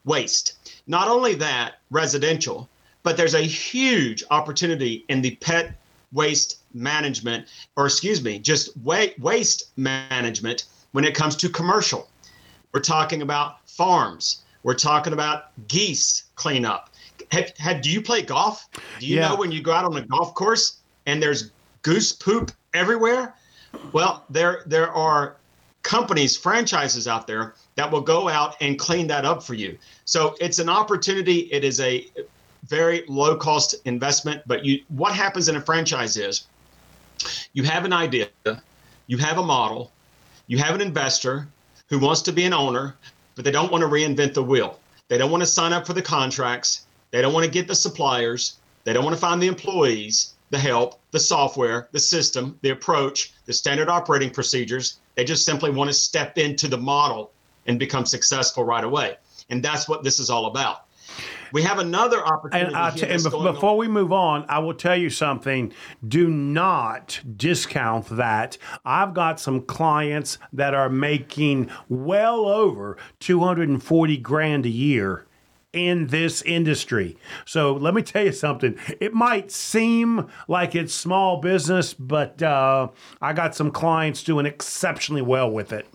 waste. 0.05 0.55
Not 0.87 1.09
only 1.09 1.35
that, 1.37 1.75
residential, 1.91 2.69
but 3.05 3.17
there's 3.17 3.35
a 3.35 3.43
huge 3.43 4.25
opportunity 4.31 5.05
in 5.09 5.23
the 5.23 5.37
pet 5.37 5.77
waste 6.13 6.59
management, 6.75 7.47
or 7.77 7.87
excuse 7.87 8.23
me, 8.23 8.39
just 8.39 8.77
wa- 8.79 9.15
waste 9.19 9.71
management 9.77 10.65
when 10.91 11.05
it 11.05 11.15
comes 11.15 11.37
to 11.37 11.49
commercial. 11.49 12.09
We're 12.73 12.81
talking 12.81 13.23
about 13.23 13.69
farms. 13.69 14.43
We're 14.65 14.75
talking 14.75 15.13
about 15.13 15.51
geese 15.69 16.25
cleanup 16.35 16.92
have, 17.33 17.57
have 17.57 17.81
do 17.81 17.91
you 17.91 18.03
play 18.03 18.23
golf? 18.23 18.69
Do 19.01 19.07
you 19.07 19.17
yeah. 19.17 19.29
know 19.29 19.37
when 19.37 19.51
you 19.51 19.63
go 19.63 19.73
out 19.73 19.85
on 19.85 19.97
a 19.97 20.03
golf 20.03 20.35
course 20.35 20.79
and 21.07 21.23
there's 21.23 21.51
goose 21.81 22.13
poop 22.13 22.53
everywhere? 22.75 23.35
Well, 23.93 24.25
there 24.29 24.63
there 24.67 24.93
are 24.93 25.37
companies, 25.83 26.37
franchises 26.37 27.09
out 27.09 27.27
there 27.27 27.55
that 27.75 27.91
will 27.91 28.03
go 28.03 28.29
out 28.29 28.57
and 28.61 28.79
clean 28.79 29.07
that 29.09 29.25
up 29.25 29.43
for 29.43 29.55
you. 29.55 29.79
So 30.05 30.37
it's 30.41 30.59
an 30.59 30.69
opportunity. 30.69 31.51
It 31.53 31.65
is 31.65 31.81
a 31.81 32.07
very 32.67 33.03
low 33.09 33.35
cost 33.37 33.77
investment. 33.87 34.43
But 34.47 34.65
you, 34.65 34.83
what 34.89 35.15
happens 35.15 35.49
in 35.49 35.57
a 35.57 35.61
franchise 35.61 36.17
is 36.17 36.47
you 37.55 37.63
have 37.65 37.85
an 37.85 37.95
idea, 37.95 38.29
you 39.07 39.17
have 39.17 39.39
a 39.39 39.43
model, 39.43 39.91
you 40.47 40.59
have 40.59 40.75
an 40.75 40.83
investor 40.83 41.49
who 41.89 41.99
wants 41.99 42.21
to 42.23 42.33
be 42.33 42.45
an 42.45 42.53
owner, 42.53 42.95
but 43.35 43.45
they 43.45 43.51
don't 43.51 43.73
want 43.73 43.83
to 43.83 43.89
reinvent 43.89 44.35
the 44.35 44.43
wheel. 44.43 44.79
They 45.09 45.19
don't 45.19 45.31
want 45.31 45.43
to 45.43 45.47
sign 45.47 45.73
up 45.73 45.87
for 45.87 45.95
the 45.95 46.03
contracts. 46.03 46.87
They 47.13 47.23
don't 47.23 47.33
want 47.33 47.45
to 47.45 47.51
get 47.51 47.69
the 47.69 47.75
suppliers. 47.75 48.57
They 48.85 48.93
don't 48.93 49.05
want 49.05 49.15
to 49.15 49.21
find 49.21 49.41
the 49.41 49.47
employees, 49.47 50.35
the 50.51 50.59
help, 50.59 51.01
the 51.13 51.21
software, 51.21 51.89
the 51.93 52.01
system, 52.01 52.59
the 52.63 52.71
approach, 52.71 53.33
the 53.47 53.53
standard 53.53 53.89
operating 53.89 54.31
procedures. 54.31 54.99
They 55.15 55.25
just 55.25 55.45
simply 55.45 55.71
want 55.71 55.89
to 55.89 55.95
step 55.95 56.39
into 56.39 56.69
the 56.69 56.79
model 56.79 57.31
and 57.67 57.79
become 57.79 58.07
successful 58.07 58.65
right 58.65 58.83
away. 58.83 59.17
And 59.51 59.63
that's 59.63 59.89
what 59.89 60.03
this 60.03 60.19
is 60.19 60.31
all 60.31 60.47
about. 60.47 60.87
We 61.53 61.63
have 61.63 61.79
another 61.79 62.27
opportunity. 62.27 62.69
And, 62.69 62.77
uh, 62.77 62.91
t- 62.93 63.07
and 63.07 63.23
before 63.23 63.73
on. 63.73 63.77
we 63.77 63.89
move 63.89 64.11
on, 64.11 64.47
I 64.49 64.59
will 64.61 64.73
tell 64.73 64.97
you 64.97 65.11
something. 65.11 65.73
Do 66.07 66.31
not 66.31 67.21
discount 67.37 68.07
that. 68.17 68.57
I've 68.87 69.13
got 69.13 69.39
some 69.39 69.61
clients 69.61 70.39
that 70.55 70.73
are 70.73 70.89
making 70.89 71.71
well 71.91 72.47
over 72.47 72.97
240 73.21 74.17
grand 74.17 74.65
a 74.65 74.71
year 74.71 75.27
in 75.73 76.07
this 76.09 76.43
industry. 76.43 77.17
So 77.45 77.73
let 77.75 77.95
me 77.95 78.03
tell 78.03 78.25
you 78.25 78.33
something. 78.33 78.79
It 79.01 79.15
might 79.15 79.51
seem 79.51 80.29
like 80.49 80.75
it's 80.75 80.93
small 80.93 81.41
business, 81.41 81.95
but 81.95 82.43
uh, 82.43 82.89
I 83.21 83.33
got 83.33 83.55
some 83.55 83.71
clients 83.71 84.23
doing 84.23 84.47
exceptionally 84.47 85.23
well 85.23 85.51
with 85.51 85.73
it. 85.73 85.87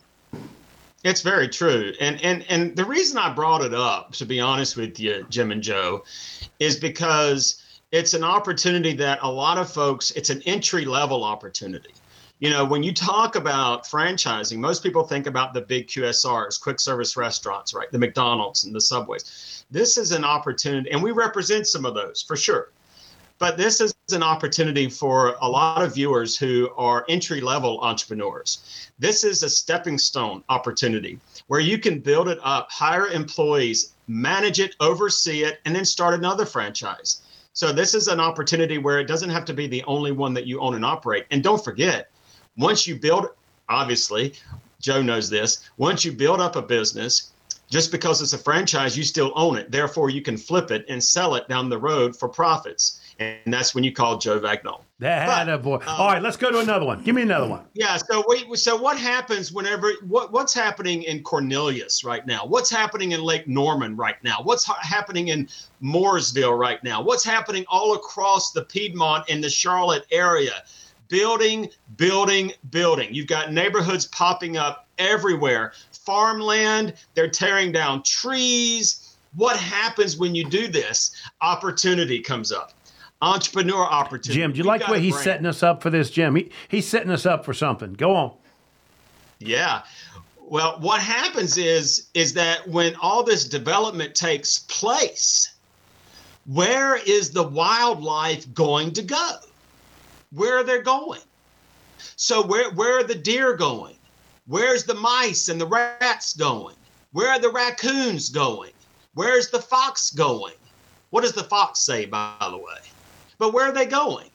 It's 1.04 1.22
very 1.22 1.48
true. 1.48 1.94
And 2.02 2.22
and 2.24 2.44
and 2.50 2.76
the 2.76 2.84
reason 2.84 3.18
I 3.18 3.32
brought 3.34 3.62
it 3.62 3.74
up, 3.74 4.14
to 4.14 4.26
be 4.26 4.40
honest 4.40 4.76
with 4.76 5.00
you, 5.00 5.26
Jim 5.30 5.52
and 5.52 5.62
Joe, 5.62 6.04
is 6.60 6.80
because 6.80 7.64
it's 7.92 8.14
an 8.14 8.24
opportunity 8.24 8.94
that 8.94 9.20
a 9.22 9.32
lot 9.32 9.58
of 9.58 9.72
folks, 9.72 10.12
it's 10.12 10.30
an 10.30 10.42
entry 10.46 10.86
level 10.86 11.24
opportunity. 11.24 11.94
You 12.40 12.52
know, 12.52 12.64
when 12.64 12.84
you 12.84 12.94
talk 12.94 13.36
about 13.36 13.86
franchising, 13.86 14.60
most 14.60 14.84
people 14.84 15.04
think 15.04 15.26
about 15.26 15.56
the 15.56 15.62
big 15.62 15.88
QSRs, 15.88 16.62
quick 16.62 16.80
service 16.80 17.18
restaurants, 17.18 17.74
right? 17.74 17.92
The 17.92 17.98
McDonald's 17.98 18.64
and 18.64 18.76
the 18.76 18.82
Subways. 18.82 19.66
This 19.72 19.98
is 19.98 20.12
an 20.12 20.24
opportunity, 20.24 20.92
and 20.92 21.02
we 21.02 21.10
represent 21.10 21.66
some 21.66 21.84
of 21.84 21.96
those 21.96 22.22
for 22.22 22.36
sure. 22.36 22.70
But 23.40 23.58
this 23.58 23.82
is 23.82 23.96
an 24.12 24.22
opportunity 24.22 24.88
for 24.88 25.36
a 25.42 25.50
lot 25.50 25.82
of 25.82 25.96
viewers 25.96 26.38
who 26.38 26.70
are 26.78 27.06
entry 27.10 27.42
level 27.42 27.80
entrepreneurs. 27.82 28.92
This 29.00 29.24
is 29.24 29.42
a 29.42 29.50
stepping 29.50 29.98
stone 29.98 30.44
opportunity 30.50 31.20
where 31.48 31.60
you 31.60 31.80
can 31.80 32.00
build 32.00 32.28
it 32.28 32.38
up, 32.44 32.68
hire 32.70 33.08
employees, 33.08 33.94
manage 34.08 34.60
it, 34.60 34.76
oversee 34.80 35.42
it, 35.42 35.60
and 35.66 35.76
then 35.76 35.86
start 35.86 36.14
another 36.14 36.46
franchise. 36.46 37.24
So 37.54 37.74
this 37.74 37.96
is 37.96 38.08
an 38.08 38.20
opportunity 38.20 38.78
where 38.78 39.00
it 39.00 39.08
doesn't 39.08 39.32
have 39.32 39.46
to 39.46 39.54
be 39.56 39.66
the 39.66 39.84
only 39.86 40.12
one 40.12 40.36
that 40.36 40.46
you 40.46 40.60
own 40.60 40.76
and 40.76 40.86
operate. 40.86 41.26
And 41.32 41.44
don't 41.44 41.64
forget, 41.64 42.12
once 42.58 42.88
you 42.88 42.96
build, 42.96 43.28
obviously, 43.70 44.34
Joe 44.82 45.02
knows 45.02 45.30
this, 45.30 45.70
once 45.78 46.04
you 46.04 46.12
build 46.12 46.40
up 46.40 46.56
a 46.56 46.62
business, 46.62 47.32
just 47.70 47.92
because 47.92 48.22
it's 48.22 48.34
a 48.34 48.38
franchise, 48.38 48.98
you 48.98 49.04
still 49.04 49.34
own 49.36 49.58
it. 49.58 49.72
Therefore, 49.72 50.10
you 50.10 50.22
can 50.22 50.38
flip 50.38 50.72
it 50.72 50.86
and 50.88 51.04
sell 51.04 51.36
it 51.36 51.48
down 51.50 51.70
the 51.70 51.78
road 51.78 52.16
for 52.16 52.30
profits. 52.30 53.02
And 53.20 53.54
that's 53.54 53.74
when 53.74 53.84
you 53.84 53.92
call 53.92 54.18
Joe 54.18 54.40
Vagnall. 54.40 54.82
That 55.00 55.50
a 55.50 55.58
boy. 55.58 55.76
Um, 55.76 55.82
All 55.88 56.08
right, 56.08 56.22
let's 56.22 56.38
go 56.38 56.52
to 56.52 56.60
another 56.60 56.86
one. 56.86 57.04
Give 57.04 57.16
me 57.16 57.24
another 57.24 57.48
one. 57.48 57.66
Yeah. 57.74 57.98
So 57.98 58.24
wait. 58.28 58.46
So 58.58 58.76
what 58.76 58.98
happens 58.98 59.52
whenever? 59.52 59.92
What 60.08 60.32
What's 60.32 60.54
happening 60.54 61.04
in 61.04 61.24
Cornelius 61.24 62.04
right 62.04 62.26
now? 62.26 62.46
What's 62.46 62.70
happening 62.70 63.14
in 63.14 63.22
Lake 63.22 63.48
Norman 63.48 63.96
right 63.96 64.24
now? 64.24 64.38
What's 64.44 64.64
ha- 64.64 64.80
happening 64.82 65.28
in 65.30 65.50
Mooresville 65.84 66.58
right 66.58 66.84
now? 66.84 67.02
What's 67.02 67.24
happening 67.24 67.66
all 67.68 67.96
across 67.96 68.52
the 68.52 68.64
Piedmont 68.64 69.26
and 69.30 69.44
the 69.44 69.50
Charlotte 69.50 70.06
area? 70.12 70.64
Building, 71.08 71.70
building, 71.98 72.54
building. 72.70 73.14
You've 73.14 73.28
got 73.28 73.52
neighborhoods 73.52 74.06
popping 74.08 74.58
up 74.58 74.88
everywhere. 74.98 75.74
Farmland, 75.92 76.94
they're 77.14 77.30
tearing 77.30 77.72
down 77.72 78.04
trees. 78.04 79.16
What 79.36 79.58
happens 79.58 80.18
when 80.18 80.36
you 80.36 80.46
do 80.46 80.68
this? 80.68 81.12
Opportunity 81.42 82.20
comes 82.20 82.52
up. 82.52 82.74
Entrepreneur 83.22 83.84
opportunity. 83.84 84.40
Jim, 84.40 84.52
do 84.52 84.58
you, 84.58 84.64
you 84.64 84.68
like 84.68 84.86
the 84.86 84.92
way 84.92 85.00
he's 85.00 85.14
brand. 85.14 85.24
setting 85.24 85.46
us 85.48 85.64
up 85.64 85.82
for 85.82 85.90
this, 85.90 86.10
Jim? 86.10 86.36
He, 86.36 86.52
he's 86.68 86.88
setting 86.88 87.10
us 87.10 87.26
up 87.26 87.46
for 87.46 87.54
something. 87.54 87.94
Go 87.94 88.16
on. 88.16 88.34
Yeah. 89.40 89.84
Well, 90.40 90.78
what 90.80 91.02
happens 91.02 91.58
is 91.58 92.08
is 92.14 92.34
that 92.34 92.68
when 92.68 92.96
all 92.96 93.24
this 93.24 93.46
development 93.46 94.16
takes 94.16 94.60
place, 94.60 95.54
where 96.46 96.96
is 96.96 97.32
the 97.32 97.44
wildlife 97.44 98.52
going 98.54 98.94
to 98.94 99.04
go? 99.04 99.38
Where 100.38 100.60
are 100.60 100.64
they're 100.64 100.84
going. 100.84 101.22
So 102.16 102.46
where 102.46 102.70
where 102.72 103.00
are 103.00 103.04
the 103.04 103.16
deer 103.16 103.56
going? 103.56 103.96
Where's 104.46 104.84
the 104.84 104.94
mice 104.94 105.50
and 105.50 105.60
the 105.60 105.66
rats 105.66 106.36
going? 106.36 106.76
Where 107.12 107.30
are 107.32 107.40
the 107.40 107.50
raccoons 107.50 108.30
going? 108.30 108.74
Where's 109.16 109.50
the 109.50 109.60
fox 109.60 110.12
going? 110.12 110.54
What 111.10 111.22
does 111.22 111.34
the 111.34 111.44
fox 111.44 111.80
say, 111.80 112.06
by 112.06 112.36
the 112.40 112.58
way? 112.58 112.82
But 113.40 113.52
where 113.52 113.66
are 113.66 113.72
they 113.72 113.88
going? 113.88 114.30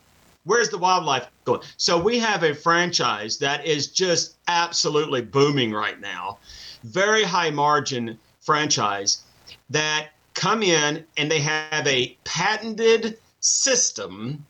Where's 0.44 0.70
the 0.70 0.78
wildlife 0.78 1.28
going? 1.44 1.60
So 1.76 2.02
we 2.02 2.18
have 2.18 2.42
a 2.42 2.54
franchise 2.54 3.38
that 3.38 3.64
is 3.64 3.86
just 3.86 4.36
absolutely 4.48 5.22
booming 5.22 5.72
right 5.72 6.00
now. 6.00 6.38
Very 6.82 7.22
high 7.22 7.50
margin 7.50 8.18
franchise 8.40 9.22
that 9.70 10.08
come 10.34 10.64
in 10.64 11.04
and 11.16 11.30
they 11.30 11.40
have 11.40 11.86
a 11.86 12.16
patented 12.24 13.18
system 13.38 14.44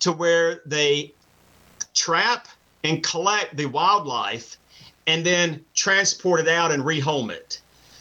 to 0.00 0.12
where 0.12 0.60
they 0.66 1.12
trap 1.94 2.48
and 2.84 3.02
collect 3.02 3.56
the 3.56 3.66
wildlife 3.66 4.56
and 5.06 5.24
then 5.24 5.64
transport 5.74 6.40
it 6.40 6.48
out 6.48 6.72
and 6.72 6.82
rehome 6.82 7.30
it. 7.30 7.60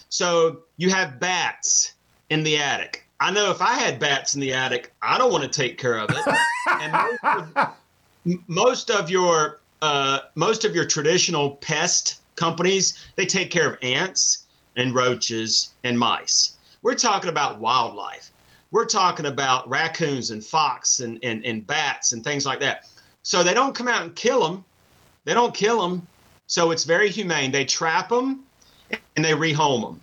So 0.10 0.62
you 0.78 0.90
have 0.90 1.20
bats 1.20 1.94
in 2.30 2.44
the 2.44 2.58
attic. 2.58 3.06
I 3.20 3.32
know 3.32 3.52
if 3.52 3.62
I 3.62 3.74
had 3.74 4.00
bats 4.00 4.36
in 4.36 4.42
the 4.42 4.54
attic, 4.54 4.94
I 5.02 5.18
don't 5.18 5.32
want 5.32 5.44
to 5.44 5.50
take 5.50 5.78
care 5.78 5.98
of 5.98 6.10
it. 6.10 6.36
and 6.82 6.92
most 6.92 7.20
of, 7.24 7.74
most 8.48 8.92
of 8.92 9.10
your 9.10 9.60
uh, 9.82 10.20
most 10.36 10.66
of 10.66 10.76
your 10.76 10.86
traditional 10.86 11.52
pest 11.58 12.20
companies, 12.36 13.06
they 13.16 13.26
take 13.26 13.50
care 13.50 13.70
of 13.70 13.78
ants 13.82 14.46
and 14.76 14.94
roaches 14.94 15.72
and 15.84 15.98
mice. 15.98 16.58
We're 16.82 16.96
talking 16.96 17.30
about 17.30 17.60
wildlife. 17.60 18.29
We're 18.72 18.86
talking 18.86 19.26
about 19.26 19.68
raccoons 19.70 20.32
and 20.32 20.46
fox 20.46 21.00
and, 21.00 21.20
and, 21.24 21.44
and 21.44 21.66
bats 21.66 22.12
and 22.14 22.24
things 22.24 22.46
like 22.46 22.60
that. 22.60 22.86
So 23.24 23.44
they 23.44 23.54
don't 23.54 23.76
come 23.76 23.88
out 23.88 24.04
and 24.04 24.16
kill 24.16 24.48
them. 24.48 24.64
They 25.26 25.34
don't 25.34 25.54
kill 25.54 25.82
them. 25.82 26.08
So 26.48 26.72
it's 26.72 26.84
very 26.84 27.10
humane. 27.10 27.52
They 27.52 27.66
trap 27.66 28.10
them 28.10 28.44
and 29.16 29.26
they 29.26 29.32
rehome 29.32 29.82
them. 29.82 30.02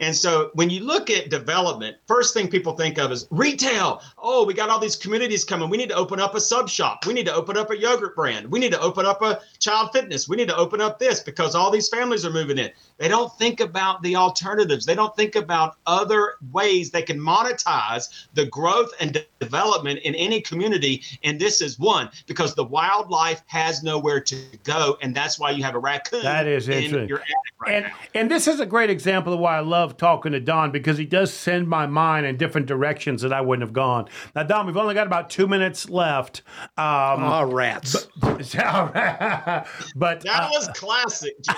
And 0.00 0.14
so 0.14 0.50
when 0.54 0.70
you 0.70 0.80
look 0.84 1.10
at 1.10 1.28
development, 1.28 1.96
first 2.06 2.32
thing 2.32 2.48
people 2.48 2.74
think 2.74 2.98
of 2.98 3.10
is 3.10 3.26
retail. 3.30 4.00
Oh, 4.16 4.44
we 4.44 4.54
got 4.54 4.70
all 4.70 4.78
these 4.78 4.94
communities 4.94 5.44
coming. 5.44 5.68
We 5.68 5.76
need 5.76 5.88
to 5.88 5.96
open 5.96 6.20
up 6.20 6.36
a 6.36 6.40
sub 6.40 6.68
shop. 6.68 7.04
We 7.04 7.14
need 7.14 7.26
to 7.26 7.34
open 7.34 7.56
up 7.56 7.70
a 7.70 7.76
yogurt 7.76 8.14
brand. 8.14 8.46
We 8.46 8.60
need 8.60 8.72
to 8.72 8.80
open 8.80 9.06
up 9.06 9.22
a 9.22 9.40
child 9.58 9.90
fitness. 9.92 10.28
We 10.28 10.36
need 10.36 10.48
to 10.48 10.56
open 10.56 10.80
up 10.80 11.00
this 11.00 11.20
because 11.20 11.56
all 11.56 11.70
these 11.70 11.88
families 11.88 12.24
are 12.24 12.30
moving 12.30 12.58
in. 12.58 12.70
They 12.98 13.08
don't 13.08 13.36
think 13.38 13.60
about 13.60 14.02
the 14.02 14.16
alternatives. 14.16 14.86
They 14.86 14.94
don't 14.94 15.14
think 15.16 15.36
about 15.36 15.76
other 15.86 16.34
ways 16.52 16.90
they 16.90 17.02
can 17.02 17.18
monetize 17.18 18.26
the 18.34 18.46
growth 18.46 18.92
and 19.00 19.24
development 19.40 20.00
in 20.00 20.14
any 20.14 20.40
community. 20.40 21.02
And 21.24 21.40
this 21.40 21.60
is 21.60 21.78
one 21.78 22.10
because 22.26 22.54
the 22.54 22.64
wildlife 22.64 23.42
has 23.46 23.82
nowhere 23.82 24.20
to 24.20 24.36
go. 24.64 24.98
And 25.00 25.14
that's 25.14 25.38
why 25.38 25.50
you 25.50 25.62
have 25.62 25.74
a 25.74 25.78
raccoon 25.78 26.22
that 26.22 26.46
is 26.46 26.68
in 26.68 27.08
your 27.08 27.20
attic 27.20 27.34
right 27.60 27.74
and, 27.74 27.86
now. 27.86 27.92
And 28.14 28.30
this 28.30 28.46
is 28.46 28.60
a 28.60 28.66
great 28.66 28.90
example 28.90 29.32
of 29.32 29.40
why 29.40 29.56
I 29.56 29.60
love 29.60 29.78
love 29.78 29.96
talking 29.96 30.32
to 30.32 30.40
Don 30.40 30.70
because 30.70 30.98
he 30.98 31.04
does 31.04 31.32
send 31.32 31.68
my 31.68 31.86
mind 31.86 32.26
in 32.26 32.36
different 32.36 32.66
directions 32.66 33.22
that 33.22 33.32
I 33.32 33.40
wouldn't 33.40 33.62
have 33.62 33.72
gone. 33.72 34.08
Now, 34.34 34.42
Don, 34.42 34.66
we've 34.66 34.76
only 34.76 34.94
got 34.94 35.06
about 35.06 35.30
two 35.30 35.46
minutes 35.46 35.88
left. 35.88 36.42
Um, 36.76 37.22
oh, 37.22 37.44
rats. 37.44 38.08
But, 38.28 38.52
but 39.96 40.20
that 40.20 40.42
uh, 40.42 40.48
was 40.52 40.68
classic, 40.74 41.34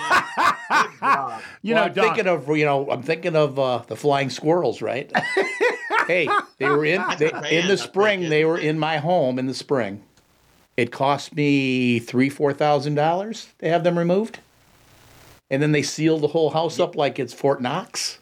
you 1.61 1.73
well, 1.73 1.83
know, 1.83 1.89
I'm 1.89 1.93
Don, 1.93 2.05
thinking 2.05 2.27
of 2.27 2.47
you 2.57 2.65
know, 2.65 2.89
I'm 2.89 3.03
thinking 3.03 3.35
of 3.35 3.59
uh, 3.59 3.83
the 3.87 3.95
flying 3.95 4.29
squirrels, 4.29 4.81
right? 4.81 5.11
hey, 6.07 6.29
they 6.57 6.69
were 6.69 6.85
in 6.85 7.03
they, 7.17 7.59
in 7.59 7.67
the 7.67 7.77
spring. 7.77 8.29
They 8.29 8.45
were 8.45 8.57
in 8.57 8.79
my 8.79 8.97
home 8.97 9.39
in 9.39 9.47
the 9.47 9.53
spring. 9.53 10.03
It 10.77 10.91
cost 10.91 11.35
me 11.35 11.99
three, 11.99 12.29
four 12.29 12.53
thousand 12.53 12.95
dollars 12.95 13.49
to 13.59 13.69
have 13.69 13.83
them 13.83 13.97
removed 13.97 14.39
and 15.51 15.61
then 15.61 15.73
they 15.73 15.83
seal 15.83 16.17
the 16.17 16.29
whole 16.29 16.49
house 16.49 16.79
up 16.79 16.95
like 16.95 17.19
it's 17.19 17.33
Fort 17.33 17.61
Knox. 17.61 18.17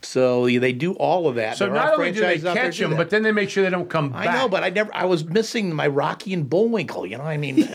So 0.00 0.46
they 0.46 0.72
do 0.72 0.94
all 0.94 1.28
of 1.28 1.34
that. 1.34 1.56
So 1.56 1.66
there 1.66 1.74
not 1.74 1.94
only 1.94 2.12
do 2.12 2.20
they 2.20 2.38
catch 2.38 2.78
them, 2.78 2.96
but 2.96 3.10
then 3.10 3.22
they 3.22 3.32
make 3.32 3.50
sure 3.50 3.62
they 3.62 3.70
don't 3.70 3.90
come 3.90 4.10
back. 4.10 4.28
I 4.28 4.38
know, 4.38 4.48
but 4.48 4.64
I 4.64 4.70
never. 4.70 4.94
I 4.94 5.04
was 5.04 5.24
missing 5.24 5.72
my 5.72 5.86
Rocky 5.86 6.32
and 6.32 6.48
Bullwinkle. 6.48 7.06
You 7.06 7.18
know, 7.18 7.24
I 7.24 7.36
mean, 7.36 7.56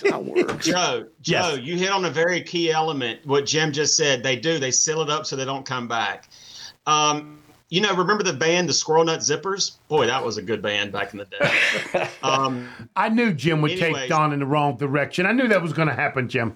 that's 0.00 0.12
how 0.12 0.20
it 0.20 0.26
works. 0.48 0.66
Joe, 0.66 1.06
Joe, 1.20 1.54
yes. 1.54 1.58
you 1.60 1.76
hit 1.76 1.90
on 1.90 2.04
a 2.04 2.10
very 2.10 2.42
key 2.42 2.70
element. 2.70 3.24
What 3.24 3.46
Jim 3.46 3.72
just 3.72 3.96
said. 3.96 4.22
They 4.22 4.36
do. 4.36 4.58
They 4.58 4.70
seal 4.70 5.02
it 5.02 5.10
up 5.10 5.26
so 5.26 5.36
they 5.36 5.44
don't 5.44 5.66
come 5.66 5.88
back. 5.88 6.28
Um, 6.86 7.38
you 7.70 7.82
know, 7.82 7.94
remember 7.94 8.22
the 8.22 8.32
band, 8.32 8.68
the 8.68 8.72
Squirrel 8.72 9.04
Nut 9.04 9.20
Zippers? 9.20 9.76
Boy, 9.88 10.06
that 10.06 10.24
was 10.24 10.38
a 10.38 10.42
good 10.42 10.62
band 10.62 10.90
back 10.90 11.12
in 11.12 11.18
the 11.18 11.26
day. 11.26 12.08
Um, 12.22 12.68
I 12.96 13.08
knew 13.08 13.32
Jim 13.32 13.62
would 13.62 13.70
anyways, 13.70 13.94
take 13.94 14.08
Don 14.08 14.32
in 14.32 14.40
the 14.40 14.46
wrong 14.46 14.76
direction. 14.76 15.24
I 15.24 15.32
knew 15.32 15.48
that 15.48 15.62
was 15.62 15.72
going 15.72 15.88
to 15.88 15.94
happen, 15.94 16.28
Jim. 16.28 16.54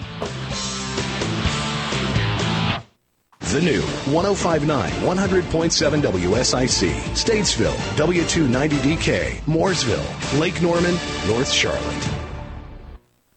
The 3.55 3.61
new 3.61 3.81
1059 4.11 4.91
100.7 4.91 6.01
WSIC, 6.01 6.91
Statesville, 7.13 7.77
W290DK, 7.95 9.35
Mooresville, 9.45 10.41
Lake 10.41 10.61
Norman, 10.61 10.95
North 11.29 11.49
Charlotte. 11.49 12.14